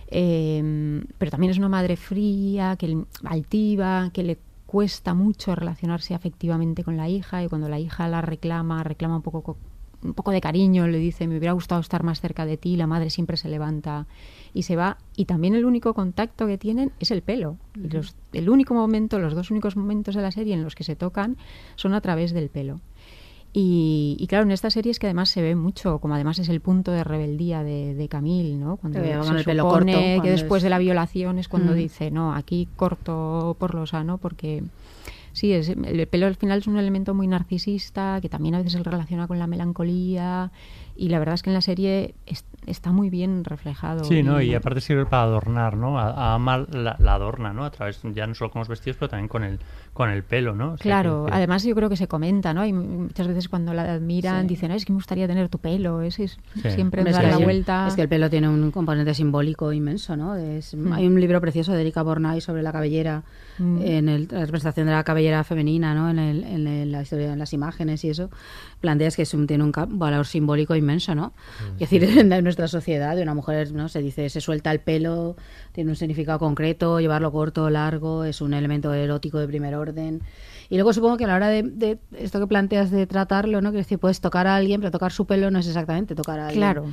[0.09, 6.85] eh, pero también es una madre fría, que altiva, que le cuesta mucho relacionarse afectivamente
[6.85, 9.59] con la hija y cuando la hija la reclama, reclama un poco
[10.03, 12.87] un poco de cariño, le dice, me hubiera gustado estar más cerca de ti, la
[12.87, 14.07] madre siempre se levanta
[14.55, 14.99] y se va.
[15.17, 17.57] Y también el único contacto que tienen es el pelo.
[18.33, 21.37] el único momento, los dos únicos momentos de la serie en los que se tocan
[21.77, 22.81] son a través del pelo.
[23.55, 26.63] Y, claro, en esta serie es que además se ve mucho, como además es el
[26.63, 28.79] punto de rebeldía de, de Camille, ¿no?
[28.79, 29.87] Cuando se el pelo corto,
[30.23, 31.77] que después de la violación es cuando mm.
[31.77, 34.63] dice, no, aquí corto por lo sano porque...
[35.35, 38.75] Sí, es, el pelo al final es un elemento muy narcisista que también a veces
[38.75, 40.53] se relaciona con la melancolía
[40.95, 42.15] y la verdad es que en la serie
[42.67, 44.05] está muy bien reflejado.
[44.05, 44.41] Sí, y, ¿no?
[44.41, 45.99] y aparte sirve para adornar, ¿no?
[45.99, 46.39] A,
[46.71, 47.65] la, adorna, ¿no?
[47.65, 49.59] A través, ya no solo con los vestidos, pero también con el,
[49.93, 50.77] con el pelo, ¿no?
[50.77, 52.65] claro, además yo creo que se comenta, ¿no?
[52.65, 56.15] Y muchas veces cuando la admiran dicen, es que me gustaría tener tu pelo, es,
[56.15, 57.87] siempre dar la vuelta.
[57.89, 60.35] Es que el pelo tiene un componente simbólico inmenso, ¿no?
[60.37, 60.93] Es, mm.
[60.95, 63.23] Hay un libro precioso de Erika Bornay sobre la cabellera,
[63.59, 63.83] mm.
[63.83, 66.09] en el, la representación de la cabellera femenina, ¿no?
[66.09, 68.31] En, el, en, la historia, en las imágenes y eso,
[68.81, 71.35] planteas que es un, tiene un valor simbólico inmenso, ¿no?
[71.79, 73.91] Es decir, en nuestra sociedad, de una mujer, ¿no?
[73.91, 75.37] Se dice, se suelta el pelo,
[75.73, 79.82] tiene un significado concreto, llevarlo corto o largo, es un elemento erótico de primer orden.
[80.69, 83.73] Y luego supongo que a la hora de, esto que planteas de tratarlo, ¿no?
[83.73, 86.47] Que decir, puedes tocar a alguien, pero tocar su pelo no es exactamente tocar a
[86.47, 86.61] alguien.
[86.61, 86.87] Claro.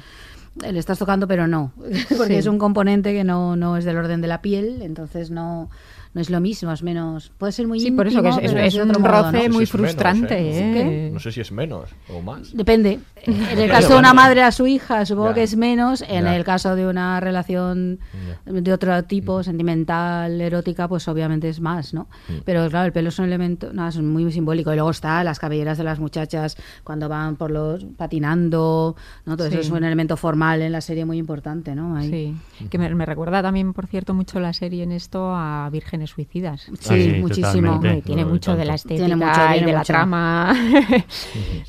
[0.61, 1.71] Le estás tocando, pero no,
[2.17, 5.69] porque es un componente que no, no es del orden de la piel, entonces no
[6.11, 7.31] no es lo mismo, es menos.
[7.37, 10.39] Puede ser muy sí, por eso que es, un roce muy frustrante.
[10.39, 10.81] ¿eh?
[10.81, 11.09] ¿eh?
[11.13, 12.55] No sé si es menos o más.
[12.55, 12.99] Depende.
[13.21, 16.03] En el caso de una madre a su hija, supongo que es menos.
[16.07, 17.99] En el caso de una relación
[18.45, 22.07] de otro tipo, sentimental, erótica, pues obviamente es más, ¿no?
[22.43, 24.71] Pero claro, el pelo es un elemento no, es muy simbólico.
[24.71, 28.95] Y luego está las cabelleras de las muchachas cuando van por los patinando,
[29.25, 29.37] ¿no?
[29.37, 32.01] Todo eso es un elemento formal en la serie muy importante, ¿no?
[32.01, 32.35] Sí.
[32.71, 36.69] Que me, me recuerda también, por cierto, mucho la serie en esto a Virgen suicidas.
[36.79, 37.79] Sí, muchísimo.
[38.03, 40.53] tiene mucho de la estética y de la trama.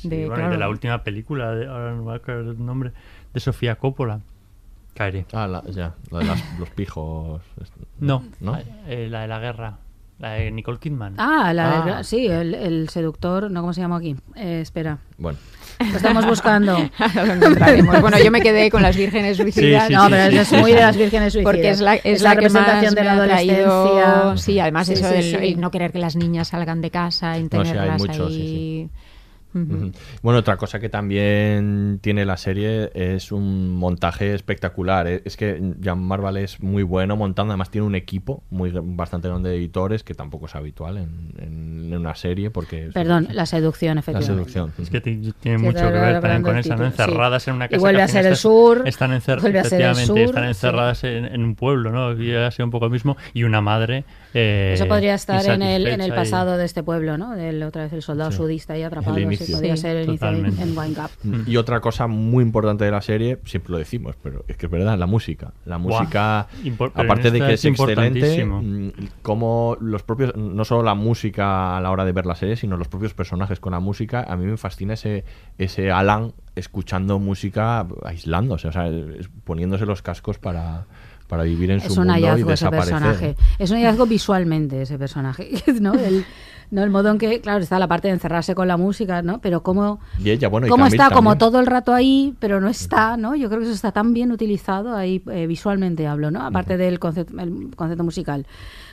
[0.03, 2.91] de, de la última película, de, ahora no me acuerdo el nombre,
[3.33, 4.21] de Sofía Coppola.
[4.93, 5.25] Caeré.
[5.31, 6.25] Ah, la, ya, la de
[6.59, 7.41] los pijos.
[7.99, 8.57] No, ¿No?
[8.87, 9.77] Eh, la de la guerra.
[10.19, 11.15] La de Nicole Kidman.
[11.17, 12.03] Ah, la ah.
[12.03, 14.15] sí, el, seductor, no cómo se llama aquí.
[14.35, 14.99] Eh, espera.
[15.17, 15.39] Bueno.
[15.89, 16.77] Lo estamos buscando.
[18.01, 19.89] Bueno, yo me quedé con las vírgenes suicidas.
[19.89, 21.53] no, pero es muy de las vírgenes suicidas.
[21.53, 24.37] Porque es la, es la, representación de la adolescencia.
[24.37, 28.89] Sí, además eso de no querer que las niñas salgan de casa, y tenerlas ahí
[29.53, 35.07] bueno, otra cosa que también tiene la serie es un montaje espectacular.
[35.07, 35.21] ¿eh?
[35.25, 39.49] Es que Jan Marvel es muy bueno montando, además tiene un equipo muy bastante grande
[39.49, 42.89] de editores que tampoco es habitual en, una serie porque...
[42.93, 44.31] Perdón, la seducción, efectivamente.
[44.31, 44.73] La seducción.
[44.81, 46.85] Es que tiene mucho que ver también con esa, ¿no?
[46.85, 47.77] Encerradas en una casa.
[47.77, 48.83] Y vuelve a ser el sur.
[48.85, 52.13] Están, efectivamente, están encerradas en, un pueblo, ¿no?
[52.13, 53.17] Y ha sido un poco lo mismo.
[53.33, 57.17] Y una madre eh, Eso podría estar en el, en el pasado de este pueblo,
[57.17, 57.35] ¿no?
[57.35, 59.17] Del, otra vez el soldado sudista ahí atrapado.
[59.17, 59.57] El inicio.
[59.57, 61.09] podría ser el inicio en, Wine Cup.
[61.23, 61.41] Mm.
[61.47, 64.71] Y otra cosa muy importante de la serie, siempre lo decimos, pero es que es
[64.71, 65.53] verdad, la música.
[65.65, 66.47] La música,
[66.95, 68.91] aparte de que es es excelente, mm,
[69.21, 72.77] como los propios, no solo la música a la hora de ver la serie, sino
[72.77, 75.23] los propios personajes con la música, a mí me fascina ese,
[75.57, 78.89] ese Alan escuchando música aislándose, o sea,
[79.43, 80.85] poniéndose los cascos para,
[81.27, 82.93] para vivir en Es su un mundo y ese desaparecer.
[82.93, 83.35] personaje.
[83.57, 85.49] Es un hallazgo visualmente ese personaje,
[85.79, 85.93] ¿no?
[85.93, 86.25] El,
[86.71, 89.39] no el modo en que, claro, está la parte de encerrarse con la música, ¿no?
[89.41, 92.61] Pero cómo, Y ella, bueno, y cómo Camille está como todo el rato ahí, pero
[92.61, 93.35] no está, ¿no?
[93.35, 96.45] Yo creo que eso está tan bien utilizado ahí eh, visualmente hablo, ¿no?
[96.45, 98.47] Aparte del concepto, el concepto musical.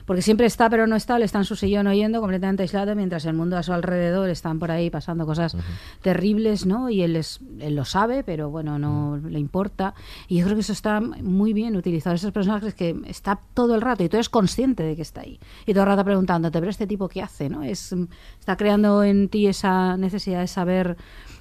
[0.09, 3.27] Porque siempre está, pero no está, le está en su sillón oyendo, completamente aislado, mientras
[3.27, 5.55] el mundo a su alrededor están por ahí pasando cosas
[6.01, 6.89] terribles, ¿no?
[6.89, 9.93] Y él, es, él lo sabe, pero bueno, no le importa.
[10.27, 12.17] Y yo creo que eso está muy bien utilizado.
[12.17, 15.39] Esos personajes que está todo el rato y tú eres consciente de que está ahí.
[15.67, 17.63] Y todo el rato preguntándote, pero este tipo qué hace, ¿no?
[17.63, 17.95] Es,
[18.41, 20.97] está creando en ti esa necesidad de saber.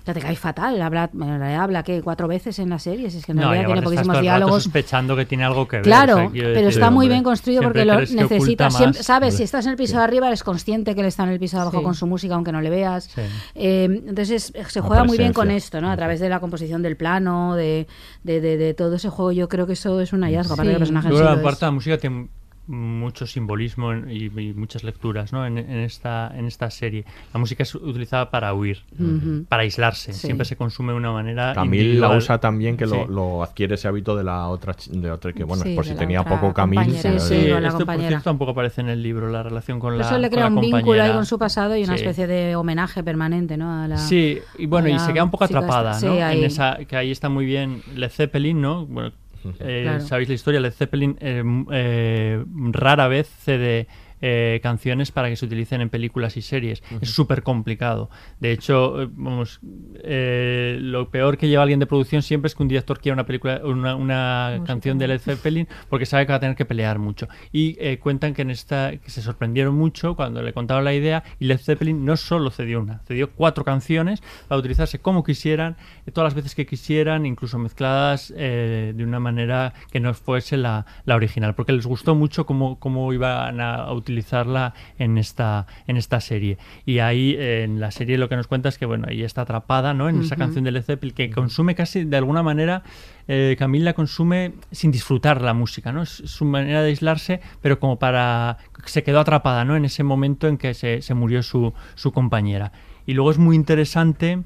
[0.07, 0.81] Ya te cae fatal.
[0.81, 3.07] Habla, en realidad habla que cuatro veces en la serie.
[3.07, 4.63] Es que en No, realidad tiene poquísimos diálogos.
[4.63, 5.83] sospechando que tiene algo que ver.
[5.83, 8.75] Claro, o sea, pero decir, está muy hombre, bien construido porque lo necesitas.
[8.77, 9.35] Siempre, ¿Sabes?
[9.35, 11.57] Si estás en el piso de arriba, eres consciente que él está en el piso
[11.57, 11.83] de abajo Sí.
[11.83, 13.03] con su música, aunque no le veas.
[13.13, 13.21] Sí.
[13.55, 15.91] Eh, entonces es- se La juega muy bien con esto, ¿no?
[15.91, 17.87] A través de la composición del plano, de,
[18.23, 19.33] de, de- de todo ese juego.
[19.33, 20.53] Yo creo que eso es un hallazgo.
[20.53, 21.39] Aparte de sí creo que lo es.
[21.39, 22.29] aparte la música tiene
[22.67, 25.45] mucho simbolismo en- y, y muchas lecturas ¿no?
[25.45, 27.05] en, en esta, en esta serie.
[27.33, 29.45] La música es utilizada para huir, Ujú.
[29.47, 30.13] para aislarse.
[30.13, 30.27] Sí.
[30.27, 32.17] Siempre se consume de una manera Camille la individual.
[32.17, 33.01] usa también que lo, Sí.
[33.09, 35.97] lo adquiere ese hábito de la otra de otra que bueno Sí, por si la
[35.99, 36.99] tenía poco compañera.
[37.01, 38.07] pero- Sí, sí, la esto, por compañera.
[38.09, 40.55] cierto, tampoco aparece en el libro, la relación con la Eso le crea la un
[40.61, 41.13] vínculo ahí compañera.
[41.15, 42.03] con su pasado y una Sí.
[42.03, 43.71] especie de homenaje permanente, ¿no?
[43.83, 46.13] A la, Sí, y bueno, y la se queda un poco atrapada, Sí, ¿no?
[46.23, 46.39] ahí.
[46.39, 48.85] En esa, que ahí está muy bien Led Zeppelin, ¿no?
[48.85, 49.11] Bueno,
[49.59, 49.99] eh, Claro.
[50.01, 53.87] sabéis la historia, Led Zeppelin eh, eh, rara vez cede
[54.21, 56.83] eh, canciones para que se utilicen en películas y series.
[57.01, 58.09] Es súper complicado.
[58.39, 59.59] De hecho, eh, vamos,
[60.03, 63.25] eh, lo peor que lleva alguien de producción siempre es que un director quiera una
[63.25, 66.99] película, una, una canción de Led Zeppelin porque sabe que va a tener que pelear
[66.99, 67.27] mucho.
[67.51, 71.23] Y eh, cuentan que en esta que se sorprendieron mucho cuando le contaron la idea
[71.39, 76.11] y Led Zeppelin no solo cedió una, cedió cuatro canciones para utilizarse como quisieran, eh,
[76.11, 80.85] todas las veces que quisieran, incluso mezcladas eh, de una manera que no fuese la,
[81.05, 85.97] la original, porque les gustó mucho cómo, cómo iban a, a utilizarla en esta, en
[85.97, 86.57] esta serie.
[86.85, 89.41] Y ahí eh, en la serie lo que nos cuenta es que bueno, ella está
[89.41, 90.07] atrapada ¿no?
[90.09, 90.39] en esa Ujú.
[90.43, 92.83] canción de Led Zeppelin que consume casi de alguna manera
[93.27, 96.03] eh, Camila consume sin disfrutar la música, ¿no?
[96.03, 99.75] Es su manera de aislarse, pero como para se quedó atrapada, ¿no?
[99.75, 102.71] En ese momento en que se, se murió su, su compañera.
[103.05, 104.43] Y luego es muy interesante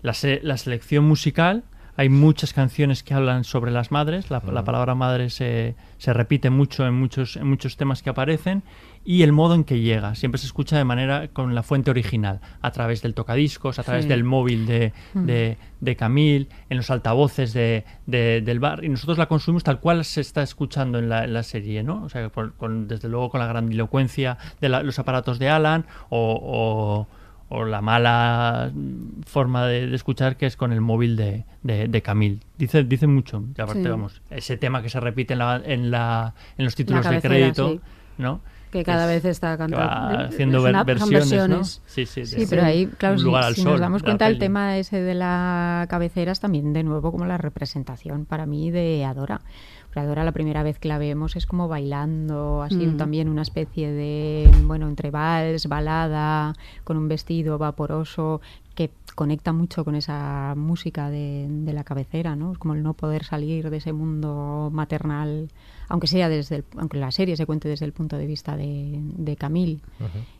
[0.00, 1.64] la, se- la selección musical.
[1.96, 4.30] Hay muchas canciones que hablan sobre las madres.
[4.30, 8.62] La, la palabra madre se, se repite mucho en muchos, en muchos temas que aparecen.
[9.06, 10.14] Y el modo en que llega.
[10.14, 12.40] Siempre se escucha de manera con la fuente original.
[12.62, 14.08] A través del tocadiscos, a través Sí.
[14.08, 15.26] del móvil de, Mm.
[15.26, 18.82] de, de Camille, en los altavoces de, de- del bar.
[18.82, 22.02] Y nosotros la consumimos tal cual se está escuchando en la, en la serie, ¿no?
[22.04, 25.84] O sea, por- con- desde luego con la grandilocuencia de la- los aparatos de Alan
[26.08, 28.72] o, o- o la mala
[29.26, 32.40] forma de, escuchar que es con el móvil de, de, Camille.
[32.58, 33.44] Dice, dice mucho.
[33.56, 33.88] Y aparte, Sí.
[33.88, 37.72] vamos, ese tema que se repite en, la, en, la, en los títulos de crédito,
[37.74, 37.80] sí.
[38.18, 38.40] ¿no?
[38.74, 40.18] Que cada Es- vez está cantando.
[40.26, 41.38] haciendo una- ver- son versiones, ¿no?
[41.38, 41.82] versiones.
[41.86, 43.24] Sí, sí, Sí, pero ahí, claro, si,
[43.62, 47.24] sol, nos damos cuenta el tema ese de la cabecera es también de nuevo como
[47.24, 49.40] la representación para mí de Adora.
[49.94, 52.96] Adora la primera vez que la vemos es como bailando, así Mm.
[52.96, 58.40] también una especie de, bueno, entre vals, balada, con un vestido vaporoso
[58.74, 62.50] que conecta mucho con esa música de, de la cabecera, ¿no?
[62.50, 65.48] Es como el no poder salir de ese mundo maternal,
[65.88, 68.98] aunque sea desde el- aunque la serie se cuente desde el punto de vista de,
[69.00, 69.80] de Camille.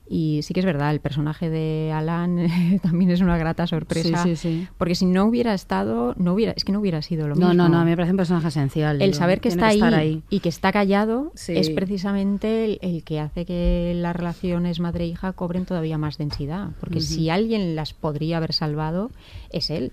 [0.06, 2.46] Y sí que es verdad, el personaje de Alan
[2.82, 4.22] también es una grata sorpresa.
[4.22, 4.68] Sí, sí, sí.
[4.76, 7.54] Porque si no hubiera estado, no hubiera, es que no hubiera sido lo No, mismo.
[7.54, 9.00] no, no, a mí me parece un personaje esencial.
[9.00, 11.56] El saber que está ahí, y que está callado Sí.
[11.56, 16.70] es precisamente el, el que hace que las relaciones madre-hija cobren todavía más densidad.
[16.80, 19.10] Porque si alguien las podría haber salvado,
[19.50, 19.92] es él.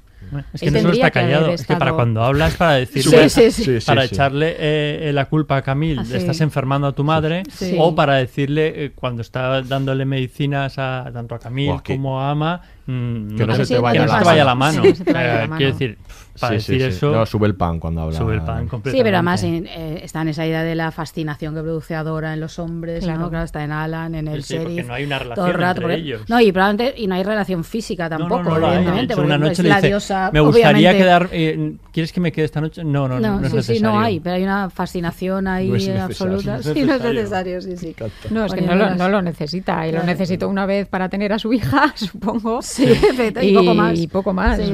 [0.53, 3.29] Es que Él no solo está que callado, es que para cuando hablas para decirle,
[3.29, 3.79] Sí, sí, sí.
[3.79, 4.15] Sí, para sí, sí.
[4.15, 7.75] echarle eh, la culpa a Camille, Ah, estás enfermando a tu madre, Sí.
[7.77, 12.31] o para decirle eh, cuando está dándole medicinas a tanto a Buah, que- como a
[12.31, 14.77] Ama, que no te- se te vaya que no la se te vaya la mano.
[14.79, 14.83] mano.
[14.83, 15.57] Que no se te vaya Eh, la mano.
[15.57, 15.97] Quiero decir,
[16.41, 16.97] para Sí, sí, decir sí.
[16.97, 17.11] eso.
[17.11, 18.17] No, sube el pan cuando habla.
[18.17, 19.03] Sube el pan Sí, completamente.
[19.05, 22.59] pero además eh, está en esa idea de la fascinación que produce Adora en los
[22.59, 23.19] hombres, Claro.
[23.21, 23.29] ¿no?
[23.29, 25.53] Claro, está en Alan, en el Sí, sí, porque sheriff, no hay una todo el
[25.53, 25.81] relación rato.
[25.81, 26.21] entre porque- ellos.
[26.29, 29.37] No, y probablemente y no hay relación física No, no, tampoco, no evidentemente, porque una
[29.37, 31.29] noche es le la dice, diosa, me gustaría obviamente- quedar...
[31.31, 32.83] eh, ¿Quieres que me quede esta noche?
[32.83, 33.81] No, no, no, no, es sí, sí, necesario.
[33.83, 36.05] no hay, pero hay una fascinación ahí No es necesario.
[36.05, 36.53] absoluta.
[36.53, 37.13] No es Sí, no es necesario.
[37.21, 37.95] necesario, sí, sí.
[38.29, 39.85] No, es que no lo, las- no lo necesita.
[39.87, 42.61] Y lo necesitó una vez para tener a su hija, supongo.
[42.61, 42.85] Sí,
[43.41, 43.99] y poco más.
[43.99, 44.73] Y poco más, Sí,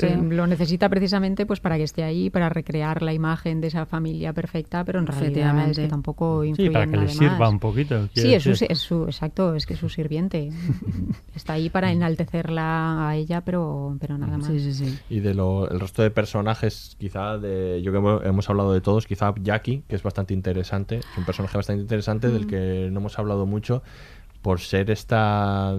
[0.00, 0.08] sí.
[0.30, 1.05] lo necesita precisamente
[1.46, 5.06] pues para que esté ahí, para recrear la imagen de esa familia perfecta, pero en
[5.06, 8.08] realidad es que tampoco influye Sí, para que le sirva un poquito.
[8.14, 10.50] Sí, es su, es su- exacto, es que es su sirviente.
[11.34, 14.46] Está ahí para enaltecerla a ella, pero, pero nada más.
[14.46, 14.98] Sí, sí, sí.
[15.08, 17.82] Y de lo, el resto de personajes, quizá de.
[17.82, 21.00] Yo que hemos, hemos hablado de todos, quizá Jackie, que es bastante interesante.
[21.10, 23.82] Es un personaje bastante interesante del que no hemos hablado mucho
[24.40, 25.74] por ser esta.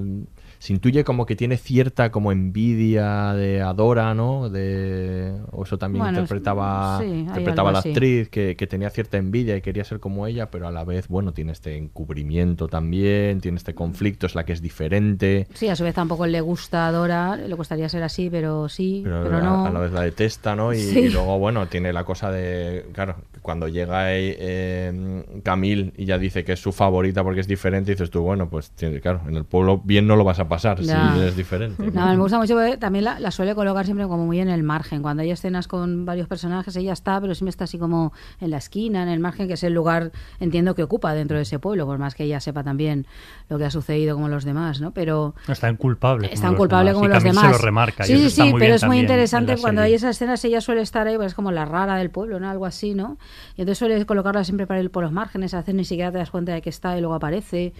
[0.59, 4.49] Se intuye como que tiene cierta como envidia de Adora, ¿no?
[4.49, 7.89] De, o eso también Bueno, interpretaba, sí, interpretaba la así.
[7.89, 11.07] actriz, que, que tenía cierta envidia y quería ser como ella, pero a la vez,
[11.07, 15.47] bueno, tiene este encubrimiento también, tiene este conflicto, es la que es diferente.
[15.53, 19.01] Sí, a su vez tampoco le gusta a Dora, le gustaría ser así, pero sí,
[19.03, 19.65] pero, pero, a, no.
[19.65, 20.73] a la vez la detesta, ¿no?
[20.73, 20.99] Y, Sí.
[20.99, 26.17] y luego, bueno, tiene la cosa de, claro, cuando llega eh, eh, Camille y ya
[26.17, 28.71] dice que es su favorita porque es diferente, dices tú, bueno, pues
[29.01, 31.13] claro, en el pueblo bien no lo vas a pasar Ya.
[31.13, 31.91] si eres diferente.
[31.91, 34.63] No, me gusta mucho porque también la, la suele colocar siempre como muy en el
[34.63, 35.01] margen.
[35.01, 38.57] Cuando hay escenas con varios personajes, ella está, pero siempre está así como en la
[38.57, 41.85] esquina, en el margen, que es el lugar, entiendo, que ocupa dentro de ese pueblo,
[41.85, 43.05] por más que ella sepa también
[43.49, 44.91] lo que ha sucedido como los demás, ¿no?
[44.91, 46.29] Pero No, es tan culpable.
[46.31, 46.95] es como los culpable demás.
[46.95, 47.55] como Y los Camille demás.
[47.55, 48.03] se lo remarca.
[48.03, 49.93] y sí, eso sí, está sí, pero es muy interesante cuando serie.
[49.93, 52.49] hay esas escenas, ella suele estar ahí, pues es como la rara del pueblo, ¿no?
[52.49, 53.17] Algo así, ¿no?
[53.55, 56.17] Y entonces suele colocarla siempre para ir por los márgenes, a veces ni siquiera te
[56.17, 57.73] das cuenta de que está y luego aparece.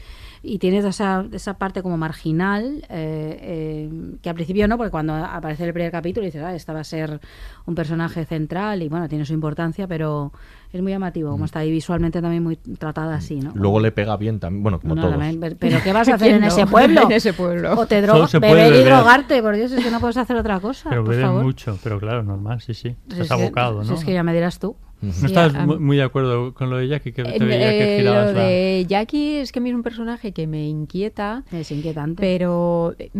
[0.43, 3.89] Y tienes esa, esa parte como marginal, eh, eh,
[4.21, 6.83] que al principio no, porque cuando aparece el primer capítulo dices, ah, esta va a
[6.83, 7.19] ser
[7.65, 10.31] un personaje central y bueno, tiene su importancia, pero
[10.71, 13.51] es muy llamativo, como está ahí visualmente también muy tratada así, ¿no?
[13.55, 15.13] Luego le pega bien también, bueno, como No, todos.
[15.17, 16.47] también, pero- ¿qué vas a hacer ¿Quién en no?
[16.47, 17.01] ese pueblo?
[17.05, 17.73] En ese pueblo.
[17.79, 20.89] O te drogas, beber y drogarte, por Dios, es que no puedes hacer otra cosa,
[20.89, 21.43] Pero por beben favor.
[21.43, 22.95] mucho, pero claro, normal, sí, sí.
[23.07, 23.95] Pues Estás es que- abocado, si ¿no?
[23.95, 24.75] Es que ya me dirás tú.
[24.99, 27.11] ¿No Sí, estás a- muy de acuerdo con lo de Jackie?
[27.11, 28.45] Que te En- veía que eh, girabas lo la...
[28.45, 31.43] de Jackie es que a mí es un personaje que me inquieta.
[31.51, 32.19] Es inquietante.
[32.19, 33.19] Pero mm,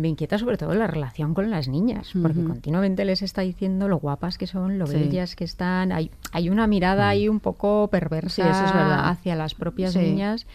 [0.00, 3.98] me inquieta sobre todo la relación con las niñas, porque continuamente les está diciendo lo
[3.98, 4.94] guapas que son, lo Sí.
[4.98, 5.90] bellas que están.
[5.90, 9.08] Hay, hay una mirada ahí un poco perversa Sí, eso es verdad.
[9.08, 9.98] hacia las propias Sí.
[9.98, 10.46] niñas,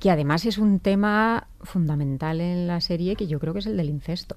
[0.00, 3.76] que además es un tema fundamental en la serie, que yo creo que es el
[3.76, 4.36] del incesto.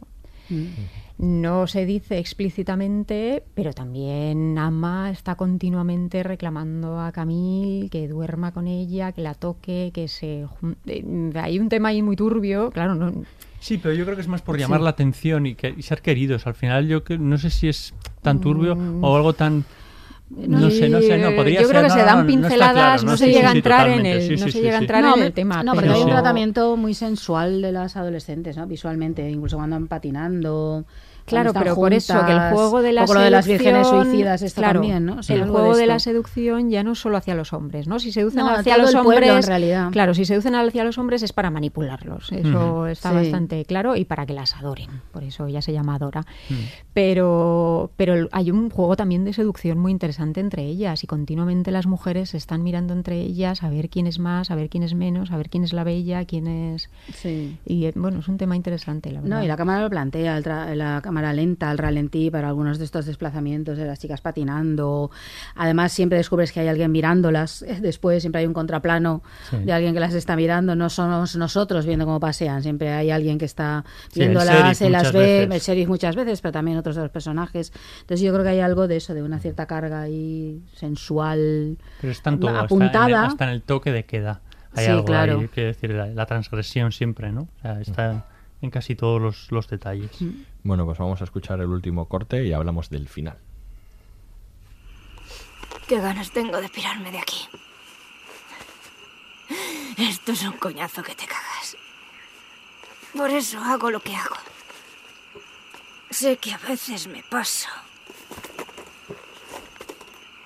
[1.18, 8.68] No se dice explícitamente, pero también Ama está continuamente reclamando a Camille que duerma con
[8.68, 10.46] ella, que la toque, que se...
[10.86, 13.12] eh, Hay un tema ahí muy turbio, claro, no,
[13.60, 14.62] Sí, pero yo creo que es más por Sí.
[14.62, 16.48] llamar la atención y, que, y ser queridos.
[16.48, 19.04] Al final yo que, no sé si es tan turbio Mm.
[19.04, 19.66] o algo tan...
[20.30, 22.28] No sé, no sé, no, podría Yo creo ser, que no, se no, dan no,
[22.28, 24.78] pinceladas, claro, no, se Sí, llega a sí, entrar en el, sí, no se llega
[24.78, 25.64] a entrar No, en el tema.
[25.64, 28.68] No, porque pero- hay un tratamiento muy sensual de las adolescentes, ¿no?
[28.68, 30.86] Visualmente, incluso cuando van patinando.
[31.30, 34.54] Claro, pero por eso que el juego de la lo de las vírgenes seducción- suicidas,
[34.54, 35.20] claro, también, ¿no?
[35.28, 38.00] El juego de, la seducción ya no es solo hacia los hombres, ¿no?
[38.00, 39.92] Si seducen No, hacia los pueblo, hombres, en realidad.
[39.92, 43.16] claro, si seducen hacia los hombres es para manipularlos, eso está Sí.
[43.16, 46.22] bastante claro y para que las adoren, por eso ella se llama Adora.
[46.50, 46.54] Mm.
[46.94, 51.88] Pero, pero hay un juego también de seducción muy interesante entre ellas y continuamente las
[51.88, 54.94] mujeres se están mirando entre ellas a ver quién es más, a ver quién es
[54.96, 56.90] menos, a ver quién es la bella, quién es...
[57.14, 57.58] Sí.
[57.66, 59.38] Y eh, bueno, es un tema interesante, la verdad.
[59.38, 62.86] No, y la cámara lo plantea, el la cámara lenta, el ralentí para algunos de
[62.86, 65.12] estos desplazamientos de las chicas patinando.
[65.56, 67.62] Además, siempre descubres que hay alguien mirándolas.
[67.62, 69.58] eh, Después siempre hay un contraplano Sí.
[69.58, 70.76] de alguien que las está mirando.
[70.76, 74.90] No somos nosotros viendo cómo pasean, siempre hay alguien que está Sí, viéndolas, sheriff se
[74.90, 75.68] las ve, veces.
[75.70, 77.72] el sheriff muchas veces, pero también otros de los personajes.
[78.02, 82.12] Entonces yo creo que hay algo de eso, de una cierta carga ahí sensual, Pero
[82.12, 83.08] hasta en, apuntada.
[83.08, 84.42] el, hasta en el toque de queda.
[84.74, 85.40] Hay Sí, algo claro.
[85.40, 87.42] ahí, que decir, la, la transgresión siempre, ¿no?
[87.42, 88.26] O sea, está
[88.62, 90.12] en casi todos los, los detalles.
[90.64, 93.38] Bueno, pues vamos a escuchar el último corte y hablamos del final.
[95.88, 97.48] Qué ganas tengo de pirarme de aquí.
[99.98, 101.76] Esto es un coñazo que te cagas.
[103.16, 104.36] Por eso hago lo que hago.
[106.12, 107.70] Sé que a veces me paso.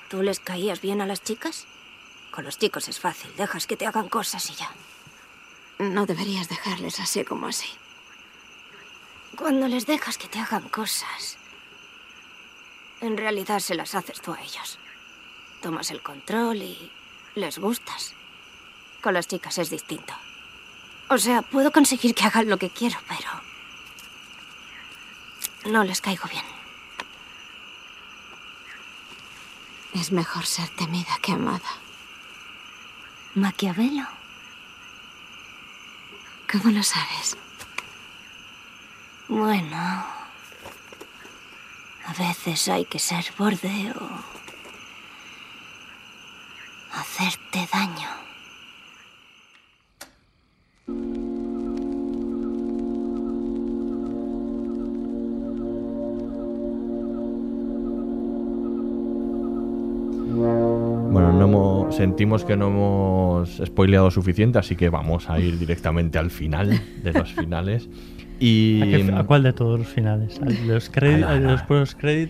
[0.09, 1.65] ¿Tú les caías bien a las chicas?
[2.31, 4.71] Con los chicos es fácil, dejas que te hagan cosas y ya.
[5.79, 7.69] No deberías dejarles así como así.
[9.35, 11.37] Cuando les dejas que te hagan cosas,
[13.01, 14.77] en realidad se las haces tú a ellos.
[15.61, 16.91] Tomas el control y
[17.35, 18.13] les gustas.
[19.01, 20.13] Con las chicas es distinto.
[21.09, 23.29] O sea, puedo conseguir que hagan lo que quiero, pero...
[25.65, 26.45] No les caigo bien.
[29.93, 31.69] Es mejor ser temida que amada.
[33.35, 34.07] Maquiavelo.
[36.51, 37.37] ¿Cómo lo sabes?
[39.27, 39.77] Bueno,
[42.05, 44.09] a veces hay que ser borde o
[46.93, 48.09] hacerte daño.
[61.95, 67.13] Sentimos que no hemos spoileado suficiente, así que vamos a ir directamente al final de
[67.13, 67.89] los finales.
[68.39, 70.39] Y ¿A, qué- a cuál de todos los finales?
[70.41, 71.63] ¿Al de los, de los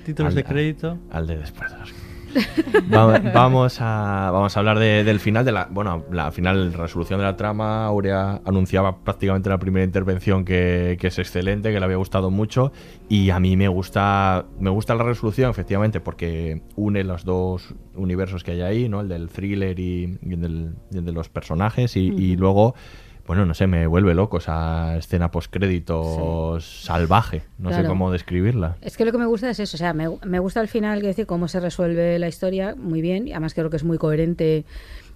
[0.03, 0.97] títulos al- de crédito?
[1.11, 1.92] Al de después de los
[2.93, 7.19] Va- vamos a vamos a hablar de- del final de la bueno la final resolución
[7.19, 7.85] de la trama.
[7.85, 12.31] Aurea anunciaba prácticamente en la primera intervención que, que es excelente que le había gustado
[12.31, 12.71] mucho.
[13.09, 18.43] Y a mí me gusta me gusta la resolución efectivamente porque une los dos universos
[18.43, 21.29] que hay ahí no el del thriller y, y el, del- y el de los
[21.29, 21.95] personajes.
[21.95, 22.75] Y, luego
[23.25, 27.43] bueno, no sé, me vuelve loco esa escena postcréditos salvaje.
[27.57, 28.75] No sé cómo describirla.
[28.81, 30.99] Es que lo que me gusta es eso, o sea, me, me gusta al final,
[31.01, 33.97] que decir, cómo se resuelve la historia, muy bien, y además creo que es muy
[33.97, 34.65] coherente.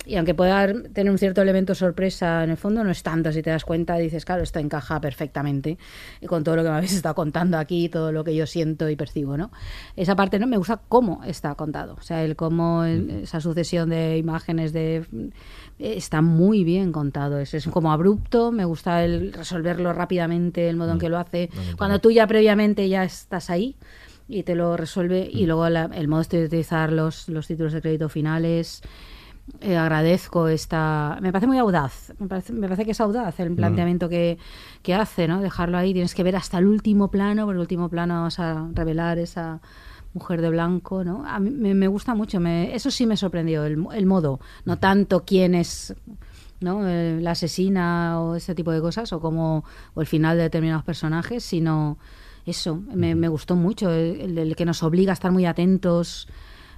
[0.07, 3.31] Y aunque pueda tener un cierto elemento sorpresa, en el fondo no es tanto.
[3.33, 5.77] Si te das cuenta, dices, claro, esto encaja perfectamente
[6.27, 8.95] con todo lo que me habéis estado contando aquí, todo lo que yo siento y
[8.95, 9.51] percibo, ¿no?
[9.97, 13.89] Esa parte no me gusta cómo está contado, o sea, el cómo el- esa sucesión
[13.89, 15.05] de imágenes de
[15.79, 17.39] está muy bien contado.
[17.39, 21.49] Es, es como abrupto, me gusta el resolverlo rápidamente, el modo en que lo hace.
[21.77, 23.75] Cuando tú ya previamente ya estás ahí
[24.29, 27.81] y te lo resuelve, y luego la- el modo de utilizar los, los títulos de
[27.81, 28.81] crédito finales.
[29.61, 31.17] Eh, agradezco esta.
[31.21, 32.13] Me parece muy audaz.
[32.19, 34.37] Me parece, me parece que es audaz el planteamiento que,
[34.81, 35.41] que hace, ¿no?
[35.41, 35.93] Dejarlo ahí.
[35.93, 39.59] Tienes que ver hasta el último plano, por el último plano vas a revelar esa
[40.13, 41.25] mujer de blanco, ¿no?
[41.25, 42.39] A mí me, me gusta mucho.
[42.39, 44.39] Me, eso sí me sorprendió, el, el modo.
[44.65, 45.95] No tanto quién es.
[46.59, 46.81] ¿no?
[46.81, 49.63] La asesina o ese tipo de cosas o como
[49.93, 51.99] o el final de determinados personajes sino
[52.47, 56.27] eso me, me gustó mucho el, el- el que nos obliga a estar muy atentos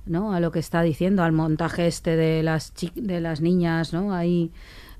[0.10, 0.34] ¿no?
[0.34, 4.14] a lo que está diciendo al montaje este de las chi- de las niñas no
[4.14, 4.52] ahí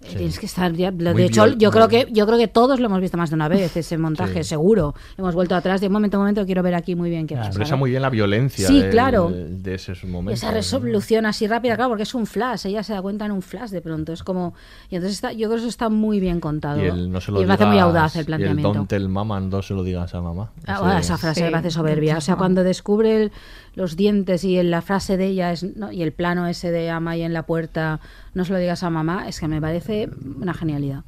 [0.02, 0.16] eh, Sí.
[0.16, 2.86] tienes que estar ya Muy de hecho yo creo que yo creo que todos lo
[2.86, 4.50] hemos visto más de una vez ese montaje Sí.
[4.52, 7.36] seguro hemos vuelto atrás de un momento a momento quiero ver aquí muy bien qué
[7.36, 7.80] pasa Expresa ¿no?
[7.80, 9.30] muy bien la violencia Sí, del- claro.
[9.30, 10.42] de esos momentos.
[10.42, 13.42] esa resolución así rápida, claro, porque es un flash, ella se da cuenta en un
[13.42, 14.54] flash de pronto, es como...
[14.90, 16.82] Y entonces está, yo creo que eso está muy bien contado.
[16.82, 18.74] Y el no se lo y me hace muy audaz el Y el planteamiento.
[18.74, 20.52] don't tell mama, no se lo digas a mamá.
[20.66, 22.18] Ah, esa frase me parece soberbia.
[22.18, 23.32] O sea, cuando descubre el-
[23.76, 25.92] los dientes y en la frase de ella es, ¿no?
[25.92, 28.00] y el plano ese de ama ahí en la puerta,
[28.34, 30.10] no se lo digas a mamá, es que me parece
[30.40, 31.04] una genialidad.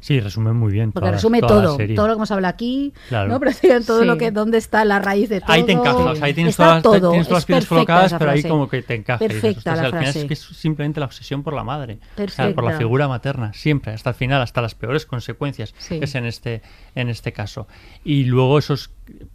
[0.00, 0.92] Sí, resume muy bien.
[0.92, 1.96] Porque resume toda todo, serie.
[1.96, 3.28] todo lo que hemos hablado aquí, Claro.
[3.28, 3.40] ¿no?
[3.40, 4.06] Pero en todo Sí.
[4.06, 5.52] lo que, dónde está la raíz de todo.
[5.52, 8.30] Ahí te encajas, ahí tienes Está todas, todo, tienes todas las piezas perfecta colocadas, pero
[8.30, 8.48] ahí frase.
[8.48, 9.24] como que te encaja.
[9.24, 10.18] y dices, Perfecta "Ostras, la al final frase.
[10.20, 11.98] es que es simplemente la obsesión por la madre.
[12.18, 15.98] O sea, por la figura materna, siempre, hasta el final, hasta las peores consecuencias, Sí.
[15.98, 16.62] que es en este,
[16.94, 17.66] en este caso.
[18.04, 18.90] Y luego esos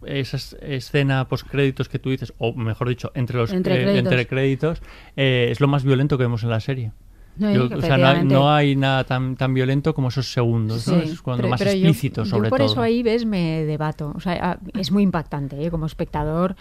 [0.06, 4.12] esa escena post créditos que tú dices, o mejor dicho, entre los Entre eh, créditos.
[4.12, 4.82] entre créditos,
[5.16, 6.92] eh, es lo más violento que vemos en la serie.
[7.38, 8.34] Sí, Yo- o sea, no hay, efectivamente.
[8.34, 11.00] no hay nada tan, tan violento como esos segundos, ¿no?
[11.02, 12.70] Sí, Es cuando pero- más pero yo- explícito, yo sobre por todo.
[12.72, 14.12] eso ahí ves me debato.
[14.14, 15.70] O sea, es muy impactante, ¿eh?
[15.70, 16.56] Como espectador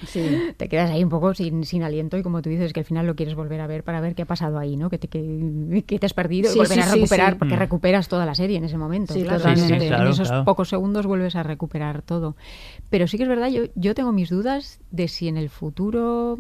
[0.57, 3.06] te quedas ahí un poco sin, sin aliento y como tú dices que al final
[3.06, 4.89] lo quieres volver a ver para ver qué ha pasado ahí, ¿no?
[4.89, 7.39] Que te, que, que te has perdido Sí, y volver sí, a recuperar sí.
[7.39, 7.60] porque Mm.
[7.60, 9.14] recuperas toda la serie en ese momento.
[9.14, 9.39] Sí, claro.
[9.39, 9.88] totalmente.
[9.88, 10.45] En- esos claro.
[10.45, 12.35] pocos segundos vuelves a recuperar todo.
[12.89, 16.39] Pero sí que es verdad, yo, yo tengo mis dudas de si en el futuro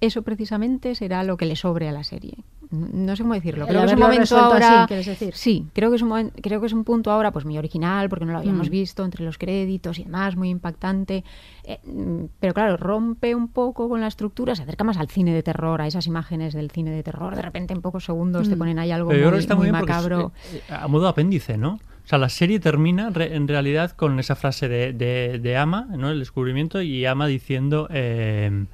[0.00, 2.34] eso precisamente será lo que le sobre a la serie.
[2.70, 3.66] No sé cómo decirlo.
[3.66, 4.80] Creo que es un momento ahora.
[4.82, 5.34] así, ¿quieres decir?
[5.34, 8.08] Sí, creo que es un momen- creo que es un punto ahora pues muy original
[8.08, 8.70] porque no lo habíamos Mm.
[8.70, 11.24] visto entre los créditos y demás, muy impactante.
[11.64, 15.32] Eh, mm, pero claro, rompe un poco con la estructura, se acerca más al cine
[15.34, 17.36] de terror, a esas imágenes del cine de terror.
[17.36, 18.58] De repente en pocos segundos te Mm.
[18.58, 20.32] ponen ahí algo Pero muy, creo que está muy muy bien porque es, macabro.
[20.52, 21.74] eh, eh, a modo apéndice, ¿no?
[22.04, 25.88] O sea, la serie termina re- en realidad con esa frase de, de, de Ama,
[25.96, 26.10] ¿no?
[26.10, 28.64] El descubrimiento, y Ama diciendo, eh,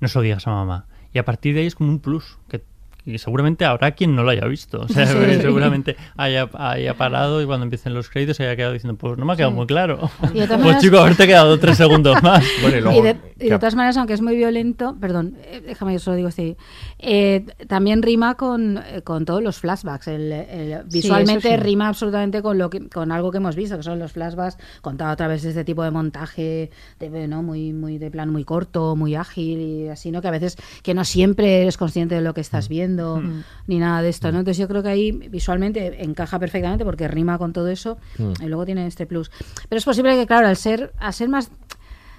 [0.00, 0.86] no se lo digas a mamá.
[1.14, 2.62] Y a partir de ahí es como un plus, que,
[3.04, 4.80] que seguramente habrá quien no lo haya visto.
[4.82, 5.12] O sea, Sí.
[5.40, 9.32] seguramente haya, haya parado y cuando empiecen los créditos haya quedado diciendo, pues no me
[9.32, 9.56] ha quedado Sí.
[9.56, 10.10] muy claro.
[10.22, 12.44] Y pues maneras- chico, haberte quedado tres segundos más.
[12.66, 12.70] y
[13.02, 16.28] de, y de todas maneras, aunque es muy violento, perdón, eh, déjame que solo digo
[16.28, 16.56] así,
[16.98, 20.08] eh, también rima con, eh, con todos los flashbacks.
[20.08, 21.56] El, el- visualmente sí.
[21.56, 25.12] rima absolutamente con lo que, con algo que hemos visto, que son los flashbacks contados
[25.12, 27.42] a través de este tipo de montaje, de, ¿no?
[27.42, 30.22] muy, muy de plan muy corto, muy ágil y así, ¿no?
[30.22, 33.42] Que a veces que no siempre eres consciente de lo que estás viendo Mm.
[33.66, 34.38] ni nada de esto, ¿no?
[34.40, 38.32] Entonces yo creo que ahí visualmente encaja perfectamente porque rima con todo eso Mm.
[38.42, 39.30] y luego tiene este plus.
[39.68, 41.50] Pero es posible que, claro, al ser, al ser más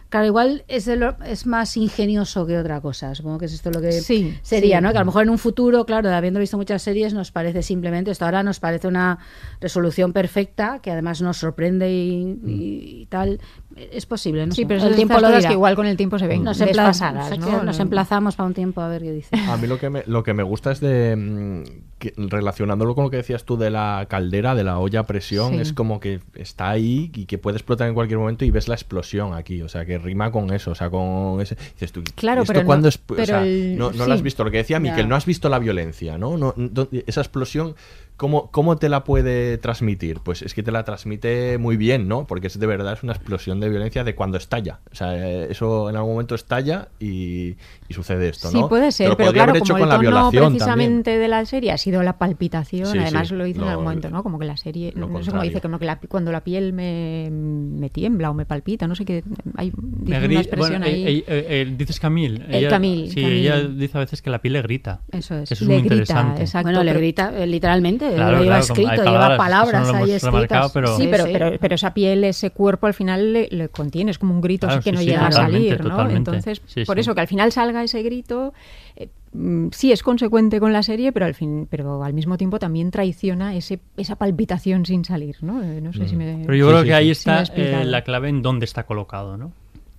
[0.08, 3.16] Claro, igual es, de lo- es más ingenioso que otra cosa.
[3.16, 4.84] Supongo que es esto lo que Sí, sería, sí.
[4.84, 4.92] ¿no?
[4.92, 8.12] Que a lo mejor en un futuro, claro, habiendo visto muchas series, nos parece simplemente
[8.12, 8.24] esto.
[8.24, 9.18] Ahora nos parece una
[9.60, 13.42] resolución perfecta, que además nos sorprende y, y- y tal.
[13.76, 14.54] Es posible, ¿no?
[14.56, 14.68] Sí, sé.
[14.68, 15.48] pero el tiempo lo dirá.
[15.50, 17.62] que igual con el tiempo se ven nos, desfasadas, ¿no?
[17.62, 19.36] nos emplazamos para un tiempo a ver qué dice.
[19.50, 21.64] A mí lo que me, lo que me gusta es de mm,
[22.00, 25.56] que, relacionándolo con lo que decías tú de la caldera, de la olla a presión,
[25.56, 25.60] Sí.
[25.60, 28.76] es como que está ahí y que puede explotar en cualquier momento y ves la
[28.76, 32.44] explosión aquí, o sea, que rima con eso, o sea, con ese dices tú, Claro,
[32.44, 34.08] ¿esto pero no- cuándo es- o pero sea, el- no, no sí.
[34.08, 35.08] lo has visto, lo que decía Miquel, Ya.
[35.08, 36.38] no has visto la violencia, ¿no?
[36.38, 37.76] no, no- esa explosión
[38.18, 40.22] ¿Cómo, ¿Cómo te la puede transmitir?
[40.22, 42.26] Pues es que te la transmite muy bien, ¿no?
[42.26, 44.80] Porque es de verdad es una explosión de violencia de cuando estalla.
[44.90, 48.68] O sea, eh, eso en algún momento estalla y, y sucede esto, Sí, ¿no?
[48.70, 50.54] puede Te ser, pero podría claro, haber hecho como con el la tono violación también.
[50.58, 53.84] precisamente de la serie ha sido la palpitación, Sí, además sí, lo dice en algún
[53.86, 54.24] momento, ¿no?
[54.24, 55.50] Como que la serie, no sé cómo contrario.
[55.50, 59.06] dice, como que la- cuando la piel me, me tiembla o me palpita, no sé
[59.06, 59.24] qué,
[59.56, 61.04] hay dice Me una expresión bueno, ahí.
[61.06, 62.42] eh, eh, eh, dices Camille.
[62.48, 65.02] El ella- Camille, Sí, ella dice a veces que la piel le grita.
[65.12, 65.52] Eso es.
[65.52, 66.42] Eso es Le muy grita, interesante.
[66.42, 70.72] exacto, Bueno, le pero- grita literalmente, Claro, lo lleva claro, escrito, lleva palabras, ahí escritas.
[70.72, 71.30] pero- Sí, pero, sí.
[71.34, 74.78] pero, pero esa piel, ese cuerpo al final le, contiene, es como un grito así
[74.80, 76.10] que sí, no sí, llega a salir, ¿no?
[76.10, 77.02] Entonces, Sí, por sí.
[77.02, 78.54] eso que al final salga ese grito,
[78.96, 82.60] eh, mm, sí es consecuente con la serie, pero al fin, pero al mismo tiempo
[82.60, 85.62] también traiciona ese, esa palpitación sin salir, ¿no?
[85.64, 86.44] Eh, No sé si me.
[86.46, 87.12] Pero yo sí, creo sí, que ahí sí.
[87.30, 89.52] Está eh, la clave en dónde está colocado, ¿no?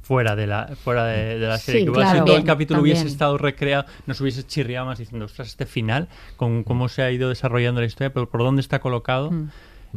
[0.03, 1.81] Fuera de la, fuera de, de la Sí, serie.
[1.81, 2.11] que igual claro.
[2.11, 5.67] si todo el También, capítulo hubiese estado recreado, nos hubiese chirriado más diciendo, ostras, este
[5.67, 9.33] final, con cómo se ha ido desarrollando la historia, pero por dónde está colocado.
[9.33, 9.49] Mm.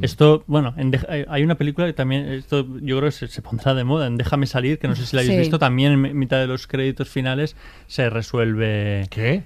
[0.02, 3.42] Esto, bueno, en Deja- hay- una película que también, esto yo creo que se, se
[3.42, 5.40] pondrá de moda, en Déjame salir, que no sé si la habéis Sí.
[5.42, 7.56] visto, también en mi- mitad de los créditos finales
[7.88, 9.08] se resuelve...
[9.10, 9.44] ¿Qué?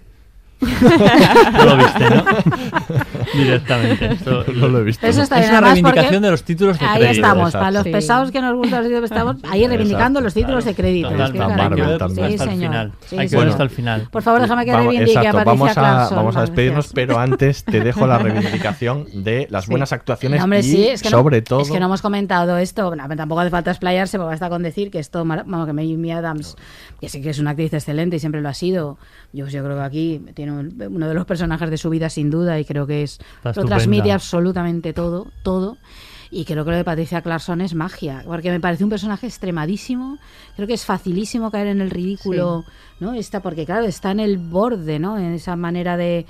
[0.61, 2.23] no lo viste, ¿no?
[3.33, 4.05] Directamente.
[4.13, 5.05] Esto- No lo he visto.
[5.07, 7.13] Eso está es bien, una reivindicación de los títulos de Ahí crédito.
[7.13, 7.59] estamos, Exacto.
[7.59, 7.91] para los Sí.
[7.91, 11.09] pesados que nos gustan los títulos, estamos ahí reivindicando los títulos de crédito.
[11.09, 11.37] Total, Es que.
[11.39, 12.27] Marvel también.
[12.27, 12.69] Sí, hasta el señor.
[12.71, 12.91] final.
[13.05, 14.07] Sí, hay que ver hasta el final.
[14.11, 16.17] Por favor, déjame que Vamos- reivindique a exacto, Patricia vamos a, Clarkson.
[16.17, 16.93] vamos a despedirnos, Gracias.
[16.93, 19.71] pero antes te dejo la reivindicación de las Sí.
[19.71, 22.01] buenas actuaciones No, hombre, y sí, es que no- sobre todo Es que no hemos
[22.01, 25.71] comentado esto, bueno, tampoco hace falta explayarse, porque basta con decir que esto, vamos, que
[25.71, 26.55] Amy Adams,
[26.99, 28.97] que sí que es una actriz excelente y siempre lo ha sido,
[29.31, 32.29] yo, yo creo que aquí tiene un- uno de los personajes de su vida sin
[32.29, 33.75] duda y creo que es Está lo estupenda.
[33.75, 35.77] transmite absolutamente todo, todo.
[36.31, 40.17] Y creo que lo de Patricia Clarkson es magia, porque me parece un personaje extremadísimo.
[40.55, 42.65] Creo que es facilísimo caer en el ridículo,
[42.99, 43.13] ¿no?
[43.13, 45.19] Está, porque claro, está en el borde, ¿no?
[45.19, 46.25] En esa manera de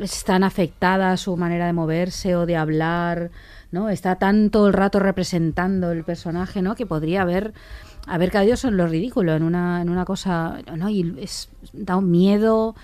[0.00, 3.30] es tan afectada su manera de moverse o de hablar,
[3.70, 3.90] ¿no?
[3.90, 6.74] Está tan todo el rato representando el personaje, ¿no?
[6.74, 7.54] Que podría haber
[8.06, 10.88] haber caído en lo ridículo, en una en una cosa, ¿no?
[10.88, 12.74] Y es da un miedo.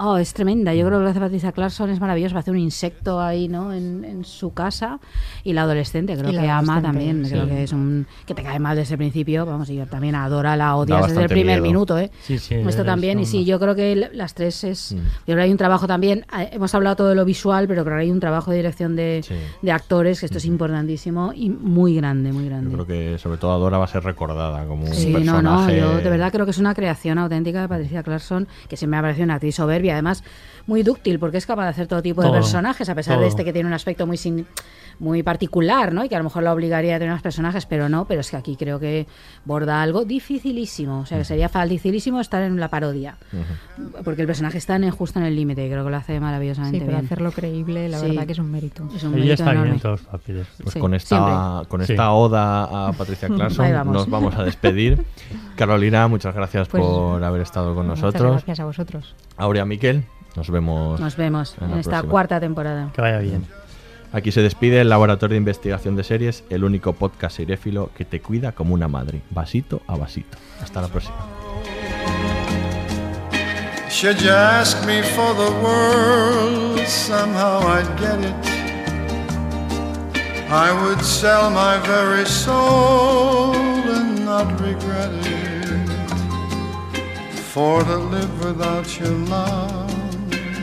[0.00, 0.74] Oh, es tremenda.
[0.74, 2.38] Yo creo que lo hace Patricia Clarkson es maravilloso.
[2.38, 3.72] Hace un insecto ahí, ¿no?
[3.72, 5.00] En, en su casa.
[5.44, 7.24] Y la adolescente, creo la que ama adolescente, también.
[7.24, 7.30] sí.
[7.32, 8.06] Creo que es un.
[8.26, 9.44] que te cae mal desde el principio.
[9.46, 11.62] Vamos, y yo también adora, la odias desde el primer miedo.
[11.72, 12.10] minuto, ¿eh?
[12.22, 13.18] Sí, sí, Esto es también.
[13.20, 14.92] Y sí, yo creo que las tres es.
[14.92, 14.96] Mm.
[14.96, 16.24] Yo creo que hay un trabajo también.
[16.38, 18.94] eh, Hemos hablado todo de lo visual, pero creo que hay un trabajo de dirección
[18.96, 19.24] de,
[19.62, 22.70] de actores, que esto es importantísimo y muy grande, muy grande.
[22.70, 25.80] yo creo que sobre todo Adora va a ser recordada como un Sí, no, personaje
[25.80, 28.86] no, yo de verdad creo que es una creación auténtica de Patricia Clarkson, que se
[28.86, 30.22] me ha parecido una actriz soberbia, además
[30.68, 33.22] muy dúctil, porque es capaz de hacer todo tipo de personajes, a pesar todo.
[33.22, 34.46] de este que tiene un aspecto muy sin-
[35.00, 36.04] muy particular, ¿no?
[36.04, 38.30] Y que a lo mejor la obligaría a tener unos personajes, pero no, pero es
[38.32, 39.06] que aquí creo que
[39.44, 43.16] borda algo dificilísimo, o sea, que sería dificilísimo estar en la parodia,
[44.04, 46.78] porque el personaje está en, justo en el límite, y creo que lo hace maravillosamente
[46.78, 47.06] Sí, pero bien.
[47.06, 48.08] hacerlo creíble, la Sí.
[48.08, 48.88] verdad que es un mérito.
[48.94, 50.46] Es un Ella mérito está bien en todos los papeles.
[50.62, 51.68] Pues Sí, con esta, siempre.
[51.68, 51.92] con Sí.
[51.92, 53.94] esta oda a Patricia Clarkson vamos.
[53.94, 55.04] nos vamos a despedir.
[55.56, 58.32] Carolina, muchas gracias Pues, por haber estado con Muchas nosotros.
[58.32, 59.14] gracias a vosotros.
[59.36, 60.04] Aurea Miquel,
[60.38, 61.00] nos vemos.
[61.00, 62.10] Nos vemos en en, la esta próxima.
[62.10, 62.90] cuarta temporada.
[62.94, 63.44] Que vaya bien.
[64.12, 68.20] Aquí se despide el Laboratorio de Investigación de Series, el único podcast seriéfilo que te
[68.22, 70.38] cuida como una madre, vasito a vasito.
[70.62, 71.16] Hasta la próxima.
[73.90, 78.34] Should you ask me for the world, somehow I'd get it.
[80.50, 85.88] I would sell my very soul and not regret it.
[87.52, 89.87] For to live without your love,